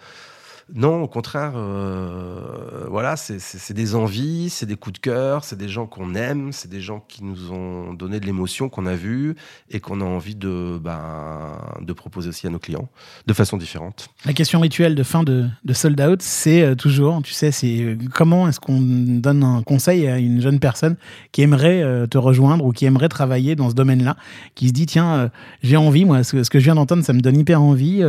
Non, 0.74 1.02
au 1.02 1.08
contraire, 1.08 1.52
euh, 1.56 2.84
voilà, 2.90 3.16
c'est- 3.16 3.72
des 3.72 3.94
envies, 3.94 4.50
c'est 4.50 4.66
des 4.66 4.76
coups 4.76 4.94
de 4.94 4.98
cœur, 4.98 5.44
c'est 5.44 5.56
des 5.56 5.68
gens 5.68 5.86
qu'on 5.86 6.14
aime, 6.14 6.52
c'est 6.52 6.68
des 6.68 6.80
gens 6.80 7.02
qui 7.08 7.24
nous 7.24 7.52
ont 7.52 7.94
donné 7.94 8.20
de 8.20 8.26
l'émotion 8.26 8.68
qu'on 8.68 8.84
a 8.86 8.94
vue 8.94 9.34
et 9.70 9.80
qu'on 9.80 10.00
a 10.00 10.04
envie 10.04 10.34
de, 10.34 10.78
ben, 10.82 11.58
de 11.80 11.92
proposer 11.92 12.28
aussi 12.28 12.46
à 12.46 12.50
nos 12.50 12.58
clients 12.58 12.88
de 13.26 13.32
façon 13.32 13.56
différente. 13.56 14.08
La 14.26 14.32
question 14.32 14.60
rituelle 14.60 14.94
de 14.94 15.02
fin 15.02 15.22
de, 15.22 15.46
Sold 15.72 16.00
Out, 16.00 16.20
c'est 16.22 16.62
euh, 16.62 16.74
toujours, 16.74 17.22
tu 17.22 17.32
sais, 17.32 17.50
c'est 17.50 17.80
euh, 17.82 17.96
comment 18.14 18.48
est-ce 18.48 18.60
qu'on 18.60 18.80
donne 18.80 19.44
un 19.44 19.62
conseil 19.62 20.06
à 20.06 20.18
une 20.18 20.40
jeune 20.40 20.58
personne 20.60 20.96
qui 21.32 21.42
aimerait 21.42 22.06
te 22.08 22.18
rejoindre 22.18 22.64
ou 22.64 22.72
qui 22.72 22.84
aimerait 22.84 23.08
travailler 23.08 23.54
dans 23.56 23.70
ce 23.70 23.74
domaine-là, 23.74 24.16
qui 24.54 24.68
se 24.68 24.72
dit, 24.72 24.86
tiens, 24.86 25.30
j'ai 25.62 25.76
envie, 25.76 26.04
moi, 26.04 26.24
ce, 26.24 26.42
ce 26.42 26.50
que 26.50 26.58
je 26.58 26.64
viens 26.64 26.74
d'entendre, 26.74 27.04
ça 27.04 27.12
me 27.12 27.20
donne 27.20 27.38
hyper 27.38 27.62
envie. 27.62 28.02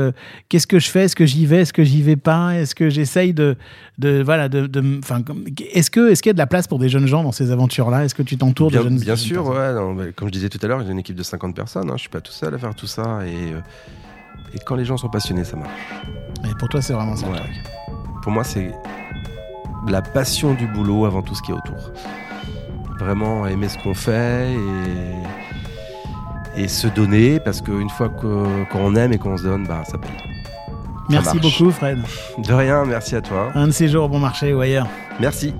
Qu'est-ce 0.49 0.67
que 0.67 0.79
je 0.79 0.89
fais? 0.89 1.03
Est-ce 1.05 1.15
que 1.15 1.25
j'y 1.25 1.45
vais? 1.45 1.61
Est-ce 1.61 1.73
que 1.73 1.83
j'y 1.83 2.01
vais 2.01 2.15
pas? 2.15 2.48
Est-ce 2.55 2.75
que 2.75 2.89
j'essaye 2.89 3.33
de, 3.33 3.55
de, 3.97 4.21
voilà, 4.23 4.49
de, 4.49 4.69
est-ce 5.73 5.89
que, 5.91 6.09
est-ce 6.11 6.21
qu'il 6.21 6.29
y 6.29 6.31
a 6.31 6.33
de 6.33 6.37
la 6.39 6.47
place 6.47 6.67
pour 6.67 6.79
des 6.79 6.89
jeunes 6.89 7.07
gens 7.07 7.23
dans 7.23 7.31
ces 7.31 7.51
aventures-là? 7.51 8.05
Est-ce 8.05 8.15
que 8.15 8.23
tu 8.23 8.37
t'entoures 8.37 8.71
de 8.71 8.77
jeunes 8.77 8.97
bien 8.99 9.15
sûr, 9.15 9.47
ouais, 9.47 9.73
non, 9.73 9.95
comme 10.15 10.27
je 10.27 10.33
disais 10.33 10.49
tout 10.49 10.59
à 10.61 10.67
l'heure, 10.67 10.83
j'ai 10.85 10.91
une 10.91 10.99
équipe 10.99 11.15
de 11.15 11.23
50 11.23 11.55
personnes, 11.55 11.89
hein, 11.89 11.93
je 11.95 12.01
suis 12.01 12.09
pas 12.09 12.21
tout 12.21 12.31
seul 12.31 12.53
à 12.53 12.57
faire 12.57 12.75
tout 12.75 12.87
ça 12.87 13.19
et, 13.25 13.53
euh, 13.53 13.59
et 14.53 14.59
quand 14.65 14.75
les 14.75 14.85
gens 14.85 14.97
sont 14.97 15.09
passionnés, 15.09 15.43
ça 15.43 15.55
marche. 15.57 15.69
Et 16.49 16.53
pour 16.57 16.69
toi, 16.69 16.81
c'est 16.81 16.93
vraiment 16.93 17.15
ça. 17.15 17.25
le 17.27 17.33
Ouais. 17.33 17.39
truc. 17.39 17.53
Pour 18.23 18.31
moi, 18.31 18.43
c'est 18.43 18.71
la 19.87 20.01
passion 20.01 20.53
du 20.55 20.67
boulot 20.67 21.05
avant 21.05 21.21
tout 21.21 21.35
ce 21.35 21.41
qui 21.41 21.51
est 21.51 21.55
autour. 21.55 21.91
Vraiment 22.99 23.47
aimer 23.47 23.69
ce 23.69 23.77
qu'on 23.77 23.93
fait 23.93 24.51
et, 26.57 26.63
et 26.63 26.67
se 26.67 26.87
donner, 26.87 27.39
parce 27.39 27.61
qu'une 27.61 27.89
fois 27.89 28.09
qu'on 28.09 28.95
aime 28.95 29.13
et 29.13 29.17
qu'on 29.17 29.37
se 29.37 29.43
donne, 29.43 29.65
bah, 29.65 29.83
ça 29.85 29.97
paye. 29.97 30.11
Merci 31.09 31.39
beaucoup, 31.39 31.71
Fred. 31.71 31.99
De 32.37 32.53
rien, 32.53 32.85
merci 32.85 33.15
à 33.15 33.21
toi. 33.21 33.51
Un 33.55 33.67
de 33.67 33.71
ces 33.71 33.87
jours 33.87 34.05
au 34.05 34.09
bon 34.09 34.19
marché 34.19 34.53
ou 34.53 34.61
ailleurs. 34.61 34.87
Merci. 35.19 35.53